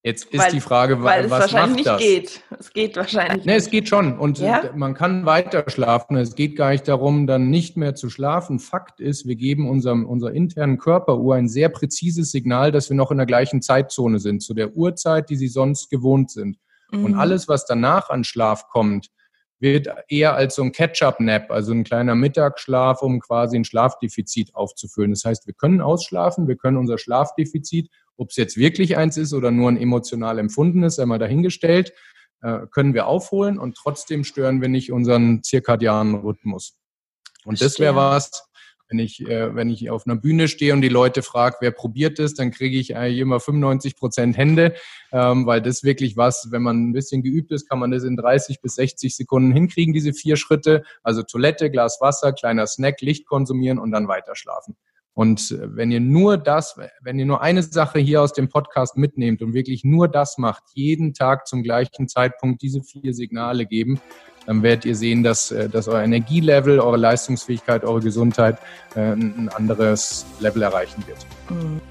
Jetzt 0.02 0.26
ist 0.26 0.40
weil, 0.40 0.52
die 0.52 0.62
Frage, 0.62 1.04
weil 1.04 1.26
es 1.26 1.32
was 1.32 1.42
wahrscheinlich 1.42 1.86
macht 1.86 1.96
das? 1.96 2.02
nicht 2.02 2.10
geht. 2.10 2.44
Es 2.58 2.72
geht 2.72 2.96
wahrscheinlich. 2.96 3.46
Nee, 3.46 3.56
es 3.56 3.70
geht 3.70 3.90
schon 3.90 4.18
und 4.18 4.40
ja? 4.40 4.72
man 4.74 4.94
kann 4.94 5.26
weiter 5.26 5.66
schlafen. 5.68 6.16
Es 6.16 6.36
geht 6.36 6.56
gar 6.56 6.70
nicht 6.70 6.88
darum, 6.88 7.28
dann 7.28 7.50
nicht 7.50 7.76
mehr 7.76 7.96
zu 7.96 8.10
schlafen. 8.10 8.60
Fakt 8.60 9.02
ist, 9.02 9.28
wir 9.28 9.36
geben 9.36 9.70
unserem 9.70 10.06
unserer 10.06 10.32
internen 10.32 10.78
Körperuhr 10.78 11.36
ein 11.36 11.50
sehr 11.50 11.68
präzises 11.68 12.32
Signal, 12.32 12.72
dass 12.72 12.90
wir 12.90 12.96
noch 12.96 13.12
in 13.12 13.18
der 13.18 13.26
gleichen 13.26 13.62
Zeitzone 13.62 14.20
sind, 14.20 14.42
zu 14.42 14.54
der 14.54 14.74
Uhrzeit, 14.74 15.30
die 15.30 15.36
sie 15.36 15.50
sonst 15.50 15.90
gewohnt 15.90 16.32
sind. 16.32 16.58
Mhm. 16.92 17.04
Und 17.04 17.16
alles, 17.16 17.50
was 17.50 17.66
danach 17.66 18.10
an 18.10 18.24
Schlaf 18.24 18.70
kommt, 18.70 19.10
wird 19.60 19.90
eher 20.08 20.36
als 20.36 20.56
so 20.56 20.64
ein 20.64 20.72
Catch-up-Nap, 20.72 21.52
also 21.52 21.74
ein 21.74 21.84
kleiner 21.84 22.16
Mittagsschlaf, 22.16 23.02
um 23.02 23.20
quasi 23.20 23.58
ein 23.58 23.66
Schlafdefizit 23.66 24.56
aufzufüllen. 24.56 25.12
Das 25.12 25.26
heißt, 25.26 25.46
wir 25.48 25.54
können 25.54 25.82
ausschlafen, 25.82 26.48
wir 26.48 26.56
können 26.56 26.78
unser 26.78 26.98
Schlafdefizit 26.98 27.90
ob 28.20 28.30
es 28.30 28.36
jetzt 28.36 28.58
wirklich 28.58 28.98
eins 28.98 29.18
ist 29.18 29.34
oder 29.34 29.50
nur 29.50 29.70
ein 29.72 29.78
emotional 29.78 30.40
empfundenes, 30.40 31.00
einmal 31.00 31.20
dahingestellt, 31.20 31.94
äh, 32.42 32.68
können 32.72 32.94
wir 32.94 33.08
aufholen 33.08 33.58
und 33.58 33.76
trotzdem 33.76 34.24
stören 34.24 34.62
wir 34.62 34.70
nicht 34.70 34.92
unseren 34.92 35.44
zirkadianen 35.44 36.16
Rhythmus. 36.16 36.78
Und 37.46 37.62
das 37.62 37.80
wäre 37.80 37.96
was, 37.96 38.50
wenn 38.90 39.00
ich, 39.00 39.22
äh, 39.22 39.56
wenn 39.56 39.70
ich 39.70 39.90
auf 39.90 40.06
einer 40.06 40.16
Bühne 40.16 40.48
stehe 40.48 40.74
und 40.74 40.82
die 40.82 40.90
Leute 40.90 41.22
frage, 41.22 41.58
wer 41.62 41.72
probiert 41.72 42.20
es, 42.20 42.34
dann 42.34 42.52
kriege 42.52 42.78
ich 42.78 42.96
eigentlich 42.96 43.20
immer 43.20 43.40
95 43.40 43.96
Prozent 43.96 44.36
Hände, 44.36 44.76
ähm, 45.12 45.46
weil 45.46 45.62
das 45.62 45.84
wirklich 45.84 46.18
was, 46.18 46.48
wenn 46.52 46.64
man 46.64 46.90
ein 46.90 46.94
bisschen 46.94 47.22
geübt 47.22 47.52
ist, 47.52 47.70
kann 47.70 47.80
man 47.80 47.92
das 47.92 48.04
in 48.04 48.18
30 48.18 48.62
bis 48.62 48.76
60 48.76 49.16
Sekunden 49.16 49.52
hinkriegen, 49.54 49.94
diese 49.94 50.14
vier 50.14 50.38
Schritte. 50.38 50.84
Also 51.04 51.24
Toilette, 51.24 51.70
Glas 51.72 52.00
Wasser, 52.02 52.34
kleiner 52.34 52.68
Snack, 52.68 53.00
Licht 53.02 53.28
konsumieren 53.28 53.80
und 53.80 53.92
dann 53.92 54.08
weiter 54.08 54.36
schlafen. 54.36 54.76
Und 55.20 55.54
wenn 55.60 55.92
ihr 55.92 56.00
nur 56.00 56.38
das, 56.38 56.80
wenn 57.02 57.20
ihr 57.20 57.26
nur 57.26 57.42
eine 57.42 57.62
Sache 57.62 58.00
hier 58.00 58.22
aus 58.22 58.32
dem 58.32 58.48
Podcast 58.48 58.96
mitnehmt 58.96 59.42
und 59.42 59.54
wirklich 59.54 59.84
nur 59.84 60.08
das 60.08 60.38
macht, 60.38 60.64
jeden 60.76 61.14
Tag 61.14 61.46
zum 61.46 61.62
gleichen 61.62 62.08
Zeitpunkt 62.08 62.62
diese 62.62 62.82
vier 62.84 63.14
Signale 63.14 63.66
geben, 63.66 64.00
dann 64.46 64.64
werdet 64.64 64.86
ihr 64.86 64.96
sehen, 64.96 65.22
dass, 65.22 65.52
äh, 65.52 65.68
dass 65.68 65.90
euer 65.90 66.04
Energielevel, 66.04 66.80
eure 66.80 66.96
Leistungsfähigkeit, 66.96 67.84
eure 67.84 68.00
Gesundheit 68.00 68.60
äh, 68.96 69.12
ein 69.12 69.50
anderes 69.50 70.26
Level 70.40 70.62
erreichen 70.62 71.04
wird. 71.06 71.28
Mhm. 71.50 71.82